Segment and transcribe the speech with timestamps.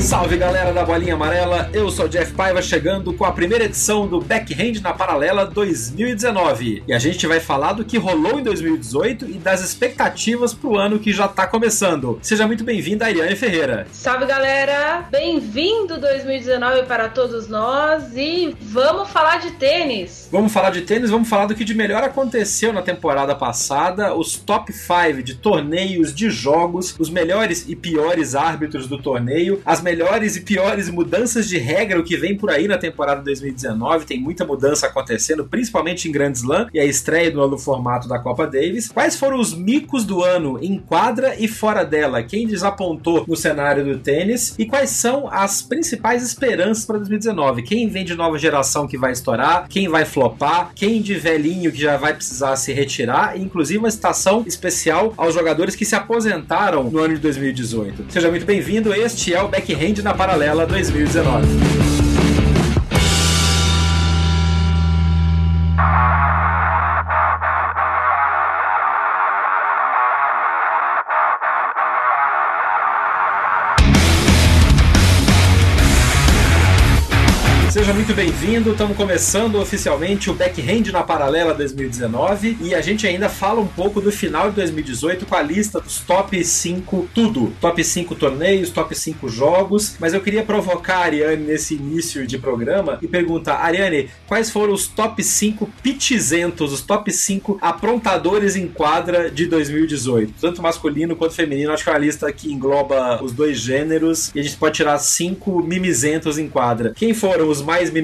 [0.00, 4.18] Salve galera da Bolinha Amarela, eu sou Jeff Paiva chegando com a primeira edição do
[4.18, 6.82] Backhand na Paralela 2019.
[6.88, 10.98] E a gente vai falar do que rolou em 2018 e das expectativas pro ano
[10.98, 12.18] que já tá começando.
[12.22, 13.86] Seja muito bem-vinda, Ariane Ferreira.
[13.92, 20.28] Salve galera, bem-vindo 2019 para todos nós e vamos falar de tênis.
[20.32, 24.34] Vamos falar de tênis, vamos falar do que de melhor aconteceu na temporada passada, os
[24.34, 29.89] top 5 de torneios, de jogos, os melhores e piores árbitros do torneio, as melhores
[29.90, 34.06] melhores e piores mudanças de regra o que vem por aí na temporada 2019.
[34.06, 38.16] Tem muita mudança acontecendo, principalmente em Grand Slam e a estreia do novo formato da
[38.16, 38.88] Copa Davis.
[38.88, 42.22] Quais foram os micos do ano em quadra e fora dela?
[42.22, 44.54] Quem desapontou no cenário do tênis?
[44.56, 47.62] E quais são as principais esperanças para 2019?
[47.62, 49.66] Quem vem de nova geração que vai estourar?
[49.68, 50.70] Quem vai flopar?
[50.72, 53.36] Quem de velhinho que já vai precisar se retirar?
[53.36, 58.04] E, inclusive uma citação especial aos jogadores que se aposentaram no ano de 2018.
[58.08, 58.94] Seja muito bem-vindo.
[58.94, 61.99] Este é o Backhand na Paralela 2019.
[78.10, 78.72] Muito bem-vindo.
[78.72, 84.00] Estamos começando oficialmente o Backhand na Paralela 2019 e a gente ainda fala um pouco
[84.00, 87.52] do final de 2018 com a lista dos top 5 tudo.
[87.60, 89.96] Top 5 torneios, top 5 jogos.
[90.00, 94.72] Mas eu queria provocar a Ariane nesse início de programa e perguntar: Ariane, quais foram
[94.72, 100.34] os top 5 pitizentos, os top 5 aprontadores em quadra de 2018?
[100.40, 101.70] Tanto masculino quanto feminino.
[101.70, 104.98] Acho que é uma lista que engloba os dois gêneros e a gente pode tirar
[104.98, 106.92] 5 mimizentos em quadra.
[106.96, 107.99] Quem foram os mais mimizentos?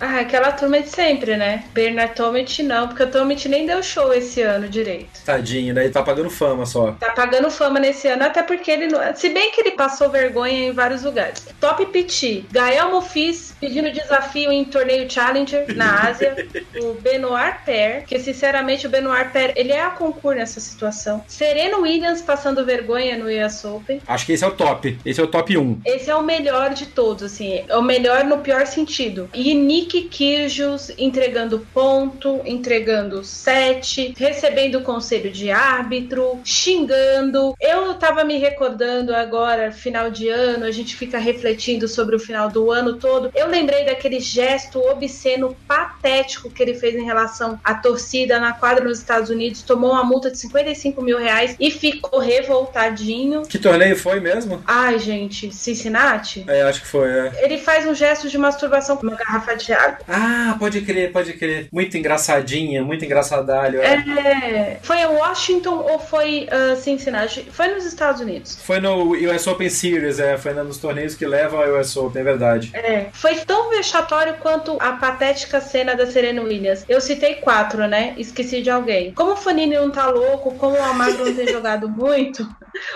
[0.00, 1.64] Ah, aquela turma de sempre, né?
[1.72, 5.22] Bernard Tomet não, porque o Tomet nem deu show esse ano direito.
[5.24, 5.84] Tadinho, né?
[5.84, 6.92] Ele tá pagando fama só.
[6.92, 9.00] Tá pagando fama nesse ano, até porque ele não.
[9.14, 11.46] Se bem que ele passou vergonha em vários lugares.
[11.60, 16.34] Top Petit, Gael Mofis pedindo desafio em torneio Challenger na Ásia.
[16.82, 21.22] o Benoit Per, que sinceramente o Benoit Per, ele é a concurso nessa situação.
[21.28, 24.00] Sereno Williams passando vergonha no US Open.
[24.06, 24.98] Acho que esse é o top.
[25.04, 25.80] Esse é o top 1.
[25.84, 27.64] Esse é o melhor de todos, assim.
[27.68, 29.11] É o melhor no pior sentido.
[29.34, 37.54] E Nick Kyrgios entregando ponto, entregando set, recebendo conselho de árbitro, xingando.
[37.60, 42.48] Eu tava me recordando agora, final de ano, a gente fica refletindo sobre o final
[42.48, 43.30] do ano todo.
[43.34, 48.84] Eu lembrei daquele gesto obsceno, patético que ele fez em relação à torcida na quadra
[48.84, 53.42] nos Estados Unidos, tomou uma multa de 55 mil reais e ficou revoltadinho.
[53.42, 54.62] Que torneio foi mesmo?
[54.66, 56.44] Ai, gente, Cincinnati?
[56.48, 57.44] É, acho que foi, é.
[57.44, 59.98] Ele faz um gesto de masturbação uma garrafa de água.
[60.08, 61.68] Ah, pode crer, pode crer.
[61.72, 63.80] Muito engraçadinha, muito engraçadalho.
[63.80, 63.94] É.
[63.94, 64.80] é.
[64.82, 67.48] Foi em Washington ou foi uh, Cincinnati?
[67.50, 68.58] Foi nos Estados Unidos.
[68.62, 70.36] Foi no US Open Series, é.
[70.36, 72.70] Foi nos torneios que levam ao US Open, é verdade.
[72.74, 73.06] É.
[73.12, 76.84] Foi tão vexatório quanto a patética cena da Serena Williams.
[76.88, 78.14] Eu citei quatro, né?
[78.16, 79.12] Esqueci de alguém.
[79.12, 82.46] Como o Fanini não tá louco, como o Amado não tem jogado muito,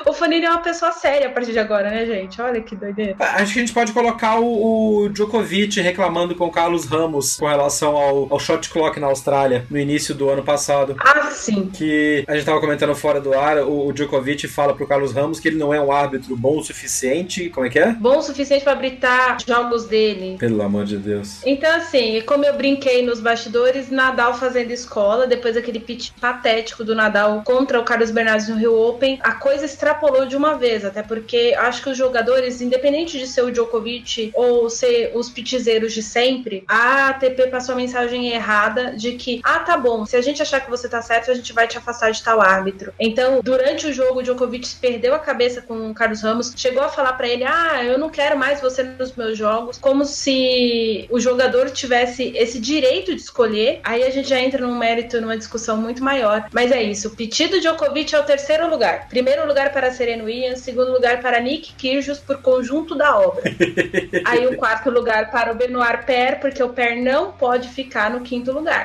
[0.07, 2.41] o Fanini é uma pessoa séria a partir de agora, né, gente?
[2.41, 3.17] Olha que doideira.
[3.19, 7.47] Acho que a gente pode colocar o, o Djokovic reclamando com o Carlos Ramos com
[7.47, 10.97] relação ao, ao shot clock na Austrália no início do ano passado.
[10.99, 11.71] Ah, sim.
[11.73, 15.41] Que a gente tava comentando fora do ar, o, o Djokovic fala pro Carlos Ramos
[15.41, 17.49] que ele não é um árbitro bom o suficiente.
[17.51, 17.93] Como é que é?
[17.93, 20.37] Bom o suficiente para habilitar jogos dele.
[20.39, 21.41] Pelo amor de Deus.
[21.45, 26.95] Então, assim, como eu brinquei nos bastidores, Nadal fazendo escola, depois daquele pitch patético do
[26.95, 31.03] Nadal contra o Carlos Bernardes no Rio Open, a coisa extrapolou de uma vez, até
[31.03, 36.03] porque acho que os jogadores, independente de ser o Djokovic ou ser os pitch de
[36.03, 40.43] sempre, a ATP passou a mensagem errada de que, ah, tá bom, se a gente
[40.43, 42.93] achar que você tá certo, a gente vai te afastar de tal árbitro.
[42.99, 46.89] Então, durante o jogo, o Djokovic perdeu a cabeça com o Carlos Ramos, chegou a
[46.89, 51.21] falar para ele, ah, eu não quero mais você nos meus jogos, como se o
[51.21, 53.81] jogador tivesse esse direito de escolher.
[53.85, 56.49] Aí a gente já entra num mérito, numa discussão muito maior.
[56.53, 59.09] Mas é isso, o pedido Djokovic é o terceiro lugar.
[59.09, 63.43] Primeiro lugar para Serena Williams, segundo lugar para Nick Kyrgios por conjunto da obra.
[64.25, 68.21] Aí o quarto lugar para o Benoit Per, porque o Per não pode ficar no
[68.21, 68.85] quinto lugar.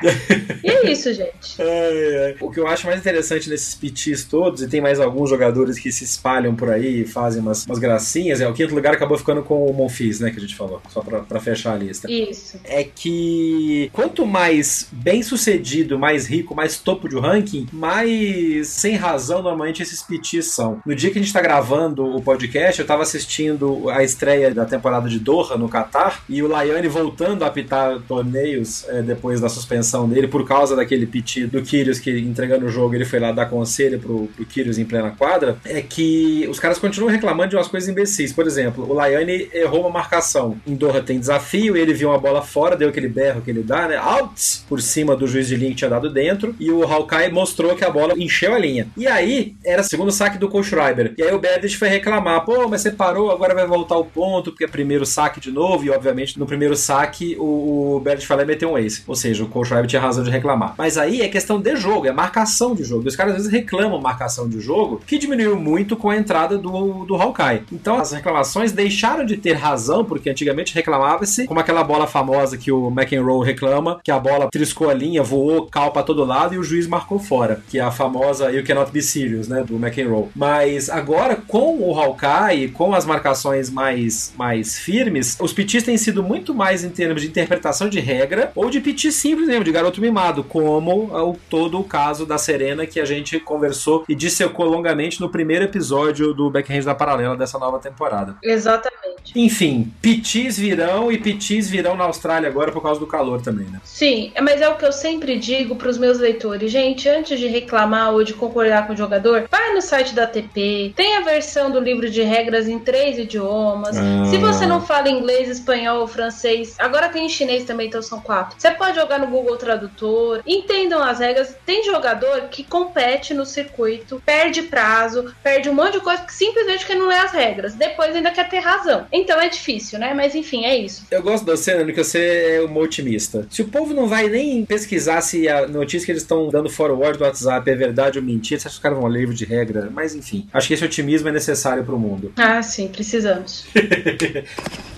[0.62, 1.32] E é isso, gente.
[1.62, 2.44] É, é.
[2.44, 5.92] O que eu acho mais interessante nesses pitis todos, e tem mais alguns jogadores que
[5.92, 9.42] se espalham por aí e fazem umas, umas gracinhas, é o quinto lugar acabou ficando
[9.42, 12.10] com o Monfils, né, que a gente falou, só pra, pra fechar a lista.
[12.10, 12.58] Isso.
[12.64, 19.42] É que quanto mais bem sucedido, mais rico, mais topo de ranking, mais sem razão
[19.42, 20.80] normalmente esses pitis são.
[20.84, 24.64] No dia que a gente tá gravando o podcast, eu tava assistindo a estreia da
[24.64, 29.48] temporada de Doha no Catar e o Laiane voltando a apitar torneios é, depois da
[29.48, 33.32] suspensão dele por causa daquele piti do Kyrgios que entregando o jogo ele foi lá
[33.32, 37.68] dar conselho pro, pro em plena quadra, é que os caras continuam reclamando de umas
[37.68, 38.32] coisas imbecis.
[38.32, 40.56] Por exemplo, o Laiane errou uma marcação.
[40.66, 43.88] Em Doha tem desafio, ele viu uma bola fora, deu aquele berro que ele dá,
[43.88, 43.96] né?
[43.96, 44.62] Out!
[44.68, 47.84] Por cima do juiz de linha que tinha dado dentro, e o Hawkeye mostrou que
[47.84, 48.88] a bola encheu a linha.
[48.96, 51.14] E aí, era segundo saque do Coach Schreiber.
[51.18, 54.52] E aí o Berdych foi reclamar, pô, mas você parou, agora vai voltar o ponto,
[54.52, 58.46] porque é primeiro saque de novo, e obviamente no primeiro saque o, o Berdych falou
[58.46, 59.02] meter um ace.
[59.06, 60.74] Ou seja, o Coach Schreiber tinha razão de reclamar.
[60.76, 63.04] Mas aí é questão de jogo, é marcação de jogo.
[63.04, 66.58] E os caras às vezes reclamam marcação de jogo, que diminuiu muito com a entrada
[66.58, 67.62] do, do Hawkeye.
[67.72, 72.70] Então as reclamações deixaram de ter razão, porque antigamente reclamava-se, como aquela bola famosa que
[72.70, 76.58] o McEnroe reclama, que a bola triscou a linha, voou, cal para todo lado e
[76.58, 80.28] o juiz marcou fora, que é a famosa You Cannot Be Serious, né, do McEnroe.
[80.34, 86.22] Mas agora, com o Hawkeye, com as marcações mais, mais firmes, os pitis têm sido
[86.22, 90.00] muito mais em termos de interpretação de regra ou de piti simples mesmo, de garoto
[90.00, 95.20] mimado, como o, todo o caso da Serena que a gente conversou e dissecou longamente
[95.20, 98.36] no primeiro episódio do Backhand da Paralela dessa nova temporada.
[98.42, 99.12] Exatamente.
[99.34, 103.80] Enfim, pitis virão e pitis virão na Austrália agora por causa do calor também, né?
[103.84, 106.70] Sim, mas é o que eu sempre digo para os meus leitores.
[106.70, 110.92] Gente, antes de reclamar ou de concordar com o jogador, vai no site da ATP,
[110.96, 113.96] tem a versão do livro de regras em três idiomas.
[113.96, 114.24] Ah.
[114.26, 116.41] Se você não fala inglês, espanhol ou francês,
[116.78, 118.56] agora tem em chinês também, então são quatro.
[118.58, 121.56] Você pode jogar no Google Tradutor, entendam as regras.
[121.64, 126.86] Tem jogador que compete no circuito, perde prazo, perde um monte de coisa que simplesmente
[126.86, 127.74] que não lê as regras.
[127.74, 129.06] Depois ainda quer ter razão.
[129.10, 130.12] Então é difícil, né?
[130.14, 131.06] Mas enfim, é isso.
[131.10, 133.46] Eu gosto da cena que você é uma otimista.
[133.50, 137.18] Se o povo não vai nem pesquisar se a notícia que eles estão dando forward
[137.18, 139.44] do WhatsApp é verdade ou mentira, você acha que os caras vão ler livro de
[139.44, 139.88] regra?
[139.90, 142.32] Mas enfim, acho que esse otimismo é necessário pro mundo.
[142.36, 143.64] Ah, sim, precisamos.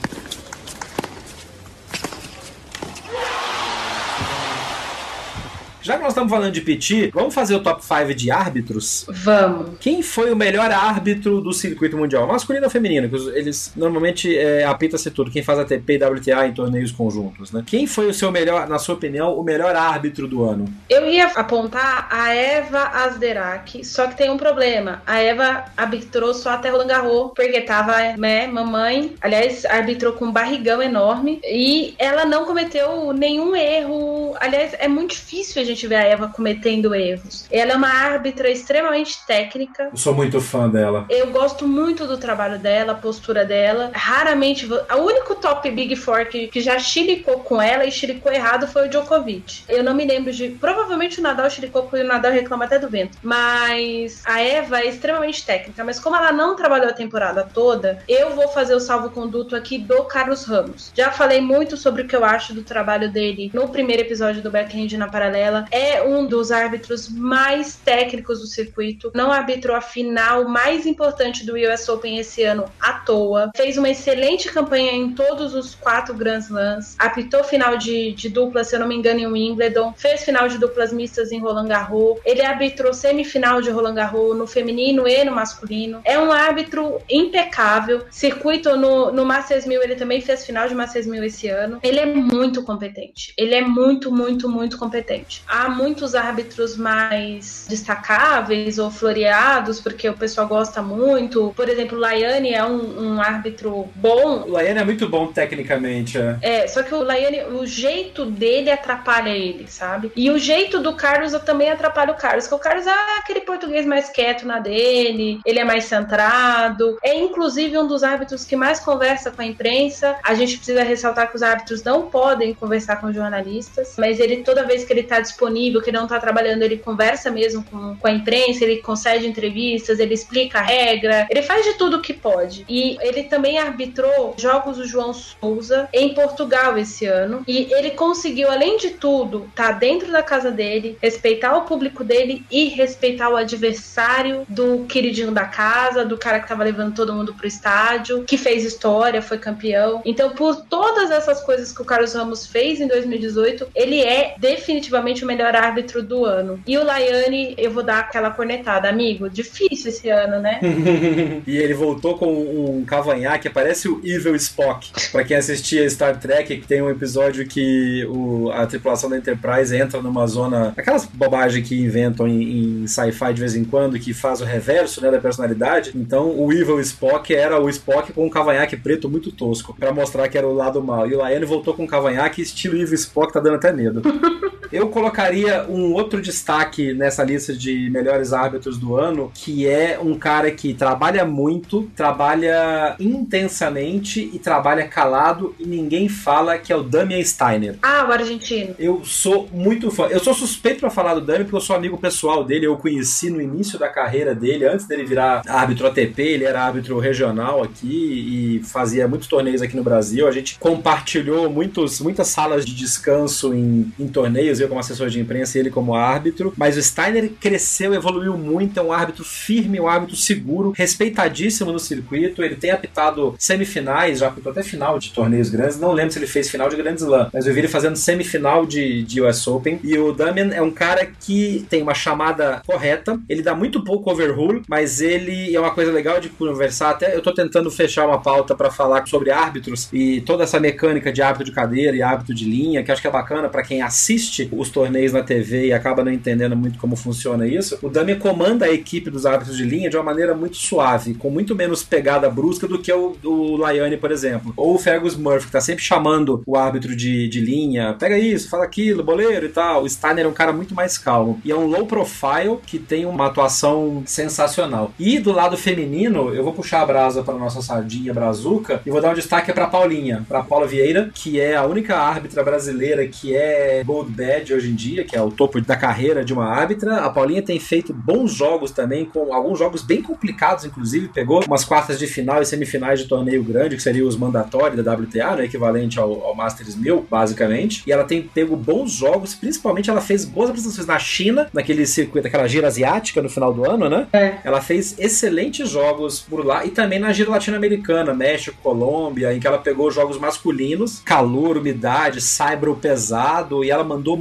[5.85, 9.05] Já que nós estamos falando de PT, vamos fazer o top 5 de árbitros?
[9.07, 9.73] Vamos.
[9.79, 12.27] Quem foi o melhor árbitro do circuito mundial?
[12.27, 13.07] Masculino ou feminino?
[13.35, 15.31] Eles normalmente é, apita-se tudo.
[15.31, 17.63] Quem faz ATP e WTA em torneios conjuntos, né?
[17.67, 20.65] Quem foi o seu melhor, na sua opinião, o melhor árbitro do ano?
[20.89, 25.03] Eu ia apontar a Eva Asderak, só que tem um problema.
[25.07, 30.33] A Eva arbitrou só até Roland Garros, porque tava, né, mamãe, aliás, arbitrou com um
[30.33, 34.35] barrigão enorme e ela não cometeu nenhum erro.
[34.41, 37.47] Aliás, é muito difícil a gente gente vê a Eva cometendo erros.
[37.51, 39.91] Ela é uma árbitra extremamente técnica.
[39.93, 41.05] Eu sou muito fã dela.
[41.11, 43.91] Eu gosto muito do trabalho dela, a postura dela.
[43.93, 44.67] Raramente.
[44.67, 48.87] O único top Big Four que, que já chiricou com ela e chiricou errado foi
[48.87, 49.65] o Djokovic.
[49.69, 50.51] Eu não me lembro de.
[50.51, 53.19] Provavelmente o Nadal chiricou porque o Nadal reclama até do vento.
[53.23, 55.85] Mas a Eva é extremamente técnica.
[55.85, 60.05] Mas como ela não trabalhou a temporada toda, eu vou fazer o salvo-conduto aqui do
[60.05, 60.93] Carlos Ramos.
[60.95, 64.51] Já falei muito sobre o que eu acho do trabalho dele no primeiro episódio do
[64.51, 69.11] Backhand na Paralela é um dos árbitros mais técnicos do circuito.
[69.15, 73.51] Não arbitrou a final mais importante do US Open esse ano à toa.
[73.57, 76.97] Fez uma excelente campanha em todos os quatro Grand Slams.
[76.99, 79.95] Apitou final de, de dupla, se eu não me engano, em Wimbledon.
[79.97, 82.19] Fez final de duplas mistas em Roland Garros.
[82.25, 86.01] Ele arbitrou semifinal de Roland Garros no feminino e no masculino.
[86.05, 88.05] É um árbitro impecável.
[88.11, 91.79] Circuito no, no Masters 1000, ele também fez final de Masters 1000 esse ano.
[91.83, 93.33] Ele é muito competente.
[93.37, 100.15] Ele é muito, muito, muito competente há muitos árbitros mais destacáveis ou floreados, porque o
[100.15, 101.53] pessoal gosta muito.
[101.55, 104.43] Por exemplo, o Laiane é um, um árbitro bom.
[104.49, 106.19] O Laiane é muito bom tecnicamente.
[106.19, 106.39] É.
[106.43, 110.11] é, só que o Laiane, o jeito dele atrapalha ele, sabe?
[110.17, 113.87] E o jeito do Carlos também atrapalha o Carlos, que o Carlos é aquele português
[113.87, 116.99] mais quieto na dele, ele é mais centrado.
[117.03, 120.17] É inclusive um dos árbitros que mais conversa com a imprensa.
[120.25, 124.65] A gente precisa ressaltar que os árbitros não podem conversar com jornalistas, mas ele toda
[124.65, 125.44] vez que ele tá disponível,
[125.83, 130.15] que não tá trabalhando, ele conversa mesmo com, com a imprensa, ele concede entrevistas, ele
[130.15, 132.65] explica a regra, ele faz de tudo que pode.
[132.69, 137.43] E ele também arbitrou jogos do João Souza em Portugal esse ano.
[137.47, 142.45] E ele conseguiu, além de tudo, tá dentro da casa dele, respeitar o público dele
[142.51, 147.35] e respeitar o adversário do queridinho da casa, do cara que tava levando todo mundo
[147.35, 150.03] pro estádio, que fez história, foi campeão.
[150.05, 155.25] Então, por todas essas coisas que o Carlos Ramos fez em 2018, ele é definitivamente
[155.25, 156.61] o melhor árbitro do ano.
[156.67, 160.61] E o Laiane, eu vou dar aquela cornetada, amigo, difícil esse ano, né?
[161.47, 164.93] e ele voltou com um cavanhaque, parece o Evil Spock.
[165.11, 169.77] Pra quem assistia Star Trek, que tem um episódio que o, a tripulação da Enterprise
[169.77, 170.73] entra numa zona.
[170.77, 175.03] Aquelas bobagens que inventam em, em sci-fi de vez em quando, que faz o reverso
[175.03, 175.93] né, da personalidade.
[175.95, 180.29] Então o Evil Spock era o Spock com um cavanhaque preto muito tosco, para mostrar
[180.29, 181.09] que era o lado mal.
[181.09, 184.03] E o Laiane voltou com um cavanhaque estilo Evil Spock, tá dando até medo.
[184.73, 184.89] Eu
[185.25, 190.51] colocaria um outro destaque nessa lista de melhores árbitros do ano, que é um cara
[190.51, 197.23] que trabalha muito, trabalha intensamente e trabalha calado e ninguém fala que é o Damian
[197.23, 197.77] Steiner.
[197.83, 198.75] Ah, o argentino.
[198.79, 200.07] Eu sou muito fã.
[200.09, 203.31] Eu sou suspeito para falar do Damian porque eu sou amigo pessoal dele, eu conheci
[203.31, 208.59] no início da carreira dele, antes dele virar árbitro ATP, ele era árbitro regional aqui
[208.61, 210.29] e fazia muitos torneios aqui no Brasil.
[210.29, 215.21] A gente compartilhou muitos, muitas salas de descanso em, em torneios eu como assessor de
[215.21, 216.53] imprensa e ele como árbitro.
[216.57, 221.79] Mas o Steiner cresceu, evoluiu muito, é um árbitro firme, um árbitro seguro, respeitadíssimo no
[221.79, 222.43] circuito.
[222.43, 225.79] Ele tem apitado semifinais, já apitou até final de torneios grandes.
[225.79, 228.67] Não lembro se ele fez final de Grand Slam, mas eu vi ele fazendo semifinal
[228.67, 229.81] de, de US Open.
[229.83, 234.11] E o Damian é um cara que tem uma chamada correta, ele dá muito pouco
[234.11, 236.91] overrule, mas ele é uma coisa legal de conversar.
[236.91, 241.13] Até eu tô tentando fechar uma pauta para falar sobre árbitros e toda essa mecânica
[241.13, 243.83] de árbitro de cadeira e árbitro de linha, que acho que é bacana para quem
[243.83, 248.17] assiste os torneios na TV e acaba não entendendo muito como funciona isso, o Dami
[248.17, 251.83] comanda a equipe dos árbitros de linha de uma maneira muito suave, com muito menos
[251.83, 254.53] pegada brusca do que o, o Laiane, por exemplo.
[254.57, 258.49] Ou o Fergus Murphy, que tá sempre chamando o árbitro de, de linha, pega isso,
[258.49, 259.83] fala aquilo, boleiro e tal.
[259.83, 261.41] O Steiner é um cara muito mais calmo.
[261.45, 264.93] E é um low profile que tem uma atuação sensacional.
[264.99, 269.01] E do lado feminino, eu vou puxar a brasa para nossa sardinha brazuca e vou
[269.01, 273.35] dar um destaque para Paulinha, para Paula Vieira, que é a única árbitra brasileira que
[273.35, 276.97] é Gold Badge hoje em dia, que é o topo da carreira de uma árbitra.
[276.99, 281.09] A Paulinha tem feito bons jogos também, com alguns jogos bem complicados, inclusive.
[281.09, 284.93] Pegou umas quartas de final e semifinais de torneio grande, que seriam os mandatórios da
[284.93, 287.83] WTA, né, equivalente ao, ao Masters 1000, basicamente.
[287.87, 292.27] E ela tem pego bons jogos, principalmente ela fez boas apresentações na China, naquele circuito,
[292.27, 294.07] aquela gira asiática no final do ano, né?
[294.13, 294.35] É.
[294.45, 299.47] Ela fez excelentes jogos por lá e também na gira latino-americana, México, Colômbia, em que
[299.47, 304.17] ela pegou jogos masculinos, calor, umidade, saibro pesado, e ela mandou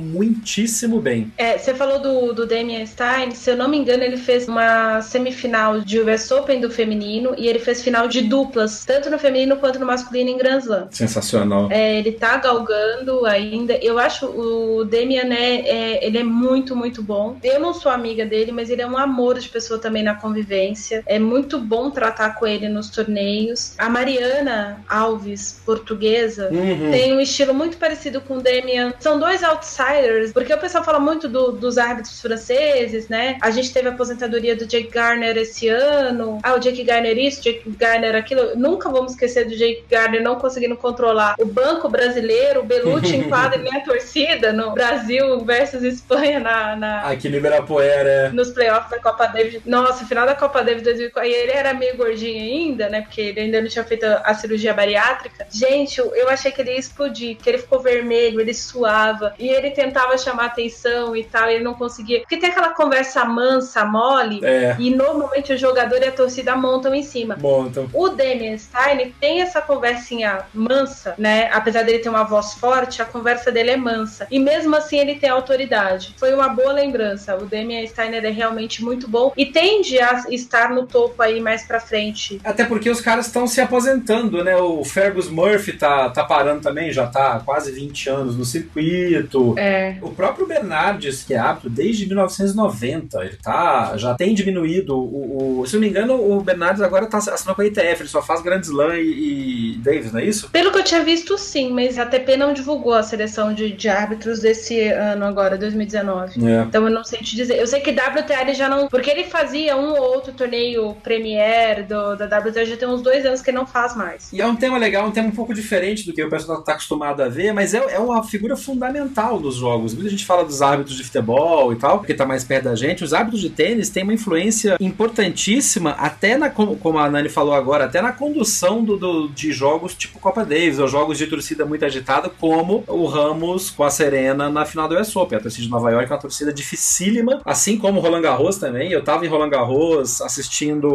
[0.54, 1.32] muitíssimo bem.
[1.38, 5.02] É, você falou do, do Damian Stein, se eu não me engano, ele fez uma
[5.02, 9.58] semifinal de US Open do feminino e ele fez final de duplas, tanto no feminino
[9.58, 10.88] quanto no masculino em Grand Slam.
[10.92, 11.70] Sensacional.
[11.72, 13.74] É, ele tá galgando ainda.
[13.82, 17.38] Eu acho o Damian, né, é, ele é muito, muito bom.
[17.44, 21.04] Eu não sou amiga dele, mas ele é um amor de pessoa também na convivência.
[21.08, 23.74] É muito bom tratar com ele nos torneios.
[23.78, 26.92] A Mariana Alves, portuguesa, Uhum.
[26.92, 28.94] tem um estilo muito parecido com o Damian.
[29.00, 33.38] São dois outsiders, porque o pessoal fala muito do- dos árbitros franceses, né?
[33.42, 36.40] A gente teve a aposentadoria do Jake Garner esse ano.
[36.44, 38.56] Ah, o Jake Garner isso, Jake Garner aquilo.
[38.56, 43.24] Nunca vamos esquecer do Jake Garner não conseguindo controlar o banco brasileiro, o Belucci em
[43.30, 48.30] quadra e nem a torcida no Brasil versus Espanha na, na- Aqui no Ibirapuera.
[48.34, 49.62] nos playoffs da Copa Davis.
[49.66, 51.30] Nossa, final da Copa Davis 2004.
[51.30, 53.02] E ele era meio gordinho ainda, né?
[53.02, 55.48] Porque ele ainda não tinha feito a cirurgia bariátrica.
[55.52, 59.34] Gente, eu eu achei que ele ia explodir, que ele ficou vermelho, ele suava.
[59.40, 62.20] E ele tentava chamar atenção e tal, e ele não conseguia.
[62.22, 64.40] Porque tem aquela conversa mansa, mole.
[64.44, 67.38] É, E normalmente o jogador e a torcida montam em cima.
[67.40, 67.90] montam.
[67.94, 71.50] O Damian Stein tem essa conversinha mansa, né?
[71.52, 74.28] Apesar dele ter uma voz forte, a conversa dele é mansa.
[74.32, 76.14] E mesmo assim ele tem autoridade.
[76.18, 77.36] Foi uma boa lembrança.
[77.36, 81.66] O Damian Steiner é realmente muito bom e tende a estar no topo aí mais
[81.66, 82.40] pra frente.
[82.44, 84.56] Até porque os caras estão se aposentando, né?
[84.58, 89.56] O Fergus Murphy tá, tá parando também, já tá quase 20 anos no circuito.
[89.58, 89.96] É.
[90.02, 94.98] O próprio Bernardes, que é árbitro desde 1990, ele tá, já tem diminuído.
[94.98, 98.08] O, o se não me engano, o Bernardes agora tá assinando com a ITF, ele
[98.08, 100.50] só faz Grand Slam e, e Davis, não é isso?
[100.50, 103.90] Pelo que eu tinha visto, sim, mas a ATP não divulgou a seleção de, de
[103.90, 106.48] árbitros desse ano agora, 2019.
[106.48, 106.62] É.
[106.62, 107.60] Então eu não sei te dizer.
[107.60, 108.88] Eu sei que WTA ele já não.
[108.88, 113.26] Porque ele fazia um ou outro torneio Premier do, da WTA já tem uns dois
[113.26, 114.32] anos que ele não faz mais.
[114.32, 116.74] E é um tema legal, um tema um pouco diferente do que o pessoal está
[116.74, 119.94] acostumado a ver, mas é, é uma figura fundamental nos jogos.
[119.94, 123.04] Muita gente fala dos árbitros de futebol e tal, porque está mais perto da gente.
[123.04, 127.86] Os árbitros de tênis têm uma influência importantíssima, até na, como a Nani falou agora,
[127.86, 131.86] até na condução do, do, de jogos tipo Copa Davis, ou jogos de torcida muito
[131.86, 135.38] agitada, como o Ramos com a Serena na final do US Open.
[135.38, 138.92] A torcida de Nova York é uma torcida dificílima, assim como o Roland Garros também.
[138.92, 140.88] Eu estava em Roland Garros assistindo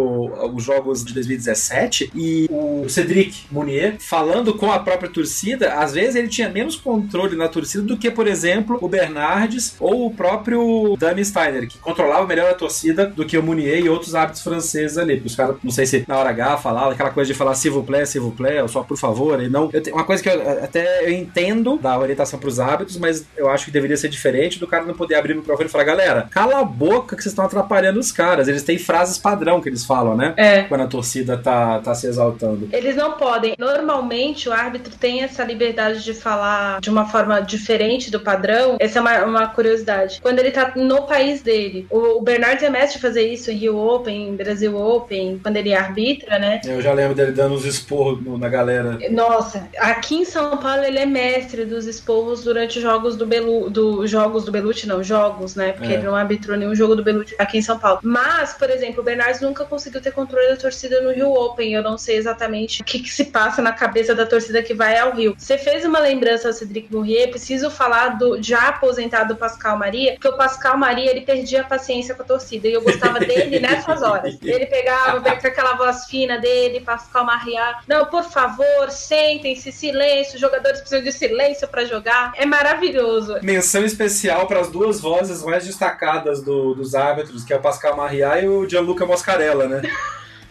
[0.54, 6.14] os jogos de 2017 e o Cedric Munier falando com a própria torcida, às vezes
[6.14, 10.97] ele tinha menos controle na torcida do que, por exemplo, o Bernardes ou o próprio
[10.99, 14.99] Dami Steiner, que controlava melhor a torcida do que o Munier e outros árbitros franceses
[14.99, 15.23] ali.
[15.25, 17.85] Os caras, não sei se na hora H falava aquela coisa de falar s'il vous
[17.85, 19.69] plaît, s'il vous plaît, ou só por favor, e não.
[19.69, 23.49] Tenho, uma coisa que eu, até eu entendo da orientação para os árbitros, mas eu
[23.49, 26.29] acho que deveria ser diferente do cara não poder abrir o microfone e falar, galera,
[26.31, 28.49] cala a boca que vocês estão atrapalhando os caras.
[28.49, 30.35] Eles têm frases padrão que eles falam, né?
[30.37, 30.62] É.
[30.62, 32.69] Quando a torcida tá, tá se exaltando.
[32.73, 33.55] Eles não podem.
[33.59, 38.77] Normalmente o árbitro tem essa liberdade de falar de uma forma diferente do padrão.
[38.88, 40.18] Essa é uma, uma curiosidade.
[40.23, 41.87] Quando ele tá no país dele.
[41.90, 45.57] O, o Bernardo é mestre de fazer isso em Rio Open, em Brasil Open, quando
[45.57, 46.61] ele arbitra, né?
[46.64, 48.99] Eu já lembro dele dando uns esporros na galera.
[49.11, 53.68] Nossa, aqui em São Paulo ele é mestre dos esporros durante os jogos do Belu,
[53.68, 55.73] do jogos do Belucci, não, jogos, né?
[55.73, 55.97] Porque É.
[55.97, 58.00] ele não arbitrou nenhum jogo do Belucci aqui em São Paulo.
[58.02, 61.75] Mas, por exemplo, o Bernardes nunca conseguiu ter controle da torcida no Rio Open.
[61.75, 64.99] Eu não sei exatamente o que, que se passa na cabeça da torcida que vai
[64.99, 65.35] ao Rio.
[65.37, 70.28] Você fez uma lembrança ao Cedric Bourrier, preciso falar do já aposentado Pascal Maria, porque
[70.28, 74.02] o Pascal Maria ele perdia a paciência com a torcida e eu gostava dele nessas
[74.02, 74.38] horas.
[74.42, 77.76] Ele pegava com aquela voz fina dele, Pascal Maria.
[77.87, 80.35] Não, por favor, sentem-se, silêncio.
[80.37, 82.32] Os jogadores precisam de silêncio para jogar.
[82.37, 83.37] É maravilhoso.
[83.42, 87.97] Menção especial para as duas vozes mais destacadas do- dos árbitros, que é o Pascal
[87.97, 89.82] Maria e o Gianluca Moscarella, né?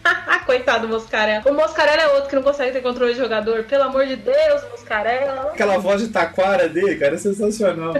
[0.48, 1.42] Coitado do Moscarella.
[1.46, 3.64] O Moscarella é outro que não consegue ter controle de jogador.
[3.64, 5.50] Pelo amor de Deus, Moscarella.
[5.52, 7.92] Aquela voz de taquara dele, cara, é sensacional.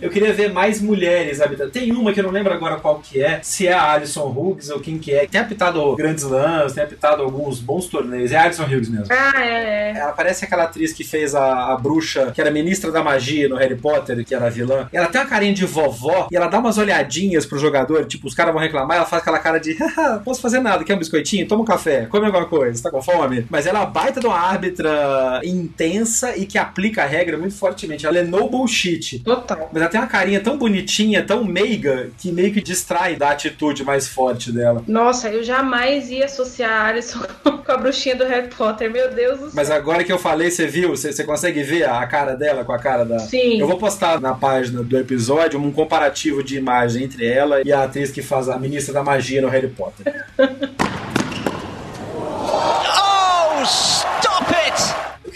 [0.00, 1.70] Eu queria ver mais mulheres habitando.
[1.70, 4.70] Tem uma que eu não lembro agora qual que é, se é a Alison Hughes
[4.70, 5.26] ou quem que é.
[5.26, 8.32] Tem apitado grandes lãs, tem apitado alguns bons torneios.
[8.32, 9.08] É a Alison Hughes mesmo.
[9.10, 9.98] Ah, é, é.
[9.98, 13.56] Ela parece aquela atriz que fez a, a bruxa, que era ministra da magia no
[13.56, 14.88] Harry Potter, que era vilã.
[14.90, 18.34] Ela tem uma carinha de vovó e ela dá umas olhadinhas pro jogador, tipo, os
[18.34, 19.76] caras vão reclamar, ela faz aquela cara de,
[20.24, 21.33] posso fazer nada, quer um biscoitinho?
[21.44, 23.46] Toma um café, come alguma coisa, tá com fome?
[23.48, 27.54] Mas ela é uma baita de uma árbitra intensa e que aplica a regra muito
[27.54, 28.06] fortemente.
[28.06, 29.20] Ela é no bullshit.
[29.20, 29.70] Total.
[29.72, 33.84] Mas ela tem uma carinha tão bonitinha, tão meiga, que meio que distrai da atitude
[33.84, 34.82] mais forte dela.
[34.86, 37.20] Nossa, eu jamais ia associar a Alison
[37.64, 38.90] com a bruxinha do Harry Potter.
[38.90, 39.52] Meu Deus do céu.
[39.54, 40.90] Mas agora que eu falei, você viu?
[40.90, 43.18] Você, você consegue ver a cara dela com a cara da.
[43.18, 43.60] Sim.
[43.60, 47.84] Eu vou postar na página do episódio um comparativo de imagem entre ela e a
[47.84, 50.24] atriz que faz a ministra da magia no Harry Potter.
[53.66, 54.03] Oh, stop it!
[54.03, 54.03] Eu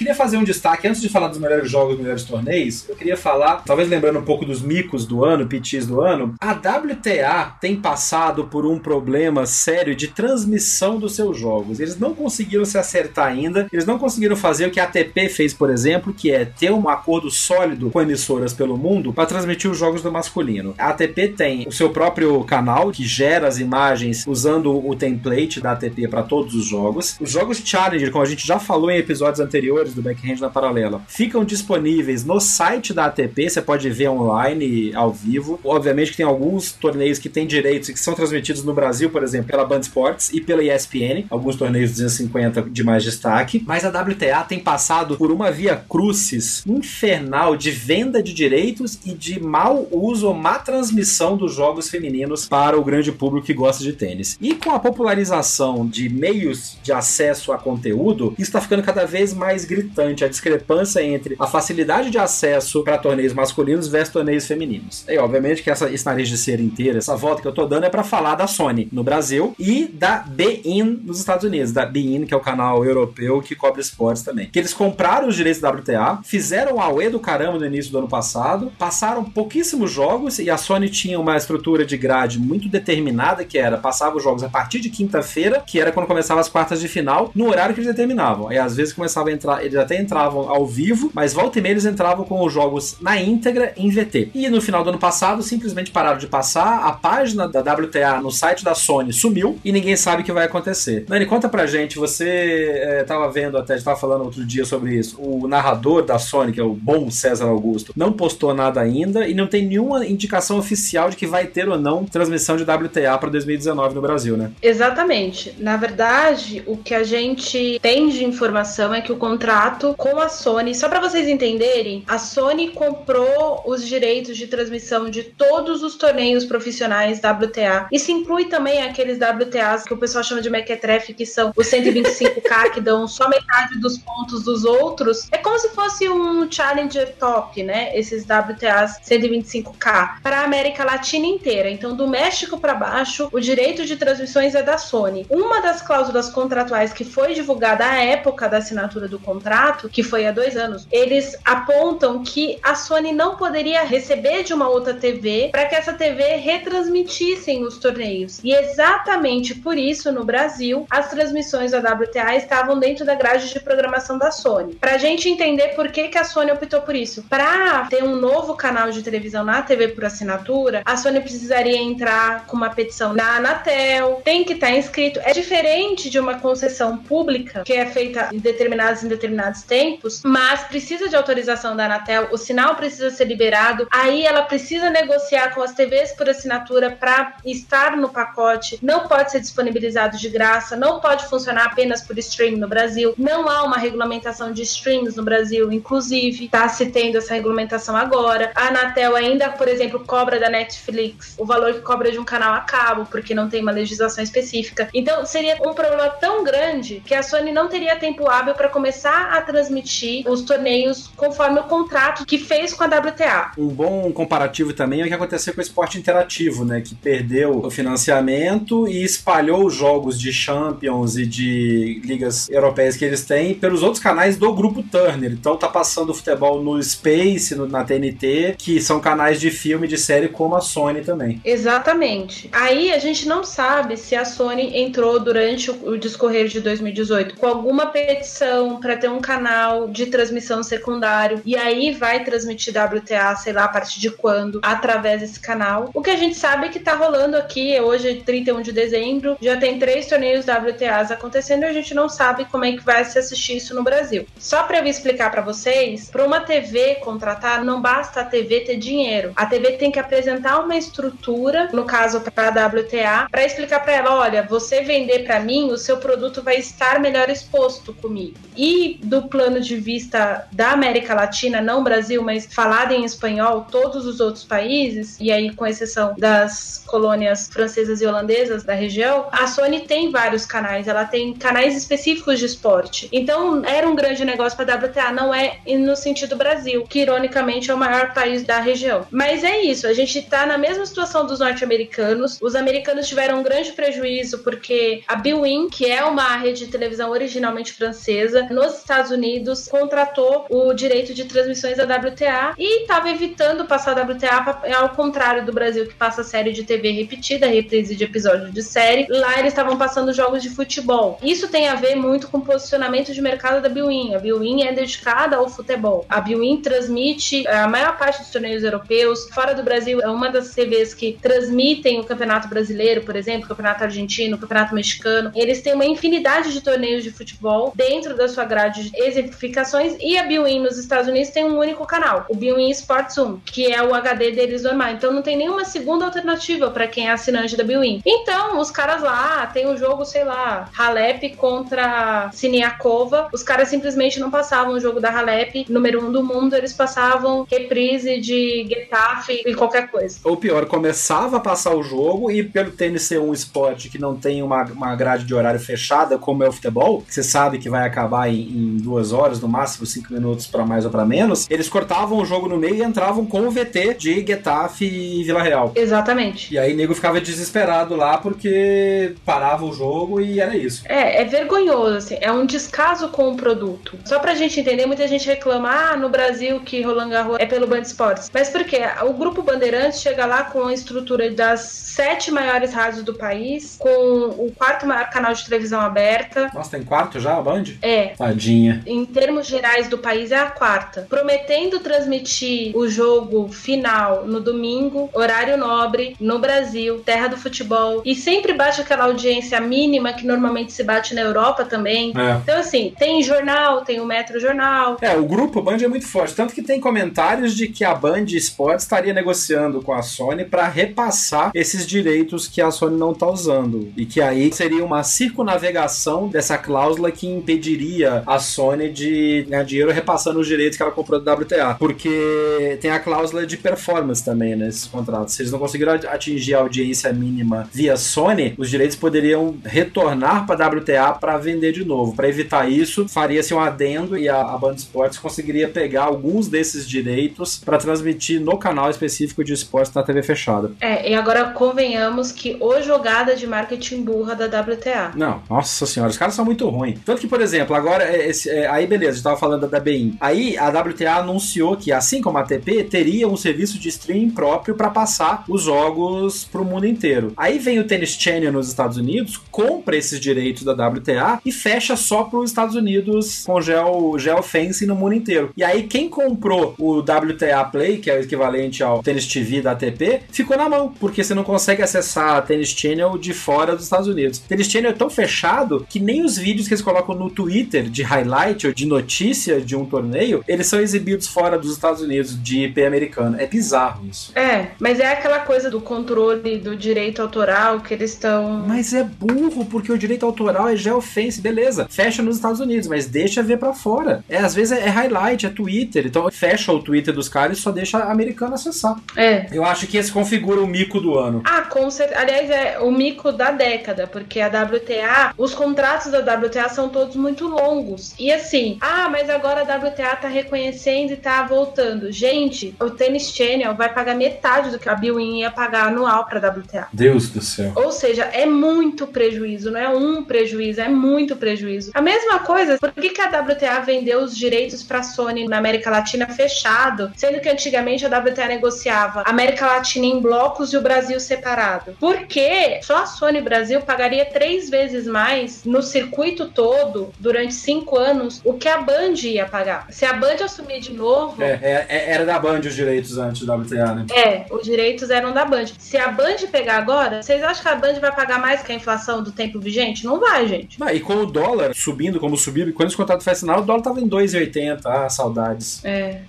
[0.08, 3.16] queria fazer um destaque, antes de falar dos melhores jogos, dos melhores torneios, eu queria
[3.16, 7.76] falar, talvez lembrando um pouco dos micos do ano, PTs do ano, a WTA tem
[7.76, 11.78] passado por um problema sério de transmissão dos seus jogos.
[11.78, 15.52] Eles não conseguiram se acertar ainda, eles não conseguiram fazer o que a ATP fez,
[15.52, 19.76] por exemplo, que é ter um acordo sólido com emissoras pelo mundo para transmitir os
[19.76, 20.74] jogos do masculino.
[20.78, 25.72] A ATP tem o seu próprio canal que gera as imagens usando o template da
[25.72, 27.18] ATP para todos os jogos.
[27.20, 31.02] Os jogos Challenger, como a gente já falou em episódios anteriores do Backhand na Paralela,
[31.08, 35.60] ficam disponíveis no site da ATP, você pode ver online, ao vivo.
[35.64, 39.22] Obviamente que tem alguns torneios que têm direitos e que são transmitidos no Brasil, por
[39.22, 43.88] exemplo, pela Band Sports e pela ESPN, alguns torneios 250 de mais destaque, mas a
[43.88, 49.88] WTA tem passado por uma via crucis infernal de venda de direitos e de mau
[49.90, 54.38] uso ou má transmissão dos jogos femininos para o grande público que gosta de tênis.
[54.40, 59.34] E com a popularização de meios de acesso a conteúdo, isso está ficando cada vez
[59.34, 65.04] mais gritante a discrepância entre a facilidade de acesso para torneios masculinos versus torneios femininos.
[65.08, 67.84] E obviamente que essa, esse nariz de cera inteira, essa volta que eu tô dando
[67.84, 72.26] é para falar da Sony no Brasil e da Bein nos Estados Unidos, da Bein,
[72.26, 74.48] que é o canal europeu que cobre esportes também.
[74.50, 77.98] Que eles compraram os direitos da WTA, fizeram o AUE do caramba no início do
[77.98, 83.44] ano passado, passaram pouquíssimos jogos e a Sony tinha uma estrutura de grade muito determinada
[83.44, 86.80] que era passava os jogos a partir de quinta-feira, que era quando começava as quartas
[86.80, 88.48] de final, no horário que eles determinavam.
[88.48, 91.72] Aí às vezes começava a entrar, eles até entravam ao vivo, mas volta e meia
[91.72, 94.30] eles entravam com os jogos na íntegra em VT.
[94.34, 98.30] E no final do ano passado simplesmente pararam de passar, a página da WTA no
[98.30, 101.04] site da Sony sumiu e ninguém sabe o que vai acontecer.
[101.08, 105.20] Nani, conta pra gente, você é, tava vendo até, estava falando outro dia sobre isso,
[105.20, 109.34] o narrador da Sony, que é o bom César Augusto, não postou nada ainda e
[109.34, 113.30] não tem nenhuma indicação oficial de que vai ter ou não transmissão de WTA para
[113.30, 114.50] 2019 no Brasil, né?
[114.62, 115.54] Exatamente.
[115.58, 119.57] Na verdade, o que a gente tem de informação é que o contrato
[119.96, 125.24] com a Sony, só para vocês entenderem, a Sony comprou os direitos de transmissão de
[125.24, 127.88] todos os torneios profissionais WTA.
[127.90, 132.70] Isso inclui também aqueles WTAs que o pessoal chama de mequetrefe, que são os 125k
[132.74, 135.26] que dão só metade dos pontos dos outros.
[135.32, 137.90] É como se fosse um Challenger Top, né?
[137.98, 141.68] Esses WTAs 125k para a América Latina inteira.
[141.68, 145.26] Então, do México para baixo, o direito de transmissões é da Sony.
[145.28, 149.47] Uma das cláusulas contratuais que foi divulgada à época da assinatura do contrato,
[149.88, 154.68] que foi há dois anos, eles apontam que a Sony não poderia receber de uma
[154.68, 158.40] outra TV para que essa TV retransmitissem os torneios.
[158.42, 163.60] E exatamente por isso, no Brasil, as transmissões da WTA estavam dentro da grade de
[163.60, 164.74] programação da Sony.
[164.74, 167.22] Para a gente entender por que, que a Sony optou por isso.
[167.24, 172.46] Para ter um novo canal de televisão na TV por assinatura, a Sony precisaria entrar
[172.46, 175.20] com uma petição na Anatel, tem que estar tá inscrito.
[175.24, 179.08] É diferente de uma concessão pública que é feita em determinados em
[179.38, 184.42] determinados tempos, mas precisa de autorização da Anatel, o sinal precisa ser liberado, aí ela
[184.42, 190.18] precisa negociar com as TVs por assinatura para estar no pacote, não pode ser disponibilizado
[190.18, 194.62] de graça, não pode funcionar apenas por streaming no Brasil, não há uma regulamentação de
[194.62, 198.50] streams no Brasil, inclusive, está se tendo essa regulamentação agora.
[198.54, 202.54] A Anatel ainda, por exemplo, cobra da Netflix o valor que cobra de um canal
[202.54, 204.88] a cabo, porque não tem uma legislação específica.
[204.92, 209.27] Então, seria um problema tão grande que a Sony não teria tempo hábil para começar
[209.30, 213.52] a transmitir os torneios conforme o contrato que fez com a WTA.
[213.58, 216.80] Um bom comparativo também é o que aconteceu com o esporte interativo, né?
[216.80, 223.04] Que perdeu o financiamento e espalhou os jogos de Champions e de ligas europeias que
[223.04, 225.32] eles têm pelos outros canais do grupo Turner.
[225.32, 229.86] Então tá passando o futebol no Space, no, na TNT, que são canais de filme
[229.86, 231.40] e de série como a Sony também.
[231.44, 232.48] Exatamente.
[232.52, 237.36] Aí a gente não sabe se a Sony entrou durante o, o discorrer de 2018
[237.36, 243.36] com alguma petição para ter um canal de transmissão secundário e aí vai transmitir WTA,
[243.36, 245.90] sei lá, a partir de quando, através desse canal.
[245.94, 249.36] O que a gente sabe é que tá rolando aqui, hoje é 31 de dezembro,
[249.40, 253.04] já tem três torneios WTAs acontecendo e a gente não sabe como é que vai
[253.04, 254.26] se assistir isso no Brasil.
[254.38, 258.76] Só para eu explicar para vocês, para uma TV contratar, não basta a TV ter
[258.76, 259.32] dinheiro.
[259.36, 263.92] A TV tem que apresentar uma estrutura, no caso para a WTA, para explicar para
[263.92, 268.34] ela, olha, você vender para mim, o seu produto vai estar melhor exposto comigo.
[268.56, 274.06] E do plano de vista da América Latina, não Brasil, mas falado em espanhol, todos
[274.06, 279.46] os outros países, e aí com exceção das colônias francesas e holandesas da região, a
[279.46, 283.08] Sony tem vários canais, ela tem canais específicos de esporte.
[283.12, 287.70] Então era um grande negócio para a WTA, não é no sentido Brasil, que ironicamente
[287.70, 289.06] é o maior país da região.
[289.10, 292.38] Mas é isso, a gente está na mesma situação dos norte-americanos.
[292.40, 297.10] Os americanos tiveram um grande prejuízo porque a Bwin, que é uma rede de televisão
[297.10, 303.64] originalmente francesa, nos Estados Unidos contratou o direito de transmissões da WTA e estava evitando
[303.64, 308.04] passar a WTA ao contrário do Brasil que passa série de TV repetida, reprise de
[308.04, 309.06] episódio de série.
[309.08, 311.18] Lá eles estavam passando jogos de futebol.
[311.22, 314.14] Isso tem a ver muito com o posicionamento de mercado da Bwin.
[314.14, 316.04] A Bwin é dedicada ao futebol.
[316.08, 319.28] A Bwin transmite a maior parte dos torneios europeus.
[319.32, 323.48] Fora do Brasil, é uma das TVs que transmitem o Campeonato Brasileiro, por exemplo, o
[323.48, 325.30] Campeonato Argentino, o Campeonato Mexicano.
[325.34, 330.24] Eles têm uma infinidade de torneios de futebol dentro da sua grade exemplificações e a
[330.24, 333.94] Bwin nos Estados Unidos tem um único canal, o Bwin Sports 1, que é o
[333.94, 334.90] HD deles normal.
[334.90, 338.02] Então não tem nenhuma segunda alternativa para quem é assinante da Bwin.
[338.04, 343.28] Então, os caras lá tem o um jogo, sei lá, Halep contra Siniakova.
[343.32, 347.46] Os caras simplesmente não passavam o jogo da Halep, número um do mundo, eles passavam
[347.50, 350.18] reprise de Getafe e qualquer coisa.
[350.24, 354.16] Ou pior, começava a passar o jogo e pelo tênis ser um esporte que não
[354.16, 357.68] tem uma, uma grade de horário fechada, como é o futebol, que você sabe que
[357.68, 361.46] vai acabar em, em duas horas, no máximo cinco minutos para mais ou para menos,
[361.50, 365.42] eles cortavam o jogo no meio e entravam com o VT de Getafe e Vila
[365.42, 365.72] Real.
[365.74, 366.54] Exatamente.
[366.54, 370.82] E aí nego ficava desesperado lá porque parava o jogo e era isso.
[370.86, 373.98] É, é vergonhoso, assim, é um descaso com o produto.
[374.04, 377.66] Só pra gente entender, muita gente reclama, ah, no Brasil que Roland Garros é pelo
[377.66, 378.30] Band Esportes.
[378.32, 378.82] Mas por quê?
[379.06, 383.88] O grupo Bandeirantes chega lá com a estrutura das sete maiores rádios do país, com
[383.88, 386.50] o quarto maior canal de televisão aberta.
[386.54, 387.64] Nossa, tem quarto já a Band?
[387.82, 388.08] É.
[388.16, 391.06] Tadinho Em termos gerais do país, é a quarta.
[391.08, 398.02] Prometendo transmitir o jogo final no domingo, horário nobre, no Brasil, terra do futebol.
[398.04, 402.12] E sempre bate aquela audiência mínima que normalmente se bate na Europa também.
[402.16, 402.38] É.
[402.42, 404.96] Então, assim, tem jornal, tem o Metro Jornal.
[405.00, 406.34] É, o grupo Band é muito forte.
[406.34, 410.66] Tanto que tem comentários de que a Band Esportes estaria negociando com a Sony para
[410.68, 413.92] repassar esses direitos que a Sony não está usando.
[413.96, 419.92] E que aí seria uma circunavegação dessa cláusula que impediria a Sony de ganhar dinheiro
[419.92, 421.76] repassando os direitos que ela comprou do WTA.
[421.78, 425.34] Porque tem a cláusula de performance também nesses contratos.
[425.34, 430.64] Se eles não conseguiram atingir a audiência mínima via Sony, os direitos poderiam retornar para
[430.64, 432.14] a WTA para vender de novo.
[432.14, 436.88] Para evitar isso, faria-se um adendo e a, a Band Esportes conseguiria pegar alguns desses
[436.88, 440.72] direitos para transmitir no canal específico de esportes na TV fechada.
[440.80, 445.12] É, e agora convenhamos que o jogada de marketing burra da WTA.
[445.14, 446.98] Não, nossa senhora, os caras são muito ruins.
[447.04, 449.80] Tanto que, por exemplo, agora, é, esse, é, aí beleza, a gente tava falando da
[449.80, 450.16] BIM.
[450.20, 454.74] Aí a WTA anunciou que, assim como a ATP, teria um serviço de streaming próprio
[454.74, 457.32] para passar os jogos pro mundo inteiro.
[457.36, 461.96] Aí vem o Tennis Channel nos Estados Unidos, compra esses direitos da WTA e fecha
[461.96, 465.50] só pros Estados Unidos com gel, gel fencing no mundo inteiro.
[465.56, 469.72] E aí quem comprou o WTA Play, que é o equivalente ao Tennis TV da
[469.72, 473.84] ATP, ficou na mão, porque você não consegue acessar a Tennis Channel de fora dos
[473.84, 474.38] Estados Unidos.
[474.38, 478.02] Tennis Channel é tão fechado que nem os vídeos que eles colocam no Twitter de
[478.02, 478.27] highlight
[478.66, 482.84] ou de notícia de um torneio, eles são exibidos fora dos Estados Unidos de IP
[482.84, 483.40] americano.
[483.40, 484.32] É bizarro isso.
[484.34, 488.64] É, mas é aquela coisa do controle do direito autoral que eles estão.
[488.66, 491.86] Mas é burro, porque o direito autoral é geofence, beleza.
[491.90, 494.24] Fecha nos Estados Unidos, mas deixa ver para fora.
[494.28, 496.06] É, às vezes é, é highlight, é Twitter.
[496.06, 498.96] Então fecha o Twitter dos caras e só deixa a americana acessar.
[499.16, 499.46] É.
[499.52, 501.42] Eu acho que esse configura o mico do ano.
[501.44, 502.20] Ah, com certeza.
[502.20, 507.16] Aliás, é o mico da década, porque a WTA, os contratos da WTA são todos
[507.16, 508.14] muito longos.
[508.18, 512.10] E assim, ah, mas agora a WTA tá reconhecendo e tá voltando.
[512.10, 516.38] Gente, o Tennis Channel vai pagar metade do que a Billwin ia pagar anual pra
[516.38, 516.88] WTA.
[516.92, 517.72] Deus do céu.
[517.76, 521.92] Ou seja, é muito prejuízo, não é um prejuízo, é muito prejuízo.
[521.94, 525.90] A mesma coisa, por que, que a WTA vendeu os direitos pra Sony na América
[525.90, 531.20] Latina fechado, sendo que antigamente a WTA negociava América Latina em blocos e o Brasil
[531.20, 531.96] separado?
[532.00, 538.07] Porque só a Sony Brasil pagaria três vezes mais no circuito todo durante cinco anos
[538.44, 539.86] o que a Band ia pagar.
[539.90, 541.42] Se a Band assumir de novo.
[541.42, 544.06] É, é, é, era da Band os direitos antes do WTA, né?
[544.14, 545.66] É, os direitos eram da Band.
[545.78, 548.74] Se a Band pegar agora, vocês acham que a Band vai pagar mais que a
[548.74, 550.04] inflação do tempo vigente?
[550.04, 550.76] Não vai, gente.
[550.80, 553.82] Ah, e com o dólar subindo como subiu, quando esse contrato foi assinado, o dólar
[553.82, 554.80] tava em 2,80.
[554.84, 555.84] Ah, saudades.
[555.84, 556.20] É.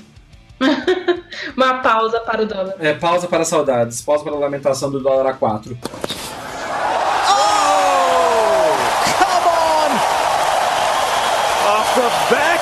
[1.55, 2.75] Uma pausa para o dólar.
[2.79, 4.01] É, pausa para saudades.
[4.01, 5.77] Pausa para a lamentação do dólar a 4.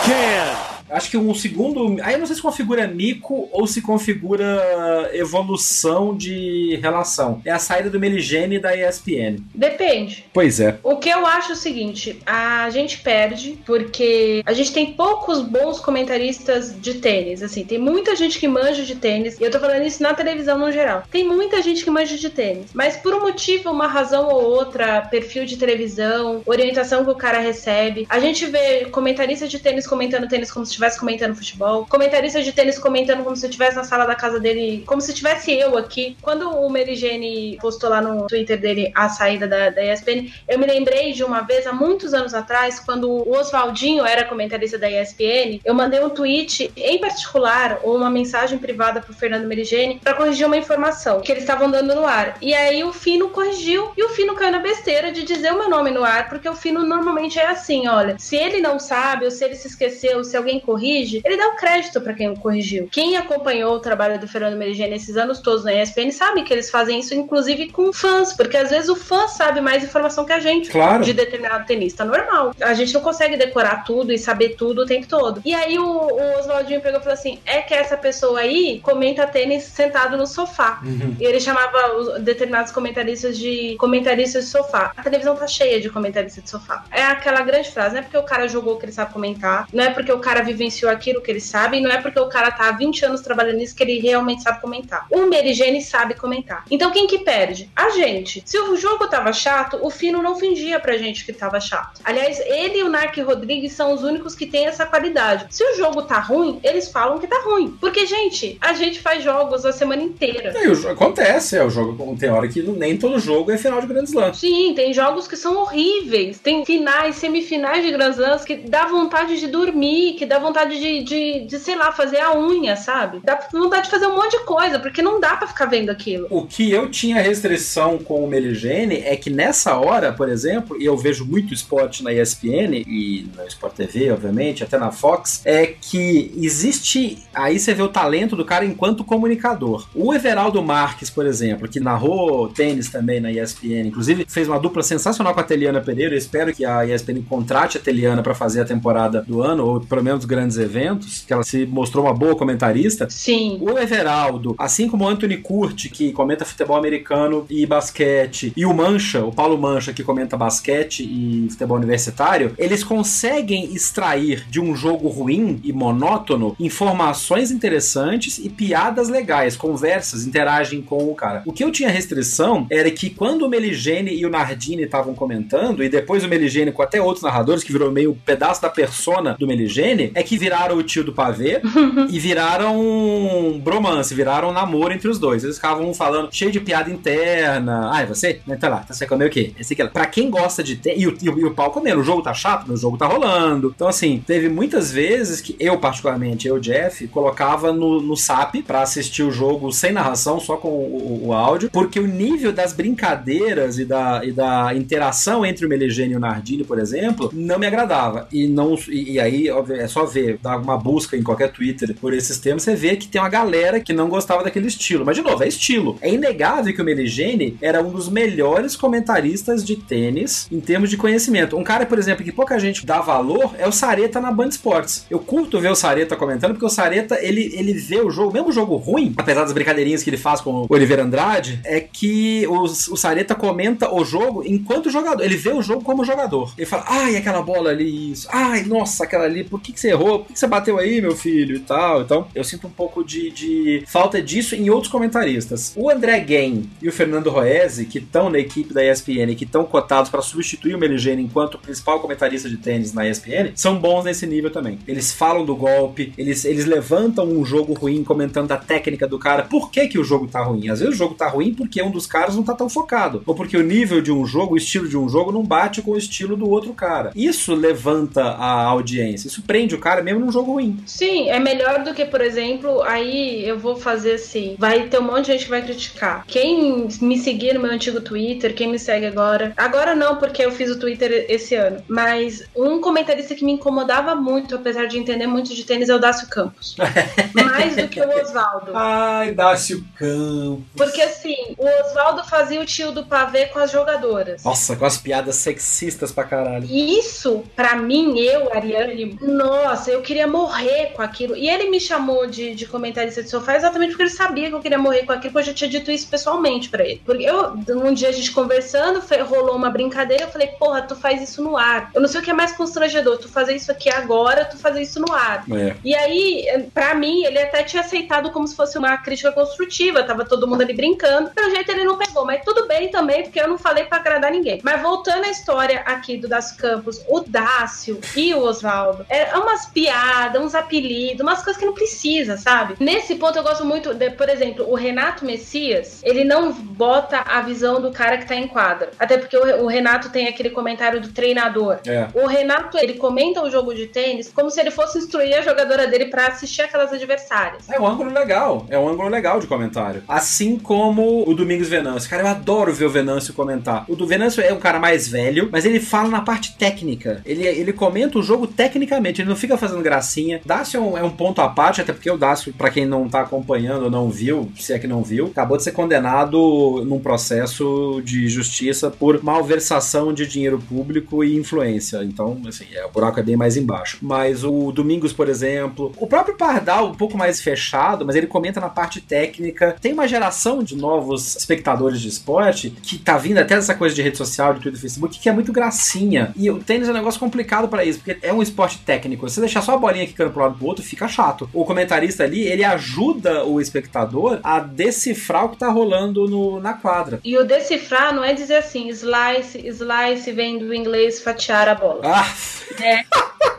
[0.08, 0.47] can.
[0.90, 2.02] Acho que um segundo.
[2.02, 7.42] Aí eu não sei se configura mico ou se configura evolução de relação.
[7.46, 9.38] É a saída do Meligene da ESPN.
[9.54, 10.26] Depende.
[10.34, 10.78] Pois é.
[10.84, 15.42] O que eu acho é o seguinte: a gente perde porque a gente tem poucos
[15.42, 17.44] bons comentaristas de tênis.
[17.44, 20.58] Assim, tem muita gente que manja de tênis, e eu tô falando isso na televisão
[20.58, 21.04] no geral.
[21.12, 25.02] Tem muita gente que manja de tênis, mas por um motivo, uma razão ou outra,
[25.02, 30.28] perfil de televisão, orientação que o cara recebe, a gente vê comentaristas de tênis comentando
[30.28, 33.84] tênis como se estivesse comentando futebol, comentaristas de tênis comentando como se eu estivesse na
[33.84, 36.16] sala da casa dele, como se tivesse eu aqui.
[36.22, 40.66] Quando o Merigene postou lá no Twitter dele a saída da, da ESPN, eu me
[40.66, 45.60] lembrei de uma vez, há muitos anos atrás, quando o Oswaldinho era comentarista da ESPN,
[45.66, 50.46] eu mandei um tweet em particular, ou uma mensagem privada pro Fernando Merigene, para corrigir
[50.46, 52.38] uma informação que eles estavam dando no ar.
[52.42, 55.70] E aí o Fino corrigiu, e o Fino caiu na besteira de dizer o meu
[55.70, 59.32] nome no ar, porque o Fino normalmente é assim, olha, se ele não sabe, ou
[59.32, 62.90] se ele se esqueceu, se alguém corrige, ele dá o crédito para quem o corrigiu.
[62.92, 66.70] Quem acompanhou o trabalho do Fernando Merigene esses anos todos na ESPN sabe que eles
[66.70, 70.40] fazem isso, inclusive com fãs, porque às vezes o fã sabe mais informação que a
[70.42, 71.04] gente Claro.
[71.06, 72.54] de determinado tenista normal.
[72.60, 75.42] A gente não consegue decorar tudo e saber tudo o tempo todo.
[75.46, 79.26] E aí o, o Oswaldinho pegou e falou assim: é que essa pessoa aí comenta
[79.26, 80.82] tênis sentado no sofá.
[81.18, 84.92] E ele chamava os determinados comentaristas de comentaristas de sofá.
[84.98, 86.84] A televisão tá cheia de comentaristas de sofá.
[86.92, 89.84] É aquela grande frase, não é porque o cara jogou que ele sabe comentar, não
[89.84, 92.28] é porque o cara vive vivenciou aquilo que ele sabe, e não é porque o
[92.28, 95.06] cara tá há 20 anos trabalhando nisso que ele realmente sabe comentar.
[95.12, 96.66] O Merigene sabe comentar.
[96.70, 97.70] Então quem que perde?
[97.76, 98.42] A gente.
[98.46, 102.02] Se o jogo tava chato, o Fino não fingia pra gente que tava chato.
[102.04, 105.46] Aliás, ele e o Nark Rodrigues são os únicos que têm essa qualidade.
[105.52, 107.78] Se o jogo tá ruim, eles falam que tá ruim.
[107.80, 110.54] Porque, gente, a gente faz jogos a semana inteira.
[110.90, 114.34] Acontece, é o jogo tem hora que nem todo jogo é final de Grand Slam.
[114.34, 116.40] Sim, tem jogos que são horríveis.
[116.40, 121.04] Tem finais, semifinais de Grand Slams que dá vontade de dormir, que dá vontade de,
[121.04, 123.20] de, de, sei lá, fazer a unha, sabe?
[123.24, 126.28] Dá vontade de fazer um monte de coisa, porque não dá para ficar vendo aquilo.
[126.30, 130.86] O que eu tinha restrição com o Meligene é que nessa hora, por exemplo, e
[130.86, 135.68] eu vejo muito esporte na ESPN e na Sport TV, obviamente, até na Fox, é
[135.68, 137.24] que existe.
[137.34, 139.88] Aí você vê o talento do cara enquanto comunicador.
[139.94, 144.84] O Everaldo Marques, por exemplo, que narrou tênis também na ESPN, inclusive fez uma dupla
[144.84, 146.14] sensacional com a Teliana Pereira.
[146.14, 149.82] Eu espero que a ESPN contrate a Teliana para fazer a temporada do ano, ou
[149.82, 153.08] pelo menos grandes eventos, que ela se mostrou uma boa comentarista.
[153.10, 153.58] Sim.
[153.60, 158.74] O Everaldo, assim como o Anthony Curti, que comenta futebol americano e basquete, e o
[158.74, 164.76] Mancha, o Paulo Mancha, que comenta basquete e futebol universitário, eles conseguem extrair de um
[164.76, 171.42] jogo ruim e monótono informações interessantes e piadas legais, conversas, interagem com o cara.
[171.46, 175.84] O que eu tinha restrição era que quando o Meligene e o Nardini estavam comentando,
[175.84, 179.36] e depois o Meligene com até outros narradores, que virou meio um pedaço da persona
[179.40, 181.62] do Meligene, é que viraram o tio do pavê
[182.12, 185.44] e viraram bromance, viraram namoro entre os dois.
[185.44, 187.92] Eles ficavam falando cheio de piada interna.
[187.94, 188.42] Ah, é você?
[188.60, 189.54] Tá lá, tá você comeu o quê?
[189.58, 189.88] Esse aqui.
[189.88, 190.98] Pra quem gosta de ter.
[190.98, 193.72] E o, e o pau comendo, o jogo tá chato, o jogo tá rolando.
[193.74, 198.82] Então, assim, teve muitas vezes que eu, particularmente, eu, Jeff, colocava no, no SAP pra
[198.82, 202.74] assistir o jogo sem narração, só com o, o, o áudio, porque o nível das
[202.74, 207.58] brincadeiras e da, e da interação entre o Meligene e o Nardini, por exemplo, não
[207.58, 208.28] me agradava.
[208.32, 211.96] E não e, e aí, óbvio, é só ver, dar uma busca em qualquer Twitter
[212.00, 215.06] por esses temas, você vê que tem uma galera que não gostava daquele estilo.
[215.06, 215.98] Mas, de novo, é estilo.
[216.02, 220.98] É inegável que o Meligene era um dos melhores comentaristas de tênis em termos de
[220.98, 221.58] conhecimento.
[221.58, 225.06] Um cara, por exemplo, que pouca gente dá valor é o Sareta na Band Esportes.
[225.10, 228.52] Eu curto ver o Sareta comentando, porque o Sareta, ele, ele vê o jogo, mesmo
[228.52, 232.64] jogo ruim, apesar das brincadeirinhas que ele faz com o Oliveira Andrade, é que o,
[232.64, 235.24] o Sareta comenta o jogo enquanto jogador.
[235.24, 236.54] Ele vê o jogo como jogador.
[236.58, 238.28] Ele fala, ai, aquela bola ali, isso.
[238.32, 240.20] Ai, nossa, aquela ali, por que, que você errou?
[240.20, 241.56] Por que, você bateu aí, meu filho?
[241.56, 242.02] E tal.
[242.02, 245.74] Então, eu sinto um pouco de, de falta disso em outros comentaristas.
[245.76, 249.66] O André Gain e o Fernando Roese, que estão na equipe da ESPN, que estão
[249.66, 254.26] cotados para substituir o Meligene enquanto principal comentarista de tênis na ESPN, são bons nesse
[254.26, 254.80] nível também.
[254.88, 259.44] Eles falam do golpe, eles, eles levantam um jogo ruim comentando a técnica do cara.
[259.44, 260.70] Por que, que o jogo tá ruim?
[260.70, 263.36] Às vezes o jogo tá ruim porque um dos caras não tá tão focado, ou
[263.36, 265.98] porque o nível de um jogo, o estilo de um jogo não bate com o
[265.98, 267.12] estilo do outro cara.
[267.16, 270.84] Isso levanta a audiência, isso prende o cara mesmo num jogo ruim.
[270.86, 275.04] Sim, é melhor do que, por exemplo, aí eu vou fazer assim, vai ter um
[275.04, 276.26] monte de gente que vai criticar.
[276.28, 280.52] Quem me seguir no meu antigo Twitter, quem me segue agora, agora não, porque eu
[280.52, 285.28] fiz o Twitter esse ano, mas um comentarista que me incomodava muito, apesar de entender
[285.28, 286.76] muito de tênis, é o Dácio Campos.
[287.34, 288.72] Mais do que o Oswaldo.
[288.76, 290.64] Ai, Dácio Campos.
[290.76, 294.44] Porque assim, o Oswaldo fazia o tio do pavê com as jogadoras.
[294.44, 296.68] Nossa, com as piadas sexistas pra caralho.
[296.70, 301.36] Isso, pra mim, eu, Ariane, nossa, eu queria morrer com aquilo.
[301.36, 304.60] E ele me chamou de, de comentarista de sofá exatamente porque ele sabia que eu
[304.60, 307.02] queria morrer com aquilo, porque eu já tinha dito isso pessoalmente pra ele.
[307.06, 311.22] Porque eu, um dia a gente conversando, rolou uma brincadeira, eu falei, porra, tu faz
[311.22, 311.92] isso no ar.
[311.94, 314.82] Eu não sei o que é mais constrangedor, tu fazer isso aqui agora, tu fazer
[314.82, 315.44] isso no ar.
[315.52, 315.76] É.
[315.84, 320.26] E aí, pra mim, ele até tinha aceitado como se fosse uma crítica construtiva, tava
[320.26, 321.30] todo mundo ali brincando.
[321.32, 324.32] Pelo jeito ele não pegou, mas tudo bem também, porque eu não falei pra agradar
[324.32, 324.60] ninguém.
[324.64, 329.67] Mas voltando à história aqui do Das Campos, o Dácio e o Oswaldo, é umas
[329.68, 332.76] piadas, uns apelidos, umas coisas que não precisa, sabe?
[332.80, 337.42] Nesse ponto eu gosto muito, de, por exemplo, o Renato Messias, ele não bota a
[337.42, 338.92] visão do cara que tá em quadra.
[339.00, 341.80] Até porque o, o Renato tem aquele comentário do treinador.
[341.86, 342.08] É.
[342.14, 345.88] O Renato, ele comenta o jogo de tênis como se ele fosse instruir a jogadora
[345.88, 347.70] dele pra assistir aquelas adversárias.
[347.70, 350.04] É um ângulo legal, é um ângulo legal de comentário.
[350.08, 352.10] Assim como o Domingos Venâncio.
[352.10, 353.86] Cara, eu adoro ver o Venâncio comentar.
[353.88, 357.22] O do Venâncio é um cara mais velho, mas ele fala na parte técnica.
[357.26, 360.42] Ele, ele comenta o jogo tecnicamente, ele não fica fazendo gracinha.
[360.46, 363.08] Dácio é um, é um ponto à parte, até porque o Dácio, pra quem não
[363.08, 367.00] tá acompanhando ou não viu, se é que não viu, acabou de ser condenado num
[367.00, 372.04] processo de justiça por malversação de dinheiro público e influência.
[372.04, 373.98] Então, assim, é, o buraco é bem mais embaixo.
[374.02, 378.60] Mas o Domingos, por exemplo, o próprio Pardal, um pouco mais fechado, mas ele comenta
[378.60, 379.76] na parte técnica.
[379.82, 384.02] Tem uma geração de novos espectadores de esporte que tá vindo até dessa coisa de
[384.02, 386.34] rede social, de Twitter, Facebook, que é muito gracinha.
[386.36, 389.28] E o tênis é um negócio complicado para isso, porque é um esporte técnico.
[389.28, 391.50] Você deixar só a bolinha quicando pro lado pro outro, fica chato.
[391.54, 396.74] O comentarista ali, ele ajuda o espectador a decifrar o que tá rolando no, na
[396.74, 397.20] quadra.
[397.24, 402.02] E o decifrar não é dizer assim, slice, slice vem do inglês fatiar a bola.
[402.04, 402.34] Ah!
[402.82, 403.04] É.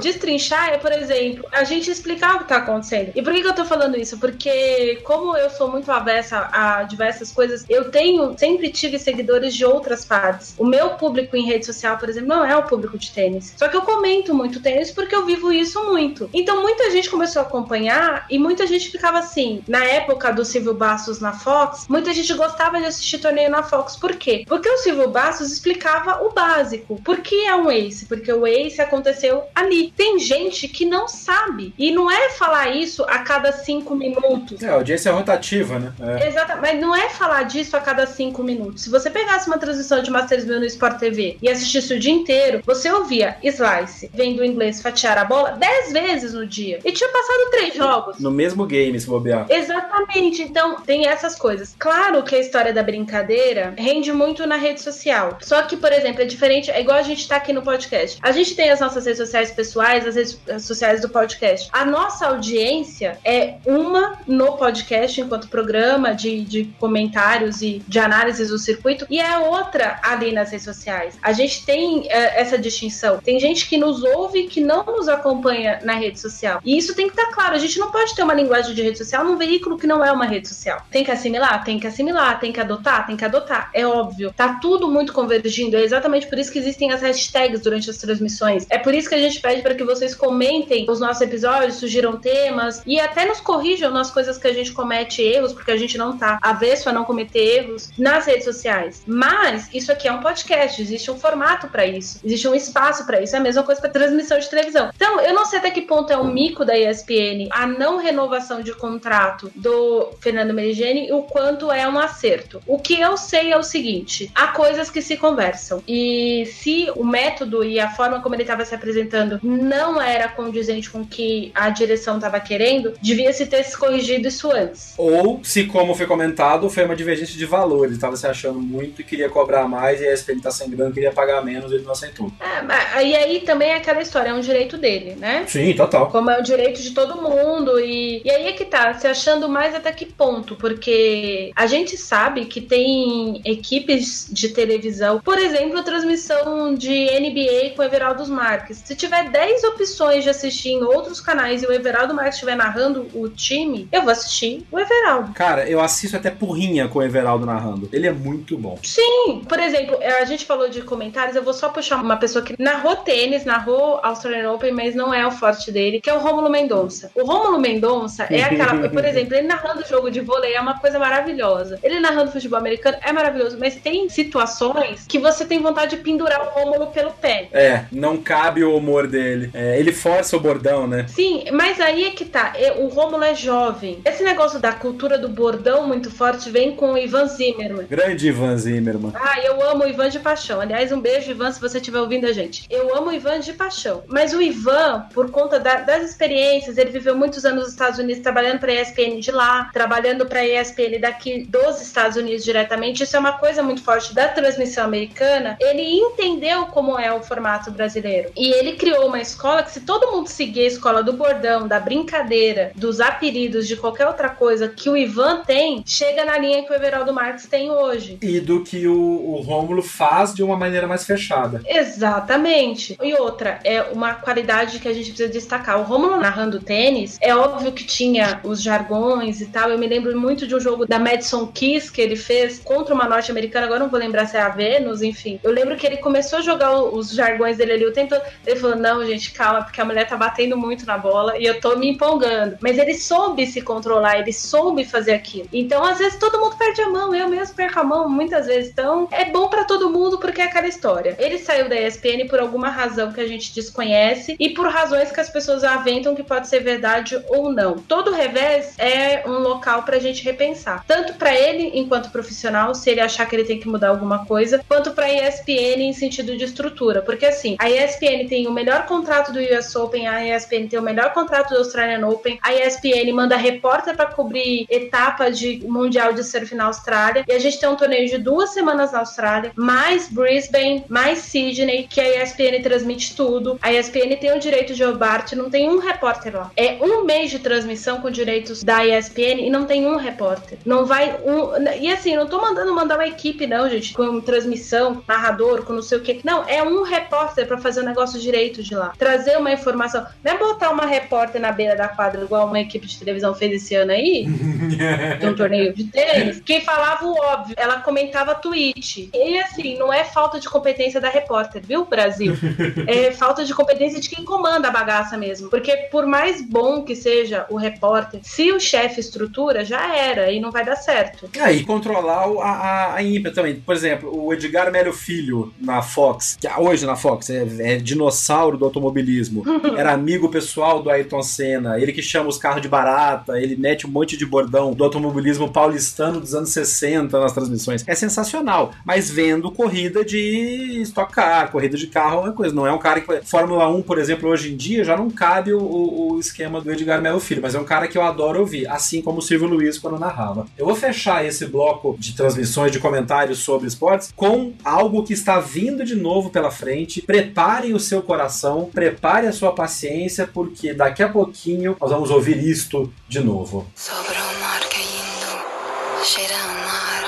[0.00, 3.12] Destrinchar é, por exemplo, a gente explicar o que tá acontecendo.
[3.14, 4.18] E por que, que eu tô falando isso?
[4.18, 9.64] Porque, como eu sou muito avessa a diversas coisas, eu tenho, sempre tive seguidores de
[9.64, 10.54] outras partes.
[10.58, 13.54] O meu público em rede social, por exemplo, não é o público de tênis.
[13.56, 16.28] Só que eu comento muito tênis porque eu vivo isso muito.
[16.34, 19.62] Então, muita gente começou a acompanhar e muita gente ficava assim.
[19.66, 23.96] Na época do Silvio Bastos na Fox, muita gente gostava de assistir torneio na Fox.
[23.96, 24.44] Por quê?
[24.46, 27.00] Porque o Silvio Bastos explicava o básico.
[27.02, 28.06] Por que é um ace?
[28.06, 29.92] Porque o ace aconteceu ali.
[29.96, 31.74] Tem gente que não sabe.
[31.78, 34.62] E não é falar isso a cada cinco minutos.
[34.62, 35.92] É, a audiência é rotativa, né?
[36.00, 36.28] É.
[36.28, 38.84] Exato, mas não é falar disso a cada cinco minutos.
[38.84, 42.12] Se você pegasse uma transmissão de Masters 1000 no Sport TV e assistisse o dia
[42.12, 46.78] inteiro, você ouvia Slice, vem do inglês fatiar a bola, dez vezes no dia.
[46.84, 48.18] E tinha passado três jogos.
[48.18, 49.46] No mesmo game, se bobear.
[49.48, 51.74] Exatamente, então tem essas coisas.
[51.78, 55.38] Claro que a história da brincadeira rende muito na rede social.
[55.40, 58.18] Só que, por exemplo, é diferente, é igual a gente tá aqui no podcast.
[58.22, 61.68] A gente tem as nossas redes sociais pessoais, as redes sociais do podcast.
[61.72, 68.48] A nossa audiência é uma no podcast, enquanto programa de, de comentários e de análises
[68.48, 71.18] do circuito, e é outra ali nas redes sociais.
[71.22, 73.18] A gente tem é, essa distinção.
[73.18, 76.60] Tem gente que nos ouve que não nos acompanha na rede social.
[76.64, 77.54] E isso tem que estar claro.
[77.54, 80.12] A gente não pode ter uma linguagem de rede social num veículo que não é
[80.12, 80.82] uma rede social.
[80.90, 81.64] Tem que assimilar?
[81.64, 82.38] Tem que assimilar.
[82.40, 83.06] Tem que adotar?
[83.06, 83.70] Tem que adotar.
[83.74, 84.32] É óbvio.
[84.36, 85.76] Tá tudo muito convergindo.
[85.76, 88.66] É exatamente por isso que existem as hashtags durante as transmissões.
[88.70, 92.16] É por isso que a gente pede para que vocês comentem os nossos episódios, sugiram
[92.16, 95.98] temas e até nos corrijam nas coisas que a gente comete erros, porque a gente
[95.98, 99.02] não tá avesso a não cometer erros nas redes sociais.
[99.06, 103.20] Mas isso aqui é um podcast, existe um formato para isso, existe um espaço para
[103.20, 103.34] isso.
[103.34, 104.90] É a mesma coisa para transmissão de televisão.
[104.94, 108.60] Então, eu não sei até que ponto é um mico da ESPN a não renovação
[108.60, 112.62] de contrato do Fernando Merigeni e o quanto é um acerto.
[112.66, 115.82] O que eu sei é o seguinte: há coisas que se conversam.
[115.86, 120.90] E se o método e a forma como ele estava se apresentando não era condizente
[120.90, 124.94] com o que a direção estava querendo, devia se ter se corrigido isso antes.
[124.96, 127.92] Ou, se como foi comentado, foi uma divergência de valores.
[127.92, 131.12] Estava se achando muito e queria cobrar mais, e a ESPN tá sem grana, queria
[131.12, 132.30] pagar menos, ele não aceitou.
[132.40, 135.44] É, e aí também é aquela história, é um direito dele, né?
[135.46, 136.10] Sim, total.
[136.10, 137.78] Como é o direito de todo mundo.
[137.78, 141.96] E, e aí é que tá, se achando mais até que ponto, porque a gente
[141.96, 148.82] sabe que tem equipes de televisão, por exemplo, a transmissão de NBA com Everaldo Marques.
[148.84, 153.06] Se tiver 10 opções de assistir em outros canais e o Everaldo Marques estiver narrando
[153.14, 155.32] o time, eu vou assistir o Everaldo.
[155.32, 157.88] Cara, eu assisto até porrinha com o Everaldo narrando.
[157.92, 158.78] Ele é muito bom.
[158.82, 162.60] Sim, por exemplo, a gente falou de comentários, eu vou só puxar uma pessoa que
[162.60, 166.50] narrou tênis, narrou Australian Open, mas não é o forte dele, que é o Rômulo
[166.50, 167.10] Mendonça.
[167.14, 170.98] O Rômulo Mendonça é aquela, por exemplo, ele narrando jogo de vôlei é uma coisa
[170.98, 171.78] maravilhosa.
[171.82, 176.40] Ele narrando futebol americano é maravilhoso, mas tem situações que você tem vontade de pendurar
[176.42, 177.48] o Rômulo pelo pé.
[177.52, 179.50] É, não cabe o humor dele.
[179.52, 181.06] É, ele força o bordão, né?
[181.08, 182.52] Sim, mas aí é que tá.
[182.78, 184.00] O Rômulo é jovem.
[184.04, 187.86] Esse negócio da cultura do bordão muito forte vem com o Ivan Zimmerman.
[187.86, 189.12] Grande Ivan Zimmerman.
[189.14, 190.60] Ah, eu amo o Ivan de paixão.
[190.60, 192.66] Aliás, um beijo, Ivan, se você estiver ouvindo a gente.
[192.70, 194.04] Eu amo o Ivan de paixão.
[194.06, 198.22] Mas o Ivan, por conta da, das experiências, ele viveu muitos anos nos Estados Unidos
[198.22, 203.02] trabalhando para a ESPN de lá, trabalhando para a ESPN daqui dos Estados Unidos diretamente.
[203.02, 205.56] Isso é uma coisa muito forte da transmissão americana.
[205.60, 208.30] Ele entendeu como é o formato brasileiro.
[208.36, 211.80] E ele criou uma escola que, se todo mundo seguir a escola do bordão, da
[211.80, 216.72] brincadeira, dos apelidos, de qualquer outra coisa que o Ivan tem, chega na linha que
[216.72, 218.18] o Everaldo Marques tem hoje.
[218.22, 221.62] E do que o, o Rômulo faz de uma maneira mais fechada.
[221.66, 222.96] Exatamente.
[223.02, 225.80] E outra, é uma qualidade que a gente precisa destacar.
[225.80, 229.70] O Rômulo narrando tênis, é óbvio que tinha os jargões e tal.
[229.70, 233.08] Eu me lembro muito de um jogo da Madison Keys que ele fez contra uma
[233.08, 235.38] norte-americana, agora não vou lembrar se é a Venus, enfim.
[235.42, 238.22] Eu lembro que ele começou a jogar os jargões dele ali o tempo todo.
[238.46, 241.60] Ele falou: não, gente, calma, porque a mulher tá batendo muito na bola e eu
[241.60, 242.58] tô me empolgando.
[242.60, 245.48] Mas ele soube se controlar, ele soube fazer aquilo.
[245.52, 248.70] Então, às vezes, todo mundo perde a mão, eu mesmo perco a mão muitas vezes.
[248.70, 251.16] Então, é bom para todo mundo porque é aquela história.
[251.18, 255.20] Ele saiu da ESPN por alguma razão que a gente desconhece e por razões que
[255.20, 257.76] as pessoas aventam que pode ser verdade ou não.
[257.76, 260.84] Todo revés é um local pra gente repensar.
[260.86, 264.64] Tanto para ele, enquanto profissional, se ele achar que ele tem que mudar alguma coisa,
[264.68, 267.02] quanto pra ESPN em sentido de estrutura.
[267.02, 270.82] Porque assim, a ESPN tem o melhor contrato do US Open, a ESPN tem o
[270.82, 276.24] melhor contrato do Australian Open, a ESPN manda repórter para cobrir etapa de Mundial de
[276.24, 280.08] Surf na Austrália, e a gente tem um torneio de duas semanas na Austrália, mais
[280.08, 283.58] Brisbane, mais Sydney, que a ESPN transmite tudo.
[283.60, 286.50] A ESPN tem o direito de Hobart, não tem um repórter lá.
[286.56, 290.58] É um mês de transmissão com direitos da ESPN e não tem um repórter.
[290.64, 291.62] Não vai um.
[291.78, 295.82] E assim, não tô mandando mandar uma equipe, não, gente, com transmissão, narrador, com não
[295.82, 296.20] sei o quê.
[296.24, 298.92] Não, é um repórter para fazer o negócio direito de lá.
[298.98, 300.06] Trazer uma informação.
[300.22, 303.62] Não é botar uma repórter na beira da quadra, igual uma equipe de televisão fez
[303.62, 304.26] esse ano aí,
[305.20, 307.54] de um torneio de tênis, que falava o óbvio.
[307.58, 309.10] Ela comentava tweet.
[309.12, 312.34] E assim, não é falta de competência da repórter, viu, Brasil?
[312.86, 315.48] É falta de competência de quem comanda a bagaça mesmo.
[315.50, 320.40] Porque por mais bom que seja o repórter, se o chefe estrutura, já era e
[320.40, 321.28] não vai dar certo.
[321.36, 323.56] É, e controlar a, a, a ímpia também.
[323.56, 328.35] Por exemplo, o Edgar Mélio Filho na Fox, que hoje na Fox é, é dinossauro
[328.56, 329.42] do automobilismo,
[329.76, 333.86] era amigo pessoal do Ayrton Senna, ele que chama os carros de barata, ele mete
[333.86, 337.84] um monte de bordão do automobilismo paulistano dos anos 60 nas transmissões.
[337.86, 342.54] É sensacional, mas vendo corrida de Stock Car, corrida de carro é uma coisa.
[342.54, 343.20] Não é um cara que.
[343.22, 347.00] Fórmula 1, por exemplo, hoje em dia já não cabe o, o esquema do Edgar
[347.00, 349.78] Melo Filho, mas é um cara que eu adoro ouvir, assim como o Silvio Luiz
[349.78, 350.46] quando narrava.
[350.56, 355.40] Eu vou fechar esse bloco de transmissões, de comentários sobre esportes com algo que está
[355.40, 357.02] vindo de novo pela frente.
[357.02, 358.25] Preparem o seu coração,
[358.72, 363.66] prepare a sua paciência, porque daqui a pouquinho nós vamos ouvir isto de novo.
[363.74, 367.04] Sobre o mar caindo, cheira o mar,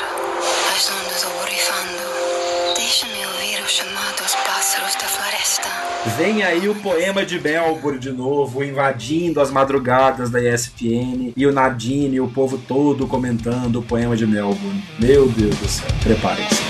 [0.75, 2.75] as ondas borrifando.
[2.77, 5.69] Deixa-me ouvir o chamado dos pássaros da floresta.
[6.17, 11.53] Vem aí o poema de Melbourne de novo, invadindo as madrugadas da ESPN e o
[11.53, 14.83] Nadine e o povo todo comentando o poema de Melbourne.
[14.99, 16.68] Meu Deus do céu, preparem-se.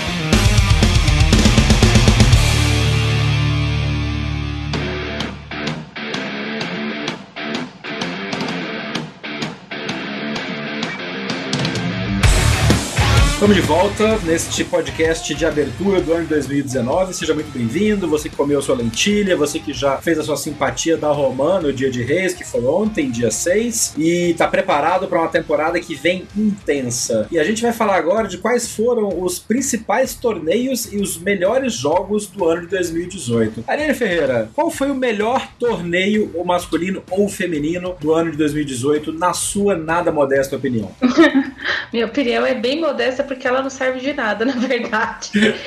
[13.39, 17.13] Estamos de volta neste podcast de abertura do ano de 2019.
[17.13, 18.05] Seja muito bem-vindo.
[18.09, 21.71] Você que comeu sua lentilha, você que já fez a sua simpatia da Romã no
[21.71, 25.95] dia de Reis, que foi ontem, dia 6, e está preparado para uma temporada que
[25.95, 27.29] vem intensa.
[27.31, 31.71] E a gente vai falar agora de quais foram os principais torneios e os melhores
[31.71, 33.63] jogos do ano de 2018.
[33.65, 39.13] Ariane Ferreira, qual foi o melhor torneio, ou masculino ou feminino, do ano de 2018,
[39.13, 40.91] na sua nada modesta opinião?
[41.91, 45.31] Minha opinião é bem modesta porque ela não serve de nada, na verdade.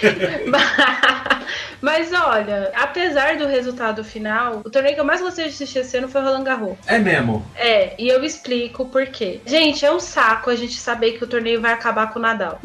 [1.83, 5.97] Mas olha, apesar do resultado final, o torneio que eu mais gostei de assistir esse
[5.97, 6.79] ano foi Roland Garros.
[6.87, 7.45] É mesmo?
[7.57, 9.41] É, e eu explico por quê.
[9.45, 12.61] Gente, é um saco a gente saber que o torneio vai acabar com o Nadal.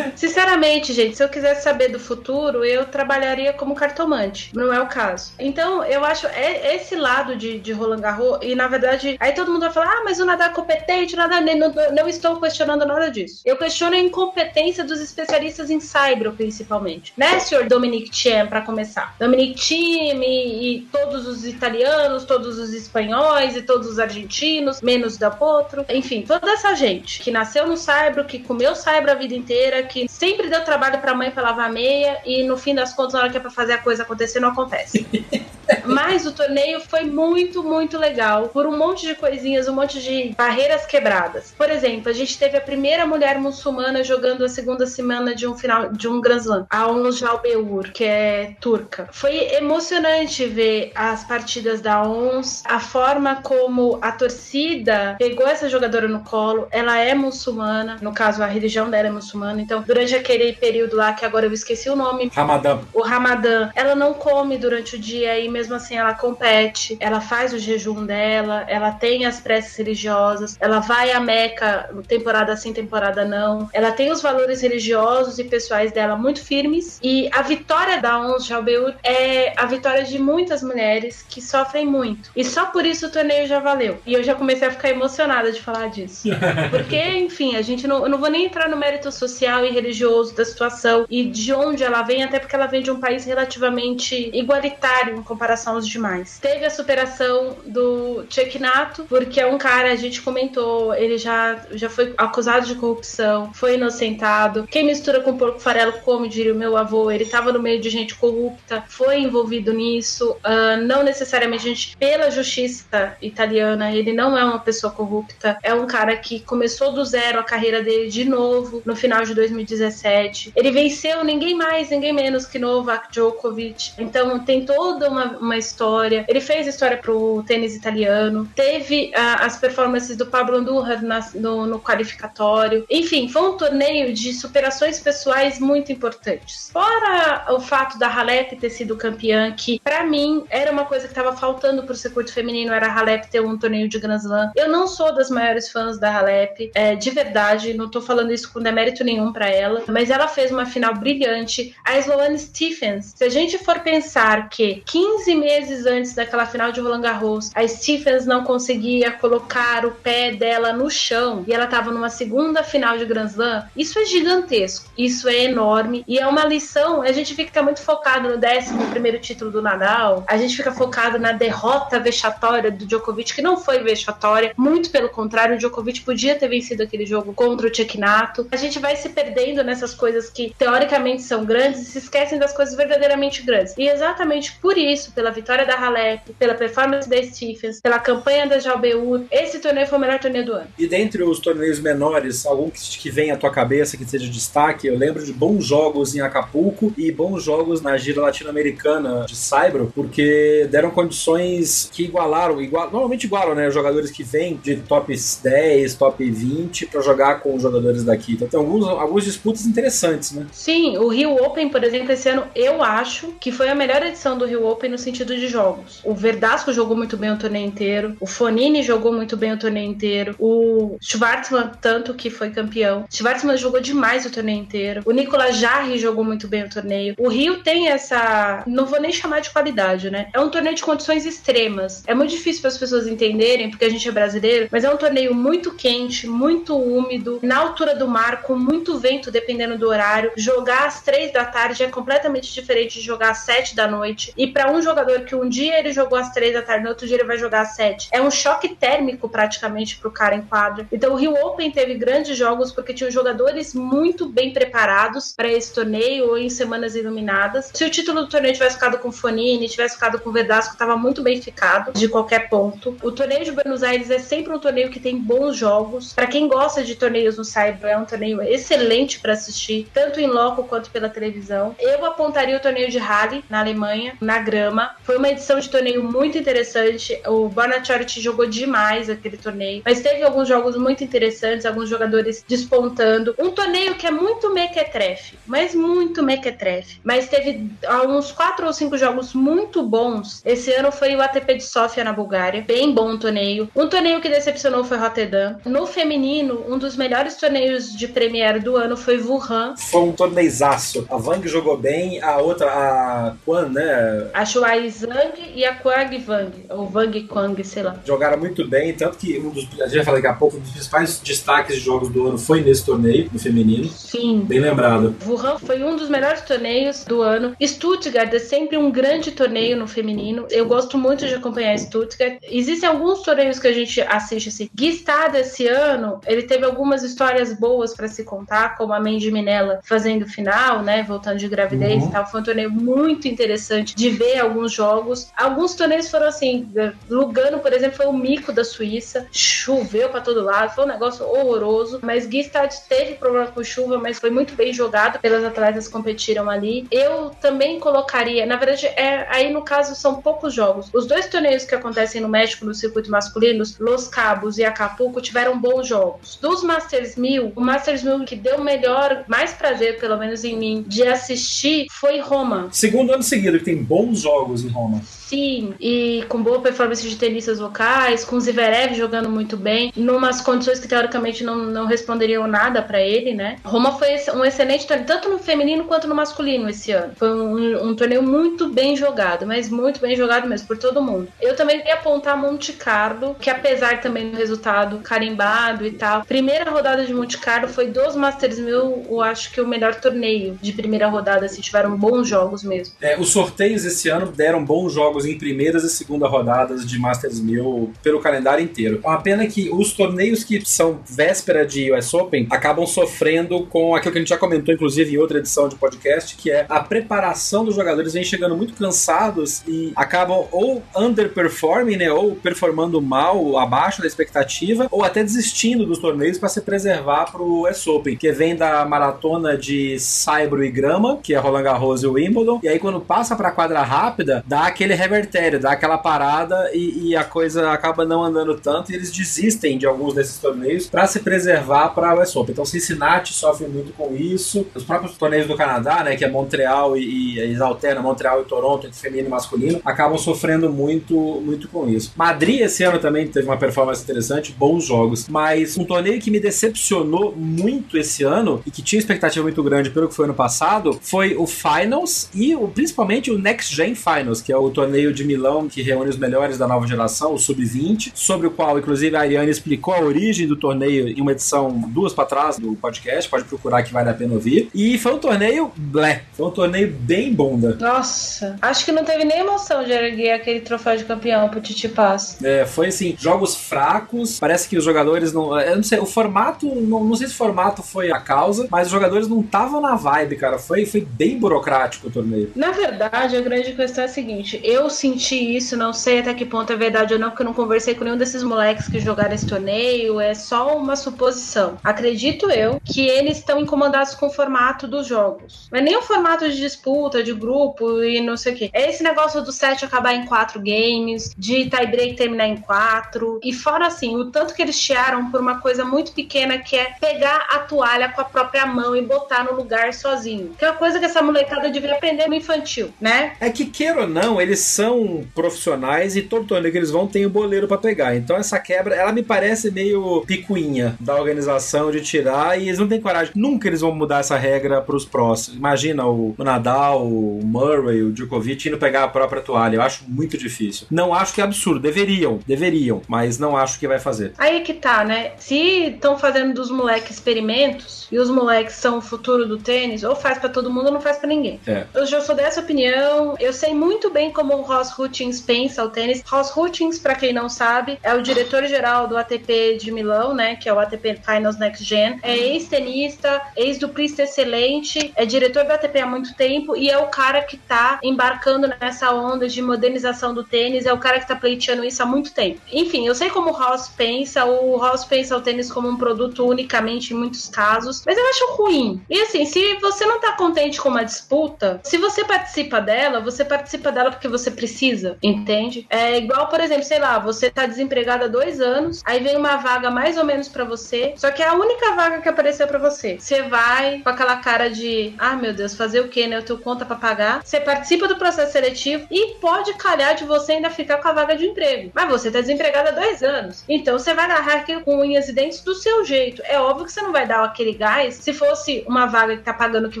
[0.14, 4.50] Sinceramente, gente, se eu quisesse saber do futuro, eu trabalharia como cartomante.
[4.54, 5.32] Não é o caso.
[5.38, 9.50] Então, eu acho é esse lado de, de Roland Garros, e na verdade, aí todo
[9.50, 11.42] mundo vai falar: ah, mas o Nadal é competente, o Nadal.
[11.42, 13.42] Não, não estou questionando disso.
[13.44, 17.12] Eu questiono a incompetência dos especialistas em Saibro, principalmente.
[17.16, 19.14] Né, senhor Dominic Thiem, pra começar?
[19.18, 25.16] Dominic Thiem e, e todos os italianos, todos os espanhóis e todos os argentinos, menos
[25.16, 25.84] da Potro.
[25.88, 30.08] Enfim, toda essa gente que nasceu no Saibro, que comeu Saibro a vida inteira, que
[30.08, 33.30] sempre deu trabalho pra mãe pra lavar meia e no fim das contas, na hora
[33.30, 35.06] que é pra fazer a coisa acontecer, não acontece.
[35.86, 38.48] Mas o torneio foi muito, muito legal.
[38.48, 41.54] Por um monte de coisinhas, um monte de barreiras quebradas.
[41.56, 45.56] Por exemplo, a gente teve a primeira mulher muçulmana jogando a segunda semana de um
[45.56, 49.08] final de um Grand Slam, a Ons Jalbeur, que é turca.
[49.12, 56.08] Foi emocionante ver as partidas da Ons, a forma como a torcida pegou essa jogadora
[56.08, 56.66] no colo.
[56.70, 59.60] Ela é muçulmana, no caso a religião dela é muçulmana.
[59.60, 62.80] Então, durante aquele período lá que agora eu esqueci o nome, Ramadã.
[62.92, 67.52] o Ramadã, ela não come durante o dia e mesmo assim ela compete, ela faz
[67.52, 73.24] o jejum dela, ela tem as preces religiosas, ela vai a Meca temporada sim, temporada
[73.24, 73.68] não.
[73.72, 78.46] Ela tem os valores religiosos e pessoais dela muito firmes e a vitória da Ons
[78.46, 82.30] Jalbeur é a vitória de muitas mulheres que sofrem muito.
[82.34, 83.98] E só por isso o torneio já valeu.
[84.06, 86.28] E eu já comecei a ficar emocionada de falar disso.
[86.70, 90.34] Porque, enfim, a gente não, eu não vou nem entrar no mérito social e religioso
[90.34, 94.30] da situação e de onde ela vem, até porque ela vem de um país relativamente
[94.32, 96.38] igualitário em comparação aos demais.
[96.40, 98.26] Teve a superação do
[98.60, 103.52] Nato, porque é um cara, a gente comentou, ele já, já foi acusado de corrupção,
[103.52, 104.66] foi inocentado.
[104.70, 107.90] Quem mistura com porco farelo, como diria o meu avô, ele estava no meio de
[107.90, 110.36] gente corrupta, foi envolvido nisso.
[110.44, 115.86] Uh, não necessariamente gente, pela justiça italiana, ele não é uma pessoa corrupta, é um
[115.86, 120.52] cara que começou do zero a carreira dele de novo no final de 2017.
[120.54, 123.92] Ele venceu ninguém mais, ninguém menos que Novak Djokovic.
[123.98, 126.24] Então tem toda uma, uma história.
[126.28, 128.48] Ele fez história pro tênis italiano.
[128.54, 131.02] Teve uh, as performances do Pablo Andújar
[131.34, 132.84] no, no qualificatório.
[132.90, 136.70] Enfim, foi um torneio de superações pessoais muito importantes.
[136.72, 141.12] Fora o fato da Halep ter sido campeã, que para mim era uma coisa que
[141.12, 144.52] estava faltando pro circuito feminino, era a Halep ter um torneio de Grand Slam.
[144.54, 148.52] Eu não sou das maiores fãs da Halep, é, de verdade, não tô falando isso
[148.52, 151.74] com demérito nenhum para ela, mas ela fez uma final brilhante.
[151.84, 156.80] A Sloane Stephens, se a gente for pensar que 15 meses antes daquela final de
[156.80, 161.90] Roland Garros, a Stephens não conseguia colocar o pé dela no chão e ela estava
[161.90, 166.44] numa segunda final de Grand Slam, isso é gigantesco, isso é enorme e é uma
[166.44, 167.02] lição.
[167.02, 171.18] A gente fica muito focado no 11 primeiro título do Nadal, a gente fica focado
[171.18, 176.34] na derrota vexatória do Djokovic, que não foi vexatória, muito pelo contrário, o Djokovic podia
[176.34, 178.46] ter vencido aquele jogo contra o Cecchinato.
[178.50, 182.52] A gente vai se perdendo nessas coisas que teoricamente são grandes e se esquecem das
[182.52, 183.74] coisas verdadeiramente grandes.
[183.76, 188.58] E exatamente por isso, pela vitória da Halep, pela performance da Stephens, pela campanha da
[188.58, 190.66] Jalbeur, esse torneio foi o melhor torneio do ano.
[190.78, 194.86] E dentre os torneios menores, algum que, que vem à tua cabeça que seja destaque?
[194.86, 199.92] Eu lembro de bons jogos em Acapulco e bons jogos na gira latino-americana de Saibro,
[199.94, 203.68] porque deram condições que igualaram, igual, normalmente igualam, né?
[203.68, 208.32] Os jogadores que vêm de top 10, top 20 para jogar com os jogadores daqui.
[208.32, 210.46] Então tem alguns, algumas disputas interessantes, né?
[210.52, 214.36] Sim, o Rio Open, por exemplo, esse ano eu acho que foi a melhor edição
[214.36, 216.00] do Rio Open no sentido de jogos.
[216.04, 219.90] O Verdasco jogou muito bem o torneio inteiro, o Fonini jogou muito bem o torneio
[219.90, 223.06] inteiro, o Schwartzman, tanto que foi campeão.
[223.10, 225.02] Schwartzman jogou demais o torneio inteiro.
[225.04, 227.14] O Nicolas Jarre jogou muito bem o torneio.
[227.18, 228.62] O Rio tem essa.
[228.66, 230.28] Não vou nem chamar de qualidade, né?
[230.34, 232.02] É um torneio de condições extremas.
[232.06, 234.96] É muito difícil para as pessoas entenderem, porque a gente é brasileiro, mas é um
[234.96, 240.32] torneio muito quente, muito úmido, na altura do mar, com muito vento, dependendo do horário.
[240.36, 244.32] Jogar às três da tarde é completamente diferente de jogar às sete da noite.
[244.36, 247.06] E para um jogador que um dia ele jogou às três da tarde, no outro
[247.06, 250.86] dia ele vai jogar às sete, é um choque térmico praticamente pro cara em quadra.
[250.90, 255.72] Então o Rio Open teve grandes jogos porque tinham jogadores muito bem preparados para esse
[255.72, 257.70] torneio ou em semanas iluminadas.
[257.74, 261.22] Se o título do torneio tivesse ficado com Fonini, tivesse ficado com Verdasco, estava muito
[261.22, 262.96] bem ficado de qualquer ponto.
[263.02, 266.12] O torneio de Buenos Aires é sempre um torneio que tem bons jogos.
[266.12, 270.26] Para quem gosta de torneios no Cyber, é um torneio excelente para assistir, tanto em
[270.26, 271.74] loco quanto pela televisão.
[271.78, 274.95] Eu apontaria o torneio de Halle na Alemanha, na grama.
[275.04, 277.20] Foi uma edição de torneio muito interessante.
[277.26, 283.34] O Bonachorti jogou demais aquele torneio, mas teve alguns jogos muito interessantes, alguns jogadores despontando.
[283.38, 287.00] Um torneio que é muito mequetrefe, mas muito mequetrefe.
[287.04, 287.70] Mas teve
[288.08, 290.42] uns quatro ou cinco jogos muito bons.
[290.44, 293.68] Esse ano foi o ATP de Sofia na Bulgária, bem bom torneio.
[293.76, 295.58] Um torneio que decepcionou foi Rotterdam.
[295.64, 299.74] No feminino, um dos melhores torneios de Premier do ano foi Wuhan.
[299.76, 301.06] Foi um torneizaço.
[301.08, 304.28] A Wang jogou bem, a outra, a Quan, né?
[304.34, 307.96] A Shuai Zhang e a Kwang Wang, ou Wang Kwang, sei lá.
[308.04, 310.60] Jogaram muito bem, tanto que um dos, a gente vai falar daqui a pouco, um
[310.60, 313.88] dos principais destaques de jogos do ano foi nesse torneio, no feminino.
[313.88, 314.44] Sim.
[314.46, 315.14] Bem lembrado.
[315.26, 317.56] Wuhan foi um dos melhores torneios do ano.
[317.62, 320.46] Stuttgart é sempre um grande torneio no feminino.
[320.50, 322.38] Eu gosto muito de acompanhar Stuttgart.
[322.42, 324.70] Existem alguns torneios que a gente assiste assim.
[324.74, 329.80] Guistada esse ano, ele teve algumas histórias boas para se contar, como a Mandy Minella
[329.82, 332.08] fazendo final, né, voltando de gravidez uhum.
[332.08, 332.26] e tal.
[332.26, 335.28] Foi um torneio muito interessante de ver alguns jogos.
[335.36, 336.70] Alguns torneios foram assim,
[337.08, 341.26] Lugano, por exemplo, foi o mico da Suíça, choveu para todo lado, foi um negócio
[341.26, 345.92] horroroso, mas Guistad teve problema com chuva, mas foi muito bem jogado pelas atletas que
[345.92, 346.86] competiram ali.
[346.90, 350.90] Eu também colocaria, na verdade, é, aí no caso são poucos jogos.
[350.92, 355.58] Os dois torneios que acontecem no México no circuito masculino, Los Cabos e Acapulco, tiveram
[355.58, 356.38] bons jogos.
[356.40, 360.84] Dos Masters 1000, o Masters 1000 que deu melhor, mais prazer, pelo menos em mim,
[360.86, 362.68] de assistir foi Roma.
[362.70, 365.08] Segundo ano seguido que tem bons jogos em Roma.
[365.26, 370.78] Sim, e com boa performance de tenistas locais, com Zverev jogando muito bem, numas condições
[370.78, 373.56] que teoricamente não, não responderiam nada para ele, né?
[373.64, 377.12] Roma foi um excelente torneio, tanto no feminino quanto no masculino esse ano.
[377.16, 381.28] Foi um, um, torneio muito bem jogado, mas muito bem jogado mesmo, por todo mundo.
[381.40, 386.70] Eu também queria apontar Monte Carlo, que apesar também do resultado carimbado e tal, primeira
[386.70, 390.72] rodada de Monte Carlo foi dos Masters 1000, eu acho que o melhor torneio de
[390.72, 392.94] primeira rodada, assim, tiveram bons jogos mesmo.
[393.00, 396.98] É, os sorteios esse ano deram bons jogos jogos em primeiras e segunda rodadas de
[396.98, 399.00] Masters 1000 pelo calendário inteiro.
[399.02, 404.12] Uma pena que os torneios que são véspera de US Open acabam sofrendo com aquilo
[404.12, 407.64] que a gente já comentou, inclusive, em outra edição de podcast, que é a preparação
[407.64, 414.00] dos jogadores vem chegando muito cansados e acabam ou underperforming, né, ou performando mal, abaixo
[414.00, 418.30] da expectativa, ou até desistindo dos torneios para se preservar para o US Open, que
[418.32, 422.78] vem da maratona de saibro e grama, que é Roland Garros e Wimbledon, e aí
[422.78, 427.24] quando passa para a quadra rápida, dá aquele revertério, dá aquela parada e, e, a
[427.24, 431.90] coisa acaba não andando tanto e eles desistem de alguns desses torneios para se preservar
[431.90, 432.52] para a US Open.
[432.52, 434.66] Então Cincinnati sofre muito com isso.
[434.74, 438.44] Os próprios torneios do Canadá, né, que é Montreal e, e eles alternam Montreal e
[438.44, 442.12] Toronto entre feminino e masculino, acabam sofrendo muito, muito com isso.
[442.16, 446.40] Madrid esse ano também teve uma performance interessante, bons jogos, mas um torneio que me
[446.40, 450.98] decepcionou muito esse ano e que tinha expectativa muito grande pelo que foi ano passado
[451.02, 455.24] foi o Finals e o, principalmente o Next Gen Finals, que é o torneio de
[455.24, 459.20] Milão que reúne os melhores da nova geração, o Sub-20, sobre o qual, inclusive, a
[459.20, 463.44] Ariane explicou a origem do torneio em uma edição duas para trás do podcast, pode
[463.44, 464.70] procurar que vale a pena ouvir.
[464.74, 467.76] E foi um torneio blé, foi um torneio bem bunda.
[467.80, 471.88] Nossa, acho que não teve nem emoção de erguer aquele troféu de campeão pro Titi
[471.88, 472.42] Pass.
[472.42, 475.58] É, foi assim, jogos fracos, parece que os jogadores não.
[475.60, 478.86] Eu não sei, o formato, não, não sei se o formato foi a causa, mas
[478.86, 480.58] os jogadores não estavam na vibe, cara.
[480.58, 482.50] Foi, foi bem burocrático o torneio.
[482.54, 486.44] Na verdade, a grande questão é a seguinte: eu senti isso, não sei até que
[486.44, 489.34] ponto é verdade ou não, porque eu não conversei com nenhum desses moleques que jogaram
[489.34, 491.78] esse torneio, é só uma suposição.
[491.82, 495.68] Acredito eu que eles estão incomodados com o formato dos jogos.
[495.70, 498.70] Não é nem o formato de disputa, de grupo e não sei o que.
[498.72, 503.40] É esse negócio do set acabar em quatro games, de tie-break terminar em quatro.
[503.42, 506.94] E fora assim, o tanto que eles chiaram por uma coisa muito pequena que é
[507.00, 510.54] pegar a toalha com a própria mão e botar no lugar sozinho.
[510.58, 513.34] Que é uma coisa que essa molecada devia aprender no infantil, né?
[513.40, 517.24] É que, queira ou não, eles são profissionais e todo torneio que eles vão tem
[517.24, 518.14] o boleiro para pegar.
[518.14, 522.86] Então essa quebra, ela me parece meio picuinha da organização de tirar e eles não
[522.86, 523.32] têm coragem.
[523.34, 525.58] Nunca eles vão mudar essa regra pros próximos.
[525.58, 529.76] Imagina o, o Nadal, o Murray, o Djokovic indo pegar a própria toalha.
[529.76, 530.86] Eu acho muito difícil.
[530.90, 531.80] Não acho que é absurdo.
[531.80, 534.32] Deveriam, deveriam, mas não acho que vai fazer.
[534.36, 535.32] Aí que tá, né?
[535.38, 535.56] Se
[535.94, 540.38] estão fazendo dos moleques experimentos e os moleques são o futuro do tênis, ou faz
[540.38, 541.60] para todo mundo ou não faz para ninguém.
[541.66, 541.86] É.
[541.94, 543.36] Eu já sou dessa opinião.
[543.40, 546.22] Eu sei muito bem como Ross Hutchins pensa o tênis.
[546.26, 550.56] Ross Hutchins, para quem não sabe, é o diretor-geral do ATP de Milão, né?
[550.56, 552.18] Que é o ATP Finals Next Gen.
[552.22, 557.42] É ex-tenista, ex-duplista excelente, é diretor do ATP há muito tempo e é o cara
[557.42, 561.84] que tá embarcando nessa onda de modernização do tênis, é o cara que tá pleiteando
[561.84, 562.60] isso há muito tempo.
[562.72, 566.46] Enfim, eu sei como o Ross pensa, o Ross pensa o tênis como um produto
[566.46, 569.02] unicamente em muitos casos, mas eu acho ruim.
[569.08, 573.44] E assim, se você não tá contente com uma disputa, se você participa dela, você
[573.44, 575.86] participa dela porque você precisa, entende?
[575.88, 579.56] É igual, por exemplo, sei lá, você tá desempregado há dois anos, aí vem uma
[579.56, 582.78] vaga mais ou menos para você, só que é a única vaga que apareceu para
[582.78, 583.16] você.
[583.18, 586.36] Você vai com aquela cara de, ah, meu Deus, fazer o quê, né?
[586.36, 587.42] Eu tenho conta para pagar.
[587.44, 591.36] Você participa do processo seletivo e pode calhar de você ainda ficar com a vaga
[591.36, 591.90] de emprego.
[591.94, 593.64] Mas você tá desempregado há dois anos.
[593.68, 596.42] Então você vai agarrar aquilo com unhas e dentes do seu jeito.
[596.44, 599.52] É óbvio que você não vai dar aquele gás se fosse uma vaga que tá
[599.52, 600.00] pagando o que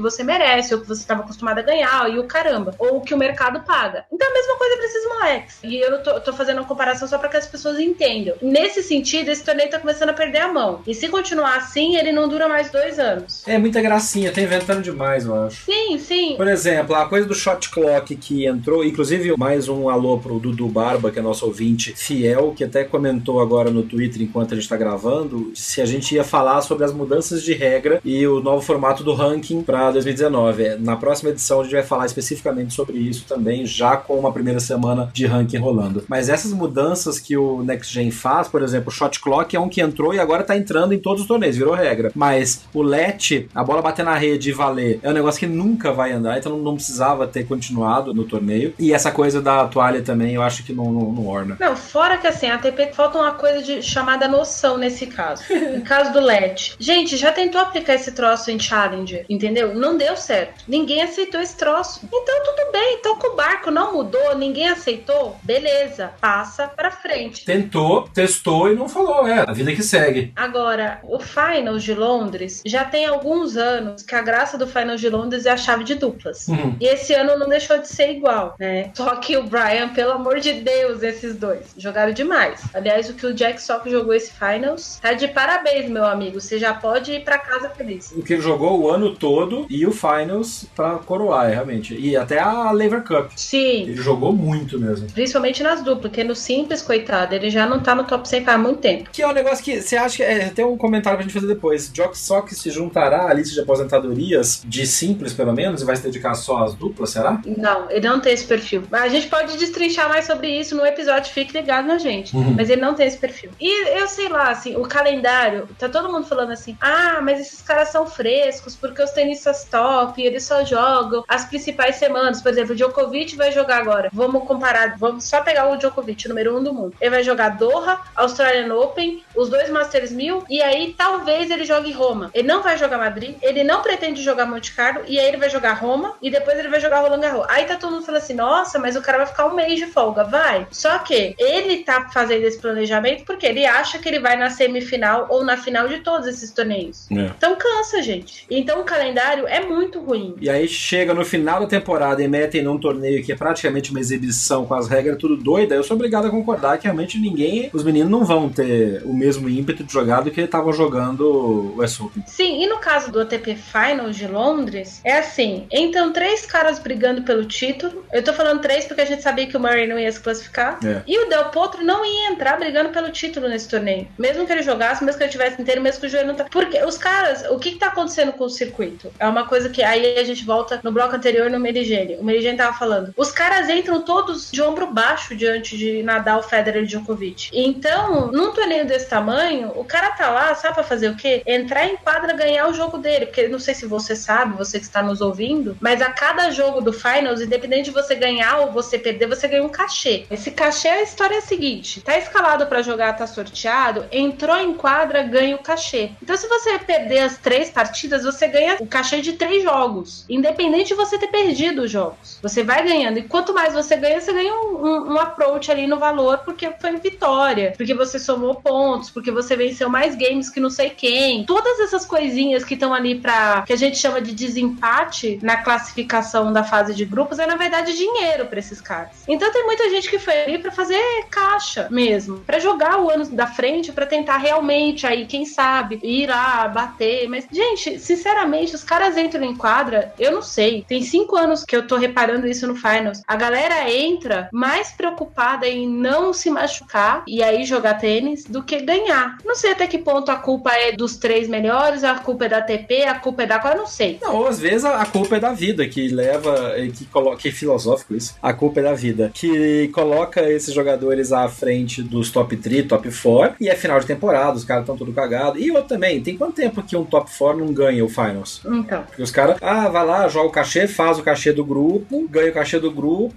[0.00, 3.14] você merece, ou que você estava acostumado a ganhar, e o caramba, ou o que
[3.14, 4.04] o mercado paga.
[4.12, 5.58] Então mesma coisa para esses moleques.
[5.62, 8.34] E eu tô, tô fazendo uma comparação só para que as pessoas entendam.
[8.42, 10.80] Nesse sentido, esse torneio tá começando a perder a mão.
[10.86, 13.42] E se continuar assim, ele não dura mais dois anos.
[13.46, 15.64] É muita gracinha, tá inventando demais, eu acho.
[15.64, 16.34] Sim, sim.
[16.36, 20.68] Por exemplo, a coisa do shot clock que entrou, inclusive mais um alô pro Dudu
[20.68, 24.68] Barba, que é nosso ouvinte fiel, que até comentou agora no Twitter enquanto a gente
[24.68, 28.62] tá gravando, se a gente ia falar sobre as mudanças de regra e o novo
[28.62, 30.76] formato do ranking para 2019.
[30.78, 34.60] Na próxima edição a gente vai falar especificamente sobre isso também, já com uma primeira
[34.60, 36.04] semana de ranking rolando.
[36.08, 39.68] Mas essas mudanças que o Next Gen faz, por exemplo, o shot clock é um
[39.68, 42.10] que entrou e agora tá entrando em todos os torneios, virou regra.
[42.14, 45.92] Mas o let, a bola bater na rede e valer, é um negócio que nunca
[45.92, 48.74] vai andar, então não precisava ter continuado no torneio.
[48.78, 51.56] E essa coisa da toalha também, eu acho que não, não, não orna.
[51.60, 55.42] Não, fora que assim, a ATP falta uma coisa de chamada noção nesse caso.
[55.74, 56.74] no caso do let.
[56.78, 59.74] Gente, já tentou aplicar esse troço em Challenger, entendeu?
[59.74, 60.64] Não deu certo.
[60.66, 62.00] Ninguém aceitou esse troço.
[62.06, 65.36] Então tudo bem, toca o barco, não mudou, ninguém aceitou.
[65.42, 67.44] Beleza, passa pra frente.
[67.44, 69.26] Tentou, testou e não falou.
[69.26, 70.32] É, a vida que segue.
[70.36, 75.08] Agora, o Finals de Londres já tem alguns anos que a graça do Finals de
[75.08, 76.48] Londres é a chave de duplas.
[76.48, 76.76] Uhum.
[76.80, 78.90] E esse ano não deixou de ser igual, né?
[78.94, 82.62] Só que o Brian, pelo amor de Deus, esses dois jogaram demais.
[82.74, 86.40] Aliás, o que o Jack Sock jogou esse Finals tá de parabéns, meu amigo.
[86.40, 88.12] Você já pode ir pra casa feliz.
[88.12, 91.94] O que ele jogou o ano todo e o Finals pra coroar, realmente.
[91.98, 93.30] E até a Lever Cup.
[93.36, 93.82] Sim.
[93.82, 95.10] Ele jogou muito mesmo.
[95.10, 98.60] Principalmente nas duplas, porque no simples, coitado, ele já não tá no top 100 faz
[98.60, 99.10] muito tempo.
[99.10, 100.22] Que é um negócio que você acha que.
[100.22, 101.90] É, tem um comentário pra gente fazer depois.
[101.92, 106.02] Jock Sock se juntará à lista de aposentadorias de simples, pelo menos, e vai se
[106.02, 107.40] dedicar só às duplas, será?
[107.44, 108.84] Não, ele não tem esse perfil.
[108.90, 112.36] Mas a gente pode destrinchar mais sobre isso no episódio, fique ligado na gente.
[112.36, 112.54] Uhum.
[112.56, 113.50] Mas ele não tem esse perfil.
[113.60, 117.60] E eu sei lá, assim, o calendário, tá todo mundo falando assim: ah, mas esses
[117.60, 122.40] caras são frescos, porque os tenistas top, eles só jogam as principais semanas.
[122.40, 126.28] Por exemplo, o Djokovic Djokovic vai jogar agora, vamos comparar, vamos só pegar o Djokovic,
[126.28, 126.94] número um do mundo.
[127.00, 131.92] Ele vai jogar Doha, Australian Open, os dois Masters 1000 e aí talvez ele jogue
[131.92, 132.30] Roma.
[132.34, 135.50] Ele não vai jogar Madrid, ele não pretende jogar Monte Carlo e aí ele vai
[135.50, 137.46] jogar Roma e depois ele vai jogar Roland Garros.
[137.48, 139.86] Aí tá todo mundo falando assim: "Nossa, mas o cara vai ficar um mês de
[139.86, 140.24] folga".
[140.24, 140.66] Vai.
[140.70, 145.26] Só que ele tá fazendo esse planejamento porque ele acha que ele vai na semifinal
[145.28, 147.10] ou na final de todos esses torneios.
[147.10, 147.26] É.
[147.36, 148.46] Então cansa, gente.
[148.50, 150.34] Então o calendário é muito ruim.
[150.40, 154.00] E aí chega no final da temporada e metem num torneio que é praticamente uma
[154.00, 157.82] exibição com as regras tudo doida, eu sou obrigado a concordar que realmente ninguém, os
[157.82, 162.00] meninos não vão ter o mesmo ímpeto de jogar do que estavam jogando o West
[162.00, 162.22] Open.
[162.26, 167.22] Sim, e no caso do ATP Finals de Londres, é assim: então três caras brigando
[167.22, 168.04] pelo título.
[168.12, 170.78] Eu tô falando três porque a gente sabia que o Murray não ia se classificar.
[170.84, 171.02] É.
[171.06, 174.08] E o Del Potro não ia entrar brigando pelo título nesse torneio.
[174.18, 176.44] Mesmo que ele jogasse, mesmo que ele tivesse inteiro, mesmo que o joelho não tá.
[176.50, 179.12] Porque os caras, o que, que tá acontecendo com o circuito?
[179.18, 182.16] É uma coisa que aí a gente volta no bloco anterior no Merigene.
[182.16, 183.12] O Merigene tava falando.
[183.16, 187.50] Os caras entram todos de ombro baixo diante de Nadal, Federer e Djokovic.
[187.52, 191.42] Então, num torneio desse tamanho, o cara tá lá, sabe pra fazer o quê?
[191.46, 193.26] Entrar em quadra, ganhar o jogo dele.
[193.26, 196.80] Porque não sei se você sabe, você que está nos ouvindo, mas a cada jogo
[196.80, 200.24] do Finals, independente de você ganhar ou você perder, você ganha um cachê.
[200.30, 204.74] Esse cachê, a história é a seguinte: tá escalado pra jogar, tá sorteado, entrou em
[204.74, 206.10] quadra, ganha o cachê.
[206.22, 210.88] Então, se você perder as três partidas, você ganha o cachê de três jogos, independente
[210.88, 212.38] de você ter perdido os jogos.
[212.42, 213.18] Você vai ganhando.
[213.18, 216.70] E quanto mais você ganha, você ganha um, um, um approach ali no valor, porque
[216.80, 221.44] foi vitória, porque você somou pontos, porque você venceu mais games que não sei quem.
[221.44, 223.62] Todas essas coisinhas que estão ali pra.
[223.62, 227.96] que a gente chama de desempate na classificação da fase de grupos, é na verdade
[227.96, 229.24] dinheiro pra esses caras.
[229.28, 231.00] Então tem muita gente que foi ali pra fazer
[231.30, 236.28] caixa mesmo, pra jogar o ano da frente, pra tentar realmente aí, quem sabe, ir
[236.28, 237.28] lá, bater.
[237.28, 240.84] Mas, gente, sinceramente, os caras entram em quadra, eu não sei.
[240.86, 243.22] Tem cinco anos que eu tô reparando isso no Finals.
[243.26, 248.80] A galera entra mais preocupada em não se machucar e aí jogar tênis do que
[248.80, 249.38] ganhar.
[249.44, 252.60] Não sei até que ponto a culpa é dos três melhores, a culpa é da
[252.60, 254.18] TP, a culpa é da qual, não sei.
[254.20, 257.52] Não, ou às vezes a, culpa é da vida que leva, que coloca, que é
[257.52, 258.34] filosófico isso.
[258.42, 263.08] A culpa é da vida que coloca esses jogadores à frente dos top 3, top
[263.08, 265.62] 4 e é final de temporada, os caras estão tudo cagados.
[265.62, 268.60] E outro também, tem quanto tempo que um top 4 não ganha o finals?
[268.66, 269.02] Então.
[269.04, 272.50] Porque os caras, ah, vai lá, joga o cachê, faz o cachê do grupo, ganha
[272.50, 273.35] o cachê do grupo,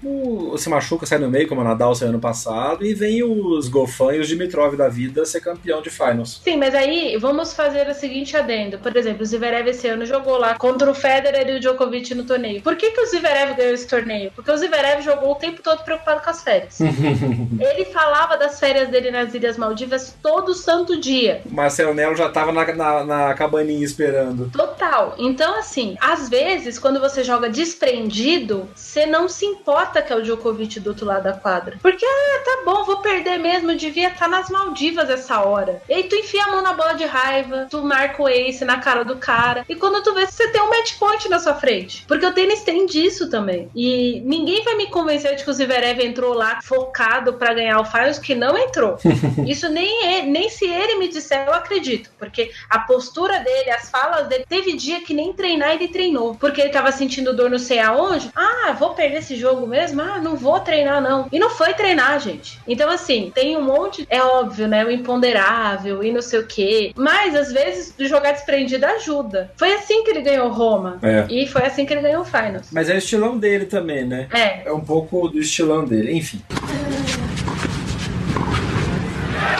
[0.57, 4.15] se machuca, sai no meio, como o Nadal saiu ano passado, e vem os Gofan
[4.15, 6.41] e os Dimitrov da vida ser campeão de finals.
[6.43, 8.79] Sim, mas aí vamos fazer o seguinte adendo.
[8.79, 12.23] Por exemplo, o Zverev esse ano jogou lá contra o Federer e o Djokovic no
[12.23, 12.61] torneio.
[12.61, 14.31] Por que, que o Zverev ganhou esse torneio?
[14.35, 16.79] Porque o Zverev jogou o tempo todo preocupado com as férias.
[16.81, 21.41] Ele falava das férias dele nas Ilhas Maldivas todo santo dia.
[21.45, 24.49] O Marcelo Melo já tava na, na, na cabaninha esperando.
[24.51, 25.15] Total.
[25.17, 30.21] Então, assim, às vezes, quando você joga desprendido, você não se importa que é o
[30.21, 31.77] Djokovic do outro lado da quadra.
[31.81, 35.81] Porque, ah, tá bom, vou perder mesmo, devia estar nas Maldivas essa hora.
[35.89, 38.77] E aí tu enfia a mão na bola de raiva, tu marca o ace na
[38.77, 42.05] cara do cara, e quando tu vê, você tem um match point na sua frente.
[42.07, 43.69] Porque o tênis tem disso também.
[43.75, 47.85] E ninguém vai me convencer de que o Zverev entrou lá focado para ganhar o
[47.85, 48.97] Finals, que não entrou.
[49.45, 52.09] Isso nem, ele, nem se ele me disser, eu acredito.
[52.17, 56.35] Porque a postura dele, as falas dele, teve dia que nem treinar ele treinou.
[56.35, 58.29] Porque ele tava sentindo dor não sei aonde.
[58.35, 59.78] Ah, vou perder esse jogo mesmo?
[59.99, 61.27] Ah, não vou treinar não.
[61.31, 62.59] E não foi treinar, gente.
[62.67, 64.83] Então, assim, tem um monte, é óbvio, né?
[64.85, 66.91] O imponderável e não sei o quê.
[66.95, 69.51] Mas, às vezes, jogar desprendido ajuda.
[69.57, 70.99] Foi assim que ele ganhou Roma.
[71.01, 71.25] É.
[71.29, 72.67] E foi assim que ele ganhou o Finals.
[72.71, 74.27] Mas é o estilão dele também, né?
[74.33, 74.67] É.
[74.67, 76.13] É um pouco do estilão dele.
[76.13, 76.41] Enfim.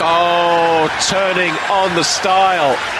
[0.01, 2.99] Oh, turning on the style.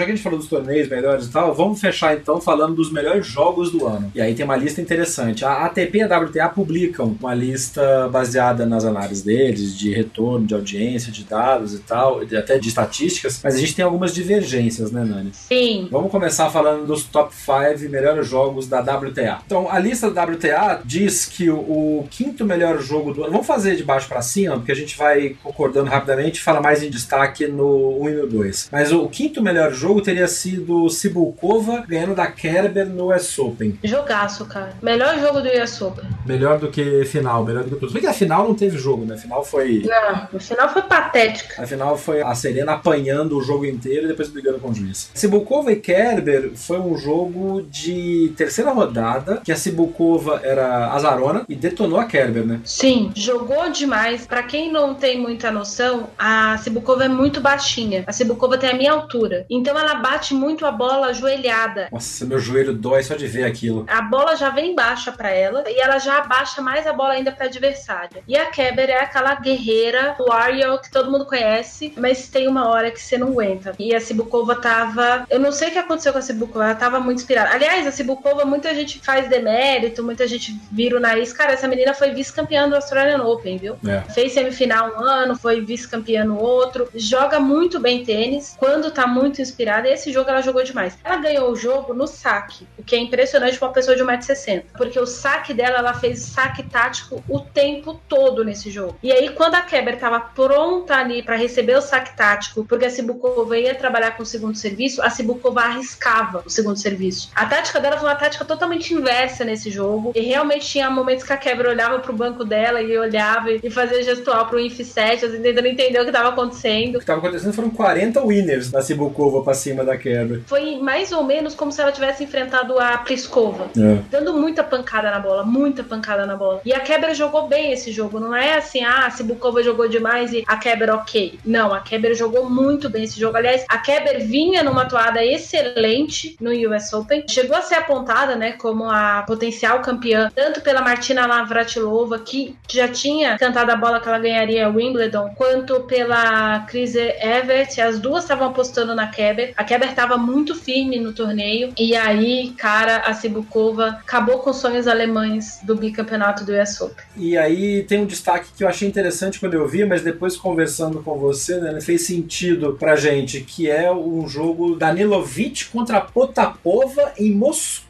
[0.00, 2.90] Já que a gente falou dos torneios melhores e tal, vamos fechar então falando dos
[2.90, 4.10] melhores jogos do ano.
[4.14, 5.44] E aí tem uma lista interessante.
[5.44, 10.54] A ATP e a WTA publicam uma lista baseada nas análises deles, de retorno, de
[10.54, 14.90] audiência, de dados e tal, e até de estatísticas, mas a gente tem algumas divergências,
[14.90, 15.32] né, Nani?
[15.34, 15.86] Sim.
[15.90, 19.42] Vamos começar falando dos top 5 melhores jogos da WTA.
[19.44, 23.32] Então, a lista da WTA diz que o, quinto melhor jogo do ano.
[23.32, 26.82] Vamos fazer de baixo para cima, porque a gente vai concordando rapidamente e fala mais
[26.82, 28.68] em destaque no 1 e no 2.
[28.72, 33.78] Mas o quinto melhor jogo teria sido Cibulkova ganhando da Kerber no US Open.
[33.82, 34.74] Jogaço, cara.
[34.82, 36.04] Melhor jogo do US Open.
[36.26, 37.88] Melhor do que final, melhor do que tudo.
[37.88, 39.14] Se bem que a final não teve jogo, né?
[39.14, 39.82] A final foi.
[39.86, 41.62] Não, no final foi patética.
[41.62, 45.10] A final foi a Serena apanhando o jogo inteiro e depois brigando com o juiz.
[45.14, 51.54] Cibulkova e Kerber foi um jogo de terceira rodada, que a Cibulkova era azarona e
[51.54, 52.60] detonou a Kerber, né?
[52.64, 54.26] Sim, jogou demais.
[54.26, 58.04] Pra quem não tem muita noção, a Cibulkova é muito baixinha.
[58.06, 59.46] A Cibulkova tem a minha altura.
[59.48, 61.86] Então Então ela bate muito a bola ajoelhada.
[61.92, 63.86] Nossa, meu joelho dói só de ver aquilo.
[63.88, 67.30] A bola já vem baixa para ela e ela já abaixa mais a bola ainda
[67.30, 68.20] para adversária.
[68.26, 72.90] E a Keber é aquela guerreira, warrior que todo mundo conhece, mas tem uma hora
[72.90, 73.72] que você não aguenta.
[73.78, 76.98] E a Cibukova tava, eu não sei o que aconteceu com a Cibukova, ela tava
[76.98, 77.50] muito inspirada.
[77.54, 81.32] Aliás, a Cibukova muita gente faz demérito, muita gente vira o nariz.
[81.32, 83.76] Cara, essa menina foi vice-campeã do Australian Open, viu?
[83.86, 84.00] É.
[84.12, 86.88] Fez semifinal um ano, foi vice-campeã no outro.
[86.92, 89.59] Joga muito bem tênis quando tá muito inspirada.
[89.88, 90.96] E esse jogo ela jogou demais.
[91.04, 94.64] Ela ganhou o jogo no saque, o que é impressionante pra uma pessoa de 1,60m.
[94.76, 98.96] Porque o saque dela, ela fez saque tático o tempo todo nesse jogo.
[99.02, 102.90] E aí, quando a Keber tava pronta ali para receber o saque tático, porque a
[102.90, 107.30] Cibukova ia trabalhar com o segundo serviço, a Cibukova arriscava o segundo serviço.
[107.34, 110.12] A tática dela foi uma tática totalmente inversa nesse jogo.
[110.14, 114.02] E realmente tinha momentos que a Keber olhava pro banco dela e olhava e fazia
[114.02, 116.96] gestual pro Inf 7, assim, tentando entender o que tava acontecendo.
[116.96, 120.42] O que tava acontecendo foram 40 winners da Cibukova pra cima da Kerber.
[120.46, 123.68] Foi mais ou menos como se ela tivesse enfrentado a Pliskova.
[123.76, 123.98] É.
[124.08, 126.60] Dando muita pancada na bola, muita pancada na bola.
[126.64, 128.20] E a Keber jogou bem esse jogo.
[128.20, 131.40] Não é assim, ah, a Cibukova jogou demais e a Keber ok.
[131.44, 133.36] Não, a Keber jogou muito bem esse jogo.
[133.36, 137.24] Aliás, a Keber vinha numa toada excelente no US Open.
[137.28, 142.86] Chegou a ser apontada, né, como a potencial campeã, tanto pela Martina Navratilova, que já
[142.86, 147.78] tinha cantado a bola que ela ganharia Wimbledon, quanto pela Chris Evert.
[147.80, 149.08] As duas estavam apostando na
[149.56, 151.72] A Keber estava muito firme no torneio.
[151.78, 157.04] E aí, cara, a Cibukova acabou com os sonhos alemães do bicampeonato do US Open.
[157.16, 161.02] E aí tem um destaque que eu achei interessante quando eu vi, mas depois conversando
[161.02, 167.32] com você, né, fez sentido pra gente, que é um jogo Danilovic contra Potapova em
[167.32, 167.89] Moscou.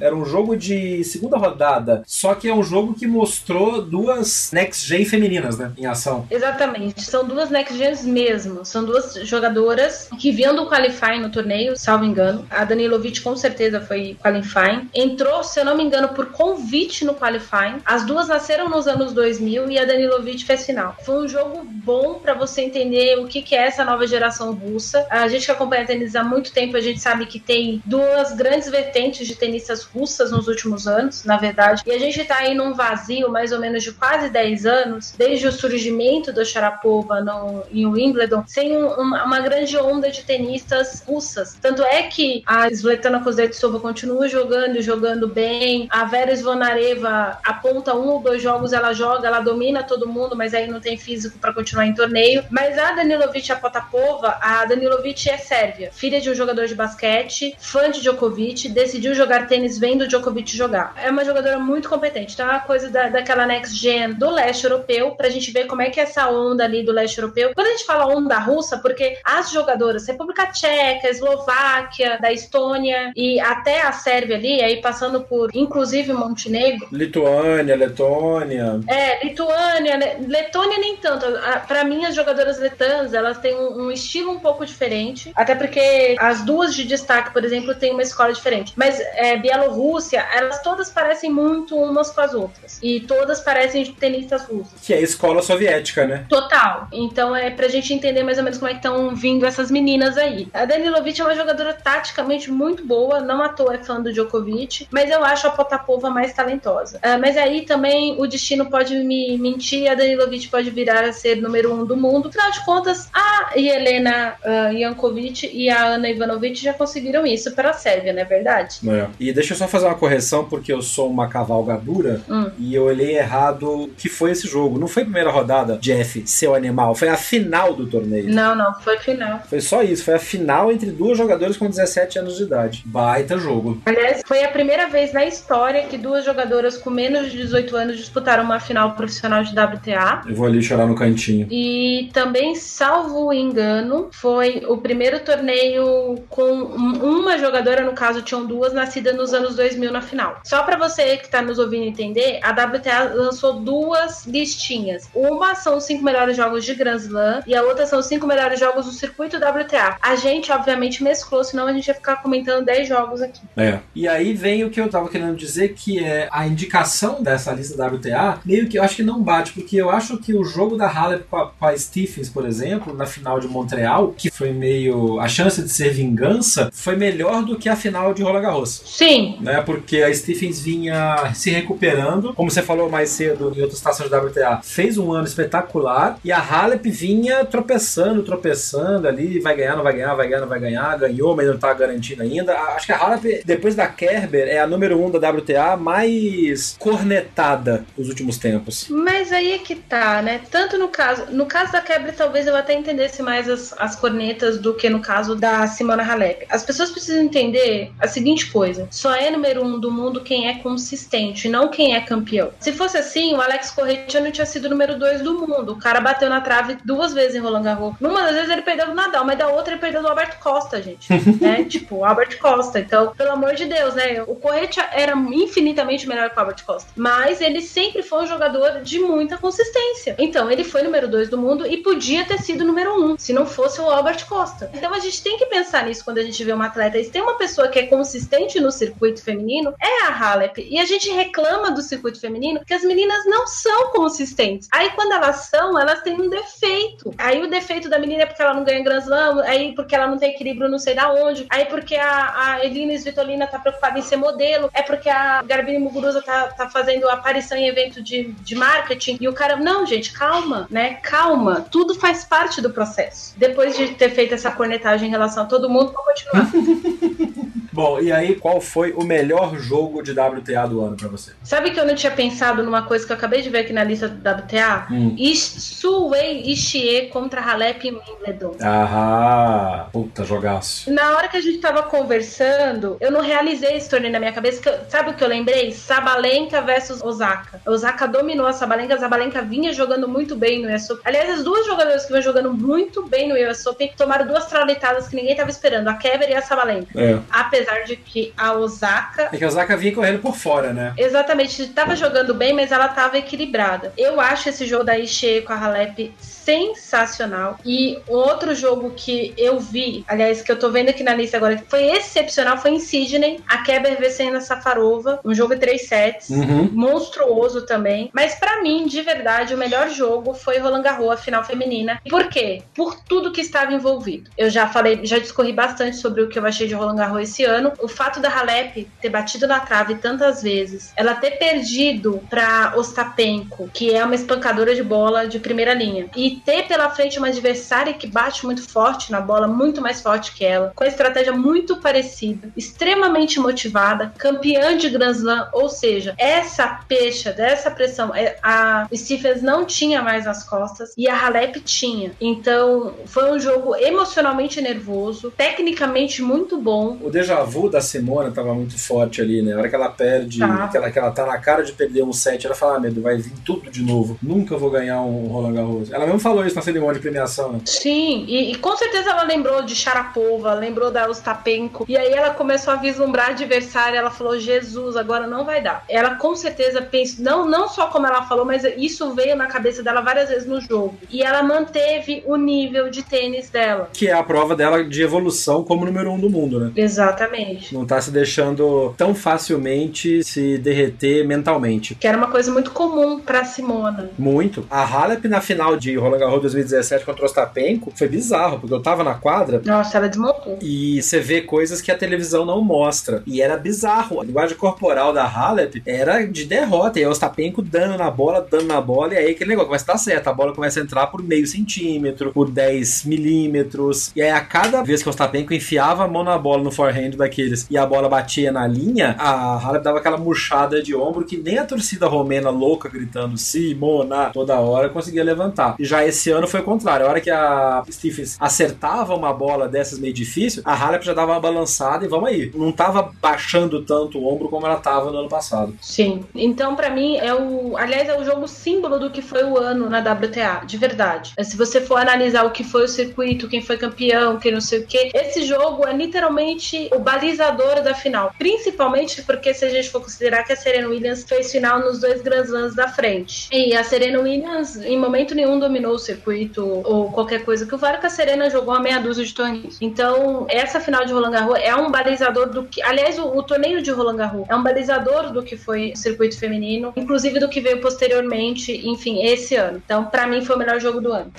[0.00, 4.86] Era um jogo de segunda rodada, só que é um jogo que mostrou duas next
[4.86, 6.26] gen femininas, né, em ação.
[6.30, 8.64] Exatamente, são duas next gens mesmo.
[8.64, 12.46] São duas jogadoras que vinham do qualifying no torneio, salvo engano.
[12.50, 14.88] A Danilovic com certeza foi qualifying.
[14.94, 17.80] Entrou, se eu não me engano, por convite no qualifying.
[17.84, 20.96] As duas nasceram nos anos 2000 e a Danilovic fez final.
[21.04, 25.06] Foi um jogo bom para você entender o que, que é essa nova geração russa.
[25.10, 28.70] A gente que acompanha tênis há muito tempo, a gente sabe que tem duas grandes
[28.70, 31.82] vertentes de tenistas russas nos últimos anos, na verdade.
[31.86, 35.46] E a gente tá aí num vazio mais ou menos de quase 10 anos, desde
[35.46, 41.04] o surgimento da Sharapova no, em Wimbledon, sem um, uma, uma grande onda de tenistas
[41.06, 41.56] russas.
[41.60, 45.86] Tanto é que a Svetlana Kuznetsova continua jogando e jogando bem.
[45.90, 50.54] A Vera Zvonareva aponta um ou dois jogos, ela joga, ela domina todo mundo, mas
[50.54, 52.44] aí não tem físico para continuar em torneio.
[52.50, 56.74] Mas a Danilovic e a Potapova, a Danilovic é sérvia, filha de um jogador de
[56.74, 60.94] basquete, fã de Djokovic, decidiu jogar tênis vendo Djokovic jogar.
[61.02, 62.34] É uma jogadora muito competente.
[62.34, 65.82] Então é uma coisa da, daquela next gen do leste europeu, pra gente ver como
[65.82, 67.52] é que é essa onda ali do leste europeu.
[67.54, 73.38] Quando a gente fala onda russa, porque as jogadoras, República Tcheca, Eslováquia, da Estônia e
[73.40, 78.80] até a Sérvia ali, aí passando por inclusive Montenegro, Lituânia, Letônia.
[78.88, 79.98] é, Lituânia?
[80.26, 81.26] Letônia nem tanto.
[81.26, 85.32] A- Pra mim, as jogadoras letãs, elas têm um, um estilo um pouco diferente.
[85.34, 88.72] Até porque as duas de destaque, por exemplo, têm uma escola diferente.
[88.76, 92.78] Mas é, Bielorrússia, elas todas parecem muito umas com as outras.
[92.82, 94.80] E todas parecem tenistas russas.
[94.82, 96.24] Que é a escola soviética, né?
[96.28, 96.88] Total.
[96.92, 100.16] Então é pra gente entender mais ou menos como é que estão vindo essas meninas
[100.16, 100.48] aí.
[100.52, 104.86] A Danilovic é uma jogadora taticamente muito boa, não à toa é fã do Djokovic,
[104.90, 106.98] mas eu acho a Potapova mais talentosa.
[107.02, 111.36] Ah, mas aí também o destino pode me mentir a Danilovic pode virar a ser
[111.36, 112.28] número um do mundo.
[112.28, 117.70] Afinal de contas, a Helena ah, Jankovic e a Ana Ivanovic já conseguiram isso para
[117.70, 118.78] a Sérvia, não é verdade?
[118.88, 119.05] É.
[119.20, 122.50] E deixa eu só fazer uma correção, porque eu sou uma cavalgadura Hum.
[122.58, 124.78] e eu olhei errado que foi esse jogo.
[124.78, 126.94] Não foi a primeira rodada, Jeff, seu animal.
[126.94, 128.28] Foi a final do torneio.
[128.32, 129.40] Não, não, foi final.
[129.48, 130.04] Foi só isso.
[130.04, 132.82] Foi a final entre duas jogadoras com 17 anos de idade.
[132.86, 133.80] Baita jogo.
[133.86, 137.96] Aliás, foi a primeira vez na história que duas jogadoras com menos de 18 anos
[137.96, 140.22] disputaram uma final profissional de WTA.
[140.28, 141.46] Eu vou ali chorar no cantinho.
[141.50, 148.44] E também, salvo engano, foi o primeiro torneio com um- uma jogadora, no caso tinham
[148.46, 150.40] duas, nos anos 2000 na final.
[150.44, 155.08] Só pra você que tá nos ouvindo entender, a WTA lançou duas listinhas.
[155.14, 158.26] Uma são os cinco melhores jogos de Grand Slam e a outra são os cinco
[158.26, 159.96] melhores jogos do circuito WTA.
[160.00, 163.40] A gente, obviamente, mesclou, senão a gente ia ficar comentando 10 jogos aqui.
[163.56, 163.80] É.
[163.94, 167.86] E aí vem o que eu tava querendo dizer, que é a indicação dessa lista
[167.86, 170.88] WTA, meio que eu acho que não bate, porque eu acho que o jogo da
[170.88, 175.62] Halep com a Stephens, por exemplo, na final de Montreal, que foi meio a chance
[175.62, 178.82] de ser vingança, foi melhor do que a final de Roland Garros.
[178.86, 179.36] Sim.
[179.40, 184.08] Né, porque a Stephens vinha se recuperando, como você falou mais cedo em outra estação
[184.08, 189.76] de WTA, fez um ano espetacular e a Halep vinha tropeçando, tropeçando ali, vai ganhar,
[189.76, 192.54] não vai ganhar, vai ganhar, não vai ganhar, ganhou, mas não tá garantindo ainda.
[192.54, 197.84] Acho que a Halep, depois da Kerber, é a número um da WTA mais cornetada
[197.96, 198.86] nos últimos tempos.
[198.88, 200.40] Mas aí é que tá, né?
[200.50, 204.58] Tanto no caso, no caso da Kerber, talvez eu até entendesse mais as, as cornetas
[204.58, 206.46] do que no caso da Simona Halep.
[206.48, 210.58] As pessoas precisam entender a seguinte coisa: só é número um do mundo quem é
[210.58, 212.50] consistente, não quem é campeão.
[212.60, 215.72] Se fosse assim, o Alex Correia não tinha sido número dois do mundo.
[215.72, 217.94] O cara bateu na trave duas vezes em Roland Garros.
[218.00, 220.82] Numa das vezes ele perdeu do Nadal, mas da outra ele perdeu do Albert Costa,
[220.82, 221.08] gente.
[221.40, 221.64] né?
[221.64, 222.80] Tipo, o Albert Costa.
[222.80, 224.22] Então, pelo amor de Deus, né?
[224.26, 226.90] O Correia era infinitamente melhor que o Albert Costa.
[226.96, 230.14] Mas ele sempre foi um jogador de muita consistência.
[230.18, 233.46] Então, ele foi número dois do mundo e podia ter sido número um, se não
[233.46, 234.70] fosse o Albert Costa.
[234.74, 236.98] Então, a gente tem que pensar nisso quando a gente vê uma atleta.
[236.98, 240.66] E se tem uma pessoa que é consistente no circuito feminino, é a Halep.
[240.68, 244.68] E a gente reclama do circuito feminino que as meninas não são consistentes.
[244.72, 247.14] Aí, quando elas são, elas têm um defeito.
[247.18, 250.06] Aí, o defeito da menina é porque ela não ganha Grand Slam, aí porque ela
[250.06, 253.98] não tem equilíbrio não sei da onde, aí porque a, a Elina Svitolina tá preocupada
[253.98, 258.32] em ser modelo, é porque a Garbine Muguruza tá, tá fazendo aparição em evento de,
[258.32, 260.94] de marketing, e o cara, não, gente, calma, né?
[261.02, 263.34] Calma, tudo faz parte do processo.
[263.36, 266.50] Depois de ter feito essa cornetagem em relação a todo mundo, vou continuar.
[267.76, 271.32] Bom, e aí, qual foi o melhor jogo de WTA do ano para você?
[271.44, 273.84] Sabe que eu não tinha pensado numa coisa que eu acabei de ver aqui na
[273.84, 274.86] lista do WTA?
[274.90, 275.14] Hum.
[275.36, 278.56] Suwei Ishii contra Halep e Wimbledon.
[278.62, 280.90] Ah, puta jogaço.
[280.90, 284.66] Na hora que a gente tava conversando, eu não realizei esse torneio na minha cabeça.
[284.66, 285.70] Eu, sabe o que eu lembrei?
[285.70, 287.60] Sabalenka versus Osaka.
[287.66, 291.02] A Osaka dominou a Sabalenka, a Sabalenka vinha jogando muito bem no US Open.
[291.04, 295.08] Aliás, as duas jogadoras que vinham jogando muito bem no US Open tomaram duas traulitadas
[295.08, 296.98] que ninguém tava esperando, a Keber e a Sabalenka.
[296.98, 297.18] É.
[297.30, 299.30] Apesar apesar de que a Osaka.
[299.32, 300.94] É que a Osaka vinha correndo por fora, né?
[300.96, 303.92] Exatamente, estava jogando bem, mas ela estava equilibrada.
[303.96, 306.14] Eu acho esse jogo da Ishii com a Halep
[306.46, 307.58] sensacional.
[307.64, 311.56] E outro jogo que eu vi, aliás, que eu tô vendo aqui na lista agora,
[311.56, 315.88] que foi excepcional, foi em Sydney, a Keber vencendo a Safarova, um jogo de três
[315.88, 316.70] sets, uhum.
[316.72, 318.10] monstruoso também.
[318.12, 322.00] Mas para mim, de verdade, o melhor jogo foi Roland Garros, a final feminina.
[322.08, 322.62] Por quê?
[322.72, 324.30] Por tudo que estava envolvido.
[324.38, 327.44] Eu já falei, já discorri bastante sobre o que eu achei de Roland Garros esse
[327.44, 327.72] ano.
[327.80, 333.68] O fato da Halep ter batido na trave tantas vezes, ela ter perdido para Ostapenko,
[333.72, 337.94] que é uma espancadora de bola de primeira linha, e ter pela frente uma adversária
[337.94, 341.76] que bate muito forte na bola, muito mais forte que ela, com a estratégia muito
[341.76, 348.86] parecida, extremamente motivada, campeã de Grand Slam, ou seja, essa pecha dessa pressão, é, a
[348.94, 352.12] Stephens não tinha mais nas costas e a Halep tinha.
[352.20, 356.98] Então, foi um jogo emocionalmente nervoso, tecnicamente muito bom.
[357.02, 359.54] O déjà vu da Simona tava muito forte ali, né?
[359.54, 360.68] A hora que ela perde, tá.
[360.68, 363.00] que, ela, que ela tá na cara de perder um set, ela fala: ah, medo,
[363.00, 364.18] vai vir tudo de novo.
[364.22, 365.92] Nunca vou ganhar um Roland Garros.
[365.92, 367.60] Ela mesmo falou isso na cerimônia de premiação, né?
[367.64, 372.30] Sim, e, e, com certeza ela lembrou de Sharapova, lembrou da Ostapenko, e aí ela
[372.30, 375.84] começou a vislumbrar adversária, ela falou, Jesus, agora não vai dar.
[375.88, 379.84] Ela com certeza pensa, não, não só como ela falou, mas isso veio na cabeça
[379.84, 380.96] dela várias vezes no jogo.
[381.08, 383.88] E ela manteve o nível de tênis dela.
[383.92, 386.72] Que é a prova dela de evolução como número um do mundo, né?
[386.74, 387.72] Exatamente.
[387.72, 391.94] Não tá se deixando tão facilmente se derreter mentalmente.
[391.94, 394.10] Que era uma coisa muito comum pra Simona.
[394.18, 394.66] Muito.
[394.68, 398.82] A Halep na final de Roland Garros 2017 contra o Ostapenko foi bizarro, porque eu
[398.82, 399.60] tava na quadra.
[399.64, 400.58] Nossa, ela desmontou.
[400.60, 403.22] E você vê coisas que a televisão não mostra.
[403.26, 404.20] E era bizarro.
[404.20, 406.98] A linguagem corporal da Halep era de derrota.
[407.00, 409.14] E o Ostapenko dando na bola, dando na bola.
[409.14, 410.28] E aí aquele negócio começa a dar certo.
[410.28, 414.12] A bola começa a entrar por meio centímetro, por 10 milímetros.
[414.14, 417.10] E aí a cada vez que o Ostapenko enfiava a mão na bola no forehand
[417.10, 421.36] daqueles e a bola batia na linha, a Halep dava aquela murchada de ombro que
[421.36, 425.76] nem a torcida romena louca gritando Simona toda hora conseguia levantar.
[425.78, 427.06] E já esse ano foi o contrário.
[427.06, 431.32] A hora que a Stephens acertava uma bola dessas meio difícil, a Halep já dava
[431.32, 432.50] uma balançada e vamos aí.
[432.54, 435.76] Não tava baixando tanto o ombro como ela tava no ano passado.
[435.80, 436.24] Sim.
[436.34, 437.76] Então, para mim, é o.
[437.76, 441.32] Aliás, é o jogo símbolo do que foi o ano na WTA, de verdade.
[441.42, 444.80] Se você for analisar o que foi o circuito, quem foi campeão, quem não sei
[444.80, 448.32] o que, esse jogo é literalmente o balizador da final.
[448.38, 452.22] Principalmente porque, se a gente for considerar que a Serena Williams fez final nos dois
[452.22, 453.48] Grand Slams da frente.
[453.52, 457.78] E a Serena Williams, em momento nenhum, dominou o circuito ou qualquer coisa, que o
[457.78, 459.78] Varca Serena jogou uma meia dúzia de torneios.
[459.80, 462.82] Então, essa final de Roland Garros é um balizador do que.
[462.82, 466.38] Aliás, o, o torneio de Roland Garros é um balizador do que foi o circuito
[466.38, 469.82] feminino, inclusive do que veio posteriormente, enfim, esse ano.
[469.84, 471.32] Então, para mim, foi o melhor jogo do ano.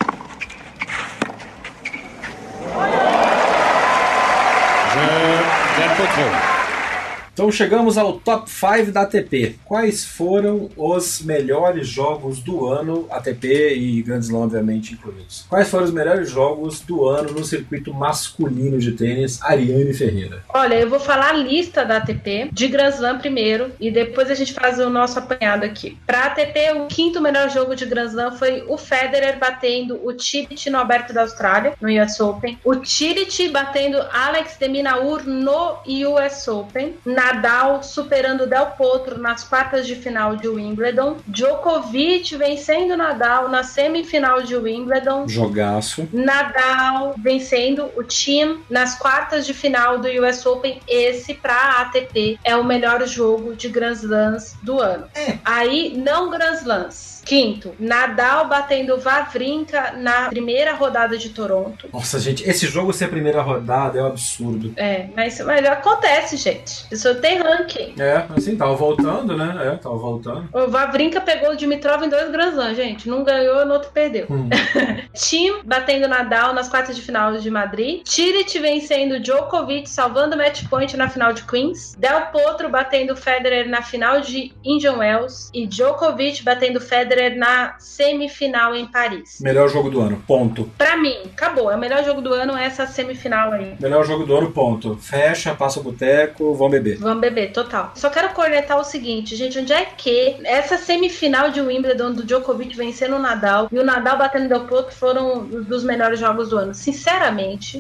[7.38, 9.60] Então chegamos ao top 5 da ATP.
[9.64, 15.46] Quais foram os melhores jogos do ano, ATP e Grand Slam, obviamente, incluídos?
[15.48, 20.44] Quais foram os melhores jogos do ano no circuito masculino de tênis, Ariane Ferreira?
[20.50, 24.34] Olha, eu vou falar a lista da ATP, de Grand Slam primeiro, e depois a
[24.34, 25.96] gente faz o nosso apanhado aqui.
[26.08, 30.72] Pra ATP, o quinto melhor jogo de Grand Slam foi o Federer batendo o Tiriti
[30.72, 32.58] no Aberto da Austrália, no US Open.
[32.66, 36.96] O Tiriti batendo Alex de Minaur no US Open.
[37.28, 41.18] Nadal superando Del Potro nas quartas de final de Wimbledon.
[41.28, 45.28] Djokovic vencendo Nadal na semifinal de Wimbledon.
[45.28, 46.08] Jogaço.
[46.14, 50.80] Nadal vencendo o Tim nas quartas de final do US Open.
[50.88, 55.08] Esse, pra ATP, é o melhor jogo de Grand Slams do ano.
[55.14, 55.38] É.
[55.44, 57.17] Aí, não Grand Slams.
[57.28, 61.90] Quinto, Nadal batendo Vavrinka na primeira rodada de Toronto.
[61.92, 64.72] Nossa, gente, esse jogo ser a primeira rodada é um absurdo.
[64.78, 66.86] É, mas, mas acontece, gente.
[66.90, 67.96] Isso tem ranking.
[68.00, 69.60] É, assim, tava voltando, né?
[69.62, 70.48] É, tava voltando.
[70.54, 73.12] O Vavrinka pegou o Dimitrov em dois Grand Slams, gente.
[73.12, 74.26] Um ganhou, no outro perdeu.
[74.30, 74.48] Hum.
[75.14, 78.04] Tim batendo Nadal nas quartas de final de Madrid.
[78.04, 81.94] Tirit vencendo Djokovic, salvando match point na final de Queens.
[82.00, 85.52] Del Potro batendo Federer na final de Indian Wells.
[85.54, 89.40] E Djokovic batendo Federer na semifinal em Paris.
[89.42, 90.70] Melhor jogo do ano, ponto.
[90.78, 91.72] Pra mim, acabou.
[91.72, 93.76] É o melhor jogo do ano essa semifinal aí.
[93.80, 94.98] Melhor jogo do ano, ponto.
[94.98, 96.98] Fecha, passa o boteco, vão beber.
[96.98, 97.92] Vamos beber, total.
[97.96, 102.76] Só quero cornetar o seguinte, gente, onde é que essa semifinal de Wimbledon do Djokovic
[102.76, 106.58] vencendo o Nadal e o Nadal batendo Del Potro foram os dos melhores jogos do
[106.58, 106.74] ano.
[106.74, 107.80] Sinceramente,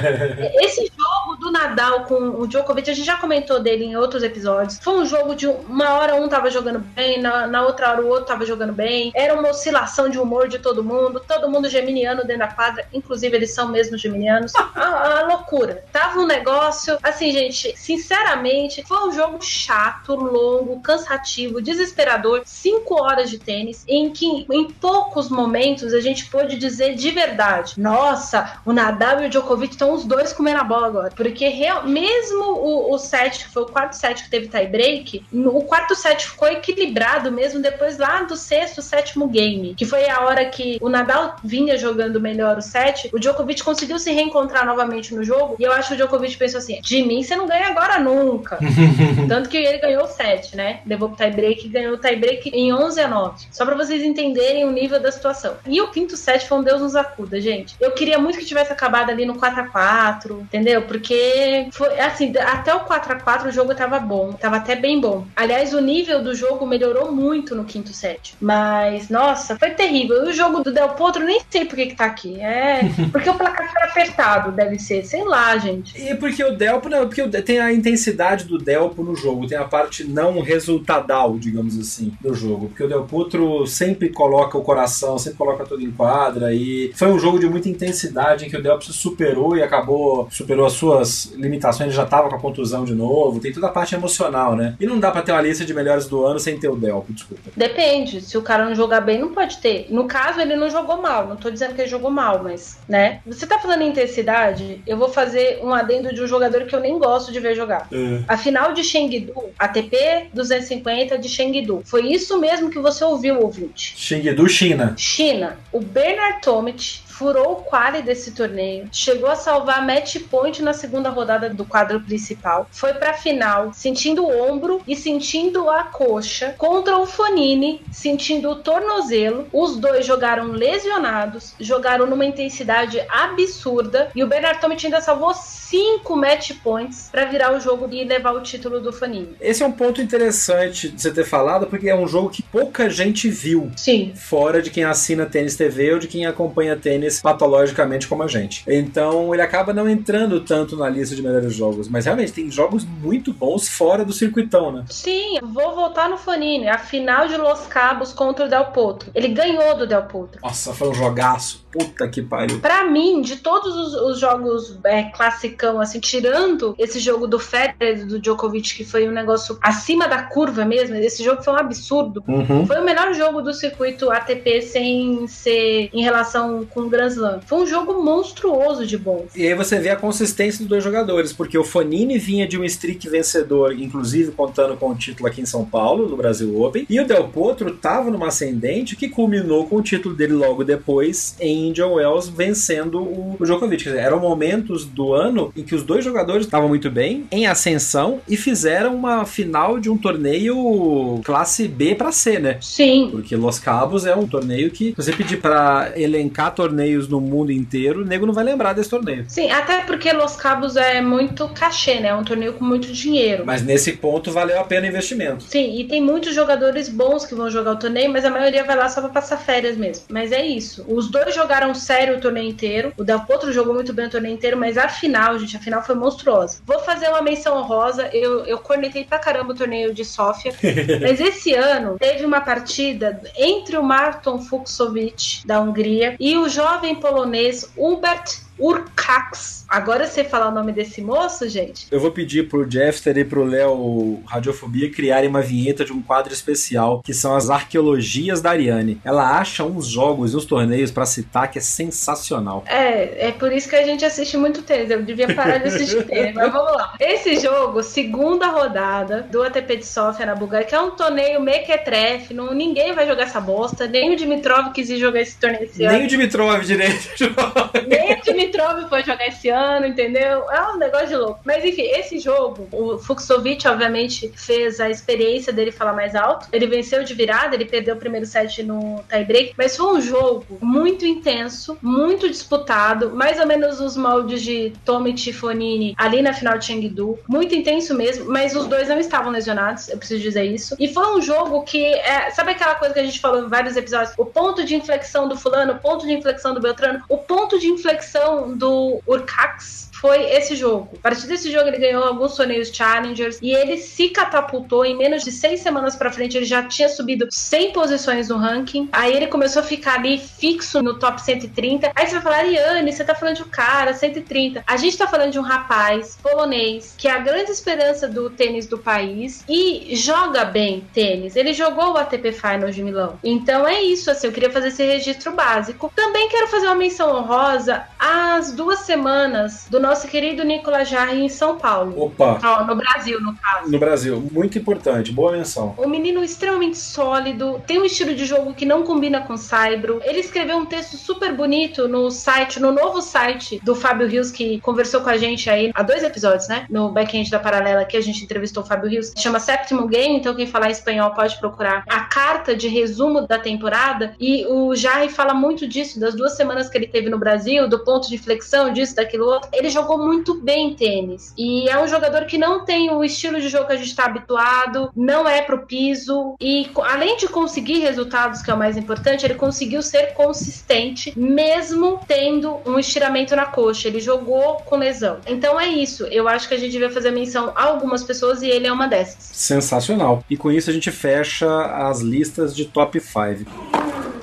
[0.60, 4.78] esse jogo do Nadal com o Djokovic, a gente já comentou dele em outros episódios.
[4.82, 8.08] Foi um jogo de uma hora um tava jogando bem, na, na outra hora o
[8.08, 9.12] outro tava jogando bem.
[9.14, 13.36] Era uma oscilação de humor de todo mundo, todo mundo geminiano dentro da quadra, inclusive
[13.36, 14.52] eles são mesmo geminianos.
[14.74, 15.84] a, a loucura.
[15.92, 22.42] Tava um negócio, assim, gente, sinceramente, foi um jogo chato, longo, cansativo, desesperador.
[22.44, 27.80] Cinco horas de tênis, em que em poucos momentos a gente pôde dizer de verdade:
[27.80, 31.12] nossa, o Nadal e o Djokovic estão os dois comendo a bola agora.
[31.14, 35.62] Porque real, mesmo o, o set, foi o quarto set que teve tie break, o
[35.62, 40.44] quarto set ficou equilibrado mesmo depois lá do sexto, sétimo game, que foi a hora
[40.46, 45.22] que o Nadal vinha jogando melhor o set, o Djokovic conseguiu se reencontrar novamente no
[45.24, 47.98] jogo, e eu acho que o Djokovic pensou assim: de mim você não ganha agora
[47.98, 48.58] nunca.
[49.28, 50.80] Tanto que ele ganhou o set, né?
[50.86, 53.46] Levou pro tie break e ganhou o tie break em 11 a 9.
[53.50, 55.56] Só pra vocês entenderem o nível da situação.
[55.66, 57.74] E o quinto set foi um Deus nos acuda, gente.
[57.80, 60.82] Eu queria muito que tivesse acabado ali no 4 a 4 entendeu?
[60.82, 65.00] Porque foi assim, até o 4 a 4 o jogo tava bom, tava até bem
[65.00, 65.26] bom.
[65.34, 68.35] Aliás, o nível do jogo melhorou muito no quinto set.
[68.40, 70.26] Mas, nossa, foi terrível.
[70.26, 72.40] E o jogo do Del Potro, nem sei por que que tá aqui.
[72.40, 72.80] É,
[73.10, 75.04] porque o placar foi apertado, deve ser.
[75.04, 76.00] Sei lá, gente.
[76.00, 79.64] E porque o Delpo, não, porque tem a intensidade do Delpo no jogo, tem a
[79.64, 82.68] parte não resultadal, digamos assim, do jogo.
[82.68, 87.08] Porque o Del Potro sempre coloca o coração, sempre coloca tudo em quadra e foi
[87.08, 90.72] um jogo de muita intensidade em que o Delpo se superou e acabou, superou as
[90.72, 94.56] suas limitações, ele já tava com a contusão de novo, tem toda a parte emocional,
[94.56, 94.74] né?
[94.78, 97.12] E não dá pra ter uma lista de melhores do ano sem ter o Delpo,
[97.12, 97.50] desculpa.
[97.56, 98.25] Depende.
[98.26, 99.86] Se o cara não jogar bem, não pode ter.
[99.88, 101.28] No caso, ele não jogou mal.
[101.28, 103.20] Não tô dizendo que ele jogou mal, mas, né?
[103.24, 106.80] Você tá falando em intensidade, eu vou fazer um adendo de um jogador que eu
[106.80, 107.88] nem gosto de ver jogar.
[108.26, 111.82] A final de Chengdu, ATP 250 de Chengdu.
[111.84, 113.94] Foi isso mesmo que você ouviu, ouvinte.
[113.96, 114.94] Chengdu, China.
[114.96, 120.72] China, o Bernard Tomic furou o quali desse torneio, chegou a salvar match point na
[120.72, 126.54] segunda rodada do quadro principal, foi pra final sentindo o ombro e sentindo a coxa
[126.58, 129.48] contra o Fonini, sentindo o tornozelo.
[129.52, 135.32] Os dois jogaram lesionados, jogaram numa intensidade absurda e o Bernard Tomic ainda salvou
[135.68, 139.36] cinco match points pra virar o jogo e levar o título do Fonini.
[139.40, 142.88] Esse é um ponto interessante de você ter falado, porque é um jogo que pouca
[142.88, 143.70] gente viu.
[143.76, 144.12] Sim.
[144.14, 148.64] fora de quem assina tênis TV ou de quem acompanha tênis patologicamente como a gente.
[148.66, 152.84] Então ele acaba não entrando tanto na lista de melhores jogos, mas realmente tem jogos
[152.84, 154.84] muito bons fora do circuitão, né?
[154.88, 156.68] Sim, vou voltar no Fonini.
[156.68, 159.10] A final de Los Cabos contra o Del Potro.
[159.14, 160.40] Ele ganhou do Del Potro.
[160.42, 161.65] Nossa, foi um jogaço.
[161.76, 162.58] Puta que pariu.
[162.60, 168.00] Pra mim, de todos os, os jogos é, classicão, assim, tirando esse jogo do Federer
[168.00, 171.58] e do Djokovic, que foi um negócio acima da curva mesmo, esse jogo foi um
[171.58, 172.24] absurdo.
[172.26, 172.66] Uhum.
[172.66, 177.40] Foi o melhor jogo do circuito ATP sem ser em relação com o Grand Slam.
[177.46, 179.26] Foi um jogo monstruoso de bom.
[179.36, 182.64] E aí você vê a consistência dos dois jogadores, porque o Fonini vinha de um
[182.64, 186.98] streak vencedor, inclusive contando com o título aqui em São Paulo, no Brasil Open, e
[186.98, 191.65] o Del Potro tava numa ascendente que culminou com o título dele logo depois em
[191.68, 193.84] Indian Wells vencendo o, o Djokovic.
[193.84, 197.46] Quer dizer, eram momentos do ano em que os dois jogadores estavam muito bem, em
[197.46, 202.58] ascensão, e fizeram uma final de um torneio classe B para C, né?
[202.60, 203.08] Sim.
[203.10, 207.52] Porque Los Cabos é um torneio que, se você pedir pra elencar torneios no mundo
[207.52, 209.24] inteiro, o nego não vai lembrar desse torneio.
[209.28, 212.08] Sim, até porque Los Cabos é muito cachê, né?
[212.08, 213.44] É um torneio com muito dinheiro.
[213.46, 215.44] Mas nesse ponto valeu a pena o investimento.
[215.44, 218.76] Sim, e tem muitos jogadores bons que vão jogar o torneio, mas a maioria vai
[218.76, 220.04] lá só pra passar férias mesmo.
[220.08, 220.84] Mas é isso.
[220.88, 222.92] Os dois jogaram sério o torneio inteiro.
[222.96, 225.82] O Del Potro jogou muito bem o torneio inteiro, mas a final, gente, a final
[225.82, 226.58] foi monstruosa.
[226.66, 228.08] Vou fazer uma menção honrosa.
[228.12, 230.52] Eu, eu cornetei pra caramba o torneio de Sófia.
[231.00, 236.94] mas esse ano teve uma partida entre o Marton Fuxovic, da Hungria, e o jovem
[236.94, 239.64] polonês Hubert Urcax.
[239.68, 241.86] Agora você falar o nome desse moço, gente?
[241.90, 246.32] Eu vou pedir pro Jeffter e pro Léo Radiofobia criarem uma vinheta de um quadro
[246.32, 249.00] especial, que são as arqueologias da Ariane.
[249.04, 252.64] Ela acha uns jogos e uns torneios para citar que é sensacional.
[252.66, 254.90] É, é por isso que a gente assiste muito tênis.
[254.90, 256.94] Eu devia parar de assistir tênis, mas vamos lá.
[256.98, 262.32] Esse jogo, segunda rodada do ATP de Sofia na Bulgária, que é um torneio mequetrefe,
[262.32, 265.84] não, ninguém vai jogar essa bosta, nem o Dimitrov quis ir jogar esse torneio esse
[265.84, 265.96] ano.
[265.96, 266.96] Nem o Dimitrov direito.
[267.86, 268.45] Nem o Dimitrov
[268.88, 270.50] foi jogar esse ano, entendeu?
[270.50, 271.40] É um negócio de louco.
[271.44, 276.48] Mas enfim, esse jogo, o Fuxovic, obviamente, fez a experiência dele falar mais alto.
[276.52, 280.58] Ele venceu de virada, ele perdeu o primeiro set no tie-break, mas foi um jogo
[280.60, 286.58] muito intenso, muito disputado, mais ou menos os moldes de Tommy Tifonini ali na final
[286.58, 287.18] de Chengdu.
[287.28, 290.76] Muito intenso mesmo, mas os dois não estavam lesionados, eu preciso dizer isso.
[290.78, 293.76] E foi um jogo que, é, sabe aquela coisa que a gente falou em vários
[293.76, 294.14] episódios?
[294.16, 297.68] O ponto de inflexão do fulano, o ponto de inflexão do Beltrano, o ponto de
[297.68, 300.88] inflexão do Urcax foi esse jogo.
[300.98, 305.22] A partir desse jogo, ele ganhou alguns torneios Challengers e ele se catapultou em menos
[305.22, 306.36] de seis semanas para frente.
[306.36, 308.88] Ele já tinha subido 100 posições no ranking.
[308.92, 311.92] Aí ele começou a ficar ali fixo no top 130.
[311.94, 314.64] Aí você vai falar, Ariane, você tá falando de um cara, 130.
[314.66, 318.66] A gente tá falando de um rapaz polonês que é a grande esperança do tênis
[318.66, 321.36] do país e joga bem tênis.
[321.36, 323.18] Ele jogou o ATP Finals de Milão.
[323.22, 325.92] Então é isso, assim, eu queria fazer esse registro básico.
[325.94, 331.28] Também quero fazer uma menção honrosa às duas semanas do nosso querido Nicolas Jarre em
[331.28, 331.94] São Paulo.
[331.96, 332.64] Opa!
[332.66, 333.70] No Brasil, no caso.
[333.70, 335.74] No Brasil, muito importante, boa menção.
[335.78, 340.00] Um menino extremamente sólido, tem um estilo de jogo que não combina com Saibro.
[340.04, 344.60] Ele escreveu um texto super bonito no site, no novo site do Fábio Rios, que
[344.60, 346.66] conversou com a gente aí há dois episódios, né?
[346.68, 349.12] No backend da Paralela, que a gente entrevistou o Fábio Rios.
[349.16, 354.14] Chama Sétimo Game, então quem falar espanhol pode procurar a carta de resumo da temporada.
[354.18, 357.84] E o Jarre fala muito disso, das duas semanas que ele teve no Brasil, do
[357.84, 359.48] ponto de inflexão, disso, daquilo outro.
[359.52, 361.34] Ele jogou muito bem tênis.
[361.36, 364.06] E é um jogador que não tem o estilo de jogo que a gente está
[364.06, 366.34] habituado, não é pro piso.
[366.40, 372.00] E além de conseguir resultados, que é o mais importante, ele conseguiu ser consistente, mesmo
[372.08, 373.88] tendo um estiramento na coxa.
[373.88, 375.18] Ele jogou com lesão.
[375.26, 376.06] Então é isso.
[376.06, 378.88] Eu acho que a gente devia fazer menção a algumas pessoas e ele é uma
[378.88, 379.22] dessas.
[379.32, 380.24] Sensacional.
[380.30, 381.46] E com isso a gente fecha
[381.88, 384.15] as listas de top 5.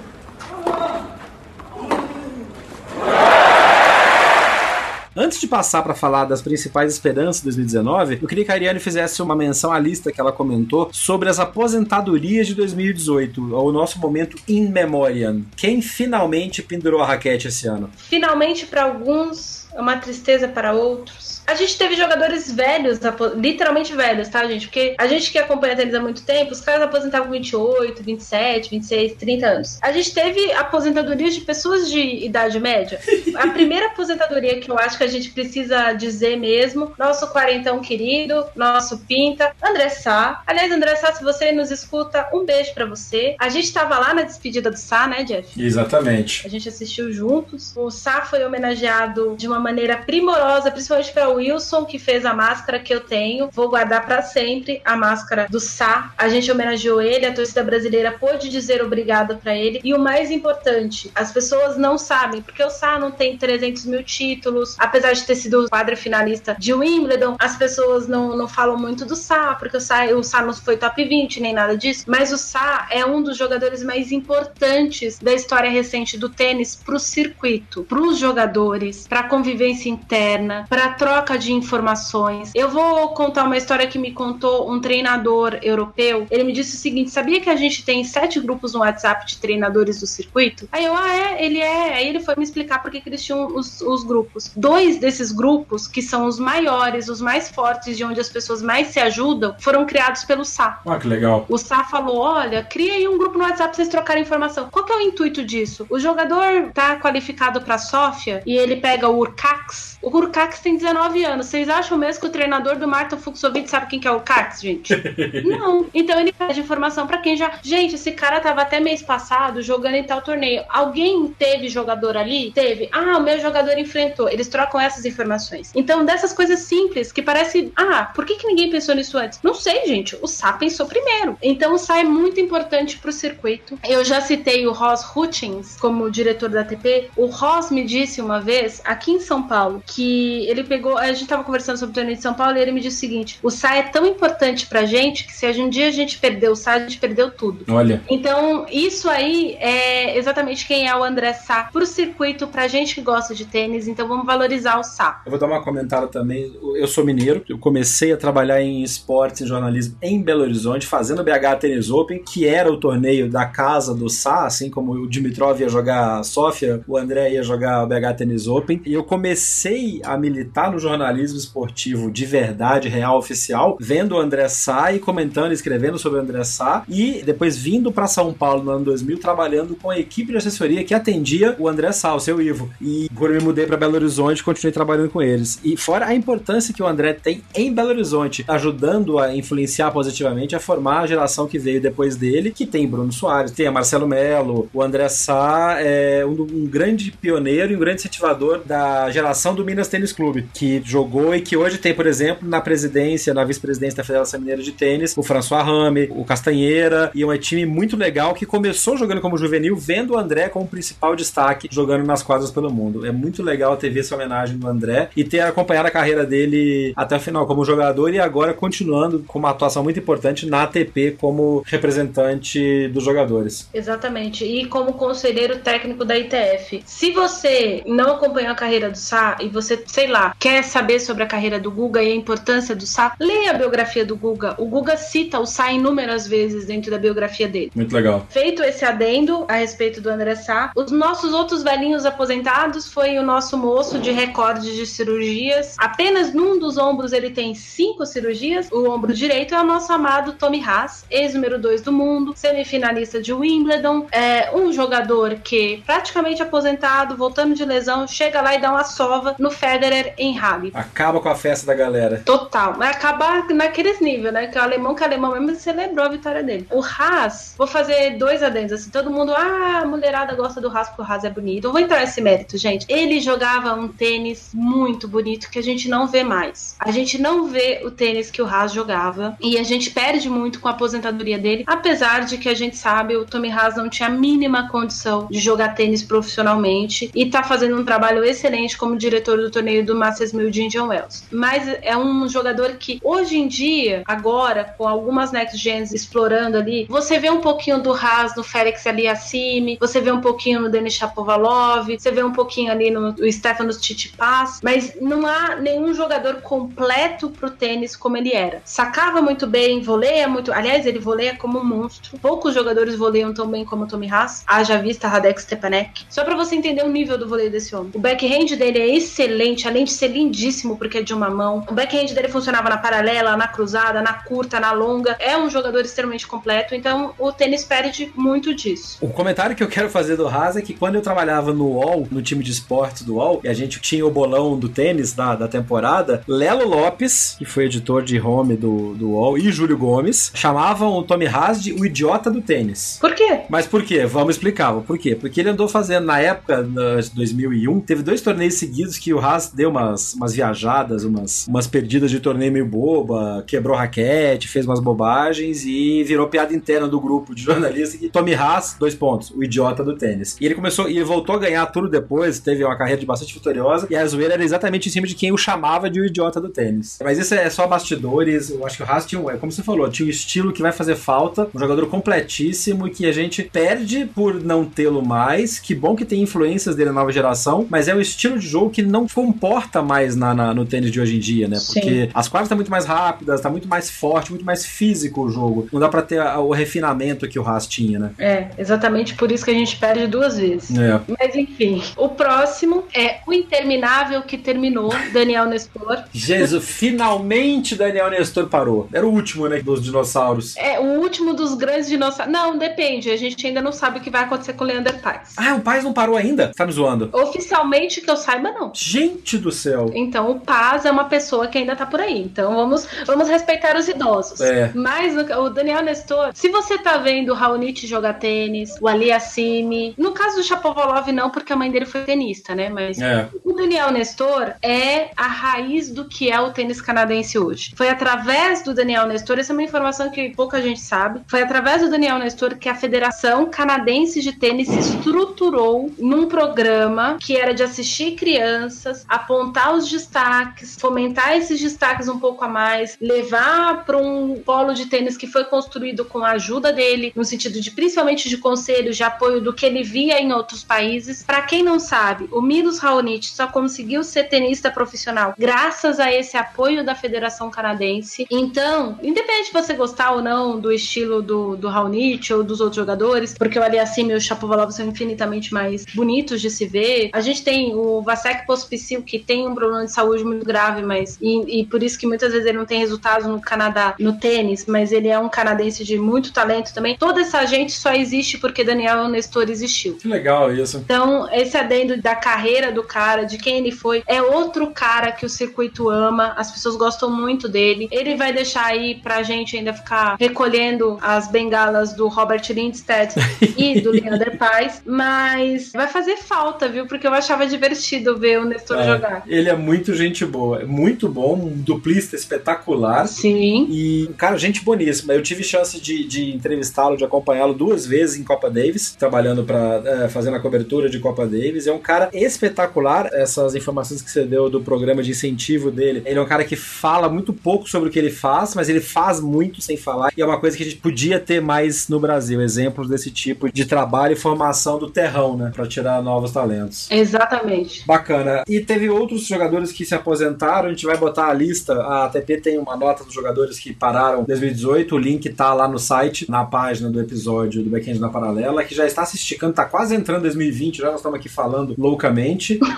[5.15, 8.79] Antes de passar para falar das principais esperanças de 2019, eu queria que a Ariane
[8.79, 13.99] fizesse uma menção à lista que ela comentou sobre as aposentadorias de 2018, o nosso
[13.99, 15.43] momento in memoriam.
[15.55, 17.91] Quem finalmente pendurou a raquete esse ano?
[17.95, 21.32] Finalmente, para alguns, é uma tristeza para outros.
[21.45, 22.99] A gente teve jogadores velhos,
[23.35, 24.67] literalmente velhos, tá, gente?
[24.67, 28.69] Porque a gente que acompanha tênis há muito tempo, os caras aposentavam com 28, 27,
[28.69, 29.79] 26, 30 anos.
[29.81, 32.99] A gente teve aposentadorias de pessoas de idade média.
[33.35, 38.45] A primeira aposentadoria que eu acho que a gente precisa dizer mesmo, nosso quarentão querido,
[38.55, 40.41] nosso Pinta, André Sá.
[40.47, 43.35] Aliás, André Sá, se você nos escuta, um beijo para você.
[43.39, 45.61] A gente tava lá na despedida do Sá, né, Jeff?
[45.61, 46.45] Exatamente.
[46.45, 47.73] A gente assistiu juntos.
[47.75, 52.79] O Sá foi homenageado de uma maneira primorosa, principalmente para Wilson, que fez a máscara
[52.79, 53.49] que eu tenho.
[53.51, 56.13] Vou guardar para sempre a máscara do Sá.
[56.17, 59.79] A gente homenageou ele, a torcida brasileira pôde dizer obrigado para ele.
[59.83, 64.03] E o mais importante, as pessoas não sabem, porque o Sá não tem 300 mil
[64.03, 69.05] títulos, apesar de ter sido quadro finalista de Wimbledon, as pessoas não, não falam muito
[69.05, 72.31] do Sá, porque o Sá, o Sá não foi top 20 nem nada disso, mas
[72.31, 77.83] o Sá é um dos jogadores mais importantes da história recente do tênis pro circuito,
[77.83, 82.51] pros jogadores, pra convivência interna, pra troca troca de informações.
[82.53, 86.27] Eu vou contar uma história que me contou um treinador europeu.
[86.29, 89.37] Ele me disse o seguinte: sabia que a gente tem sete grupos no WhatsApp de
[89.37, 90.67] treinadores do circuito?
[90.71, 91.95] Aí eu, ah, é, ele é.
[91.95, 94.51] Aí ele foi me explicar por que eles tinham os, os grupos.
[94.55, 98.87] Dois desses grupos, que são os maiores, os mais fortes, de onde as pessoas mais
[98.87, 100.81] se ajudam, foram criados pelo SA.
[100.85, 101.45] Ah, que legal.
[101.47, 104.67] O Sá falou: olha, cria aí um grupo no WhatsApp pra vocês trocarem informação.
[104.69, 105.85] Qual que é o intuito disso?
[105.89, 109.92] O jogador tá qualificado pra Sófia e ele pega o Urcax.
[110.03, 111.45] O Urcax tem 19 anos.
[111.45, 114.61] Vocês acham mesmo que o treinador do Martin Fuxovic sabe quem que é o Urcax,
[114.61, 114.93] gente?
[115.47, 115.87] Não.
[115.93, 117.53] Então ele pede informação pra quem já.
[117.63, 120.63] Gente, esse cara tava até mês passado jogando em tal torneio.
[120.67, 122.51] Alguém teve jogador ali?
[122.51, 122.89] Teve.
[122.91, 124.27] Ah, o meu jogador enfrentou.
[124.27, 125.71] Eles trocam essas informações.
[125.73, 127.71] Então, dessas coisas simples que parece.
[127.73, 129.39] Ah, por que, que ninguém pensou nisso antes?
[129.41, 130.17] Não sei, gente.
[130.21, 131.37] O Sá pensou primeiro.
[131.41, 133.79] Então, o Sá é muito importante pro circuito.
[133.87, 137.09] Eu já citei o Ross Hutchins como diretor da ATP.
[137.15, 140.97] O Ross me disse uma vez, aqui em São Paulo, que ele pegou.
[140.97, 142.99] A gente tava conversando sobre o torneio de São Paulo e ele me disse o
[142.99, 146.49] seguinte: o Sá é tão importante pra gente que se um dia a gente perder
[146.49, 147.65] o Sá, a gente perdeu tudo.
[147.69, 148.01] Olha.
[148.09, 153.01] Então, isso aí é exatamente quem é o André Sá pro circuito, pra gente que
[153.01, 153.87] gosta de tênis.
[153.87, 155.21] Então, vamos valorizar o Sá.
[155.25, 156.51] Eu vou dar uma comentada também.
[156.75, 161.19] Eu sou mineiro, eu comecei a trabalhar em esportes e jornalismo em Belo Horizonte, fazendo
[161.19, 165.07] o BH Tennis Open, que era o torneio da casa do Sá, assim como o
[165.07, 168.81] Dimitrov ia jogar Sofia, o André ia jogar o BH Tennis Open.
[168.85, 174.47] E eu comecei a militar no jornalismo esportivo de verdade, real, oficial, vendo o André
[174.47, 176.83] Sá e comentando escrevendo sobre o André Sá.
[176.87, 180.83] E depois vindo para São Paulo no ano 2000, trabalhando com a equipe de assessoria
[180.83, 182.69] que atendia o André Sá, o seu Ivo.
[182.81, 185.59] E quando me mudei para Belo Horizonte, continuei trabalhando com eles.
[185.63, 190.55] E fora a importância que o André tem em Belo Horizonte, ajudando a influenciar positivamente
[190.55, 194.07] a formar a geração que veio depois dele, que tem Bruno Soares, tem a Marcelo
[194.07, 199.55] Melo, o André Sá é um, um grande pioneiro e um grande incentivador da geração
[199.55, 203.43] do Minas Tênis Clube, que jogou e que hoje tem, por exemplo, na presidência, na
[203.43, 207.65] vice-presidência da Federação Mineira de Tênis, o François Rame, o Castanheira, e é um time
[207.65, 212.21] muito legal que começou jogando como juvenil, vendo o André como principal destaque jogando nas
[212.21, 213.03] quadras pelo mundo.
[213.03, 216.93] É muito legal ter visto essa homenagem do André e ter acompanhado a carreira dele
[216.95, 221.17] até o final como jogador e agora continuando com uma atuação muito importante na ATP
[221.19, 223.67] como representante dos jogadores.
[223.73, 224.45] Exatamente.
[224.45, 226.83] E como conselheiro técnico da ITF.
[226.85, 231.23] Se você não acompanhou a carreira do Sá e você, sei lá, quer saber sobre
[231.23, 234.55] a carreira do Guga e a importância do Sá, leia a biografia do Guga.
[234.57, 237.71] O Guga cita o Sá inúmeras vezes dentro da biografia dele.
[237.75, 238.25] Muito legal.
[238.29, 243.23] Feito esse adendo a respeito do André Sá, os nossos outros velhinhos aposentados foi o
[243.23, 245.75] nosso moço de recorde de cirurgias.
[245.77, 248.69] Apenas num dos ombros ele tem cinco cirurgias.
[248.71, 253.33] O ombro direito é o nosso amado Tommy Haas, ex-número 2 do mundo, semifinalista de
[253.33, 254.07] Wimbledon.
[254.11, 259.35] É um jogador que praticamente aposentado, voltando de lesão, chega lá e dá uma sova
[259.43, 260.71] no Federer em Halle.
[260.73, 262.21] Acaba com a festa da galera.
[262.25, 262.75] Total.
[262.75, 264.47] Vai acabar naqueles níveis, né?
[264.47, 266.65] Que o alemão que o alemão mesmo celebrou a vitória dele.
[266.71, 268.89] O Haas, vou fazer dois adendos assim.
[268.89, 271.65] Todo mundo, ah, a mulherada gosta do Haas porque o Haas é bonito.
[271.65, 272.85] Eu vou entrar nesse mérito, gente.
[272.87, 276.77] Ele jogava um tênis muito bonito que a gente não vê mais.
[276.79, 280.61] A gente não vê o tênis que o Haas jogava e a gente perde muito
[280.61, 284.07] com a aposentadoria dele, apesar de que a gente sabe o Tommy Haas não tinha
[284.07, 289.32] a mínima condição de jogar tênis profissionalmente e tá fazendo um trabalho excelente como diretor
[289.41, 291.23] do torneio do Masters 1000 de Indian Wells.
[291.31, 296.85] Mas é um jogador que hoje em dia, agora com algumas next gens explorando ali,
[296.89, 300.93] você vê um pouquinho do Haas no Félix Aliassime, você vê um pouquinho no Denis
[300.93, 306.41] Shapovalov, você vê um pouquinho ali no, no Stefanos Tsitsipas, mas não há nenhum jogador
[306.41, 308.61] completo pro tênis como ele era.
[308.65, 312.17] Sacava muito bem, voleia muito, aliás, ele voleia como um monstro.
[312.19, 316.05] Poucos jogadores voleiam tão bem como o Tommy Haas, haja vista Radek Stepanek.
[316.09, 317.91] Só para você entender o nível do voleio desse homem.
[317.93, 318.87] O backhand dele é
[319.23, 321.63] excelente, além de ser lindíssimo porque é de uma mão.
[321.69, 325.15] O backhand dele funcionava na paralela, na cruzada, na curta, na longa.
[325.19, 328.97] É um jogador extremamente completo, então o tênis perde muito disso.
[329.01, 332.07] O comentário que eu quero fazer do Haas é que quando eu trabalhava no UOL,
[332.11, 335.35] no time de esportes do UOL, e a gente tinha o bolão do tênis da,
[335.35, 340.31] da temporada, Lelo Lopes, que foi editor de home do, do UOL, e Júlio Gomes,
[340.33, 342.97] chamavam o Tommy Haas de o idiota do tênis.
[342.99, 343.41] Por quê?
[343.49, 344.05] Mas por quê?
[344.05, 344.73] Vamos explicar.
[344.73, 345.15] Por quê?
[345.15, 349.51] Porque ele andou fazendo, na época, de 2001, teve dois torneios seguidos que o Haas
[349.53, 354.79] deu umas, umas viajadas, umas, umas perdidas de torneio meio boba, quebrou raquete, fez umas
[354.79, 359.43] bobagens e virou piada interna do grupo de jornalistas que Tommy Haas, dois pontos, o
[359.43, 360.37] idiota do tênis.
[360.39, 363.87] E ele começou, e voltou a ganhar tudo depois, teve uma carreira de bastante vitoriosa,
[363.89, 366.49] e a zoeira era exatamente em cima de quem o chamava de o idiota do
[366.49, 366.99] tênis.
[367.03, 369.89] Mas isso é só bastidores, eu acho que o Haas tinha, é como você falou,
[369.89, 374.05] tinha um estilo que vai fazer falta, um jogador completíssimo e que a gente perde
[374.05, 375.59] por não tê-lo mais.
[375.59, 378.69] Que bom que tem influências dele na nova geração, mas é um estilo de jogo
[378.69, 381.57] que não comporta mais na, na- no tênis de hoje em dia, né?
[381.59, 381.73] Sim.
[381.79, 385.29] Porque as quadras estão muito mais rápidas, tá muito mais forte, muito mais físico o
[385.29, 385.67] jogo.
[385.71, 388.11] Não dá pra ter o refinamento que o Haas tinha, né?
[388.17, 390.77] É, exatamente por isso que a gente perde duas vezes.
[390.77, 390.99] É.
[391.19, 396.03] Mas enfim, o próximo é o interminável que terminou, Daniel Nestor.
[396.13, 398.87] Jesus, finalmente Daniel Nestor parou.
[398.93, 400.55] Era o último, né, dos dinossauros.
[400.57, 402.31] É o último dos grandes dinossauros.
[402.31, 403.09] Não, depende.
[403.09, 405.33] A gente ainda não sabe o que vai acontecer com o Leander Paes.
[405.37, 406.51] Ah, o Paz não parou ainda?
[406.55, 407.09] Tá me zoando.
[407.13, 408.71] Oficialmente que eu saiba, não.
[408.93, 409.89] Gente do céu.
[409.95, 412.21] Então, o Paz é uma pessoa que ainda tá por aí.
[412.21, 414.39] Então, vamos, vamos respeitar os idosos.
[414.39, 414.71] É.
[414.75, 419.95] Mas o Daniel Nestor, se você tá vendo o Raonic jogar tênis, o Ali Assimi,
[419.97, 422.69] no caso do Chapovalov não, porque a mãe dele foi tenista, né?
[422.69, 423.27] Mas É.
[423.43, 427.73] o Daniel Nestor é a raiz do que é o tênis canadense hoje.
[427.75, 431.81] Foi através do Daniel Nestor, essa é uma informação que pouca gente sabe, foi através
[431.81, 437.53] do Daniel Nestor que a Federação Canadense de Tênis se estruturou num programa que era
[437.53, 443.97] de assistir crianças, apontar os destaques, fomentar esses destaques um pouco a mais, levar para
[443.97, 448.29] um polo de tênis que foi construído com a ajuda dele, no sentido de principalmente
[448.29, 451.23] de conselhos, de apoio do que ele via em outros países.
[451.23, 456.37] Para quem não sabe, o Milos Raonic só conseguiu ser tenista profissional graças a esse
[456.37, 458.25] apoio da Federação Canadense.
[458.29, 462.77] Então, independente de você gostar ou não do estilo do, do Raonic ou dos outros
[462.77, 467.09] jogadores, porque o Aliassime e o Shapovalov são infinitamente mais bonitos de se ver.
[467.13, 471.17] A gente tem o Vasek Pospisil, que tem um problema de saúde muito grave, mas
[471.21, 474.65] e, e por isso que muitas vezes ele não tem resultados no Canadá, no tênis,
[474.65, 476.97] mas ele é um canadense de muito talento também.
[476.97, 479.95] Toda essa gente só existe porque Daniel Nestor existiu.
[479.95, 480.77] Que legal isso.
[480.77, 485.25] Então, esse adendo da carreira do cara, de quem ele foi, é outro cara que
[485.25, 487.87] o circuito ama, as pessoas gostam muito dele.
[487.91, 493.15] Ele vai deixar aí pra gente ainda ficar recolhendo as bengalas do Robert Lindstedt
[493.57, 496.85] e do Leander Paes, mas vai fazer falta, viu?
[496.87, 499.23] Porque eu achava divertido ver o Nestor É, jogar.
[499.27, 503.07] Ele é muito gente boa, é muito bom, um duplista espetacular.
[503.07, 503.67] Sim.
[503.69, 505.13] E, cara, gente boníssima.
[505.13, 510.09] Eu tive chance de, de entrevistá-lo, de acompanhá-lo duas vezes em Copa Davis, trabalhando para
[510.09, 511.67] fazendo a cobertura de Copa Davis.
[511.67, 513.09] É um cara espetacular.
[513.13, 516.01] Essas informações que você deu do programa de incentivo dele.
[516.05, 518.81] Ele é um cara que fala muito pouco sobre o que ele faz, mas ele
[518.81, 520.11] faz muito sem falar.
[520.15, 522.41] E é uma coisa que a gente podia ter mais no Brasil.
[522.41, 525.51] Exemplos desse tipo de trabalho e formação do terrão, né?
[525.53, 526.89] Pra tirar novos talentos.
[526.91, 527.85] Exatamente.
[527.85, 528.42] Bacana.
[528.47, 530.67] E teve outros jogadores que se aposentaram.
[530.67, 531.73] A gente vai botar a lista.
[531.73, 534.95] A ATP tem uma nota dos jogadores que pararam em 2018.
[534.95, 538.75] O link tá lá no site, na página do episódio do Backend na Paralela, que
[538.75, 540.77] já está se esticando, tá quase entrando em 2020.
[540.77, 542.59] Já nós estamos aqui falando loucamente.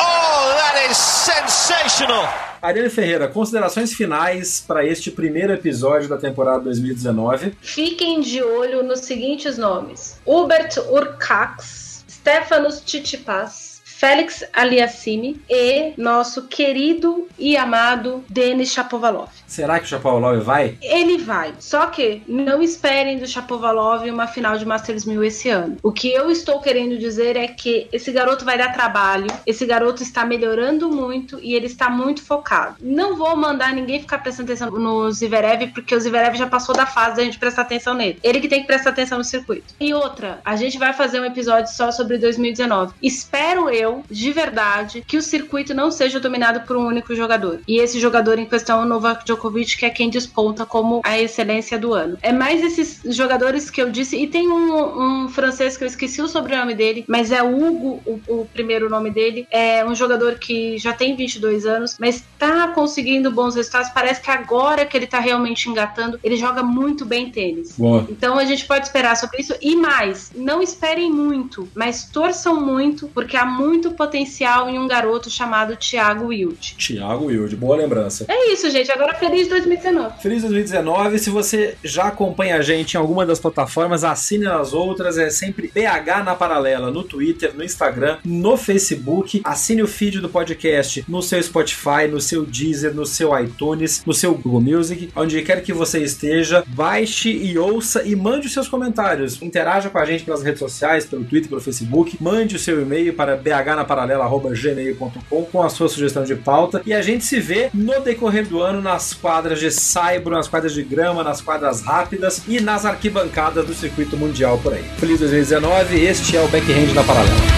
[0.00, 2.28] Oh, that is sensational!
[2.60, 7.54] Ariane Ferreira, considerações finais para este primeiro episódio da temporada 2019.
[7.60, 11.87] Fiquem de olho nos seguintes nomes: Hubert Urcax,
[12.28, 13.67] Stefanos Tsitsipas,
[13.98, 19.28] Félix Aliassime e nosso querido e amado Denis Shapovalov.
[19.44, 20.78] Será que o Chapovalov vai?
[20.80, 21.52] Ele vai.
[21.58, 25.78] Só que não esperem do Shapovalov uma final de Masters 1000 esse ano.
[25.82, 30.00] O que eu estou querendo dizer é que esse garoto vai dar trabalho, esse garoto
[30.00, 32.76] está melhorando muito e ele está muito focado.
[32.80, 36.86] Não vou mandar ninguém ficar prestando atenção no Zverev, porque o Zverev já passou da
[36.86, 38.20] fase da gente prestar atenção nele.
[38.22, 39.74] Ele que tem que prestar atenção no circuito.
[39.80, 42.94] E outra, a gente vai fazer um episódio só sobre 2019.
[43.02, 47.60] Espero eu, de verdade, que o circuito não seja dominado por um único jogador.
[47.66, 51.18] E esse jogador em questão é o Novak Djokovic, que é quem desponta como a
[51.18, 52.18] excelência do ano.
[52.22, 56.20] É mais esses jogadores que eu disse, e tem um, um francês que eu esqueci
[56.20, 59.46] o sobrenome dele, mas é Hugo, o, o primeiro nome dele.
[59.50, 63.90] É um jogador que já tem 22 anos, mas tá conseguindo bons resultados.
[63.90, 67.76] Parece que agora que ele tá realmente engatando, ele joga muito bem tênis.
[67.76, 68.06] Boa.
[68.08, 69.54] Então a gente pode esperar sobre isso.
[69.60, 75.30] E mais, não esperem muito, mas torçam muito, porque há muito potencial em um garoto
[75.30, 76.74] chamado Thiago Wild.
[76.76, 78.24] Thiago Wilde, boa lembrança.
[78.28, 78.90] É isso, gente.
[78.90, 80.20] Agora feliz 2019.
[80.20, 81.18] Feliz 2019.
[81.18, 85.18] Se você já acompanha a gente em alguma das plataformas, assine nas outras.
[85.18, 89.40] É sempre BH na Paralela, no Twitter, no Instagram, no Facebook.
[89.44, 94.12] Assine o feed do podcast no seu Spotify, no seu Deezer, no seu iTunes, no
[94.12, 96.64] seu Google Music, onde quer que você esteja.
[96.66, 99.40] Baixe e ouça e mande os seus comentários.
[99.42, 102.16] Interaja com a gente pelas redes sociais, pelo Twitter, pelo Facebook.
[102.20, 103.36] Mande o seu e-mail para
[103.68, 106.82] bhnaparalela.gmail.com com a sua sugestão de pauta.
[106.86, 110.72] E a gente se vê no decorrer do ano nas quadras de saibro, nas quadras
[110.72, 114.84] de grama, nas quadras rápidas e nas arquibancadas do circuito mundial por aí.
[114.98, 117.57] Feliz 2019, este é o Backhand na Paralela.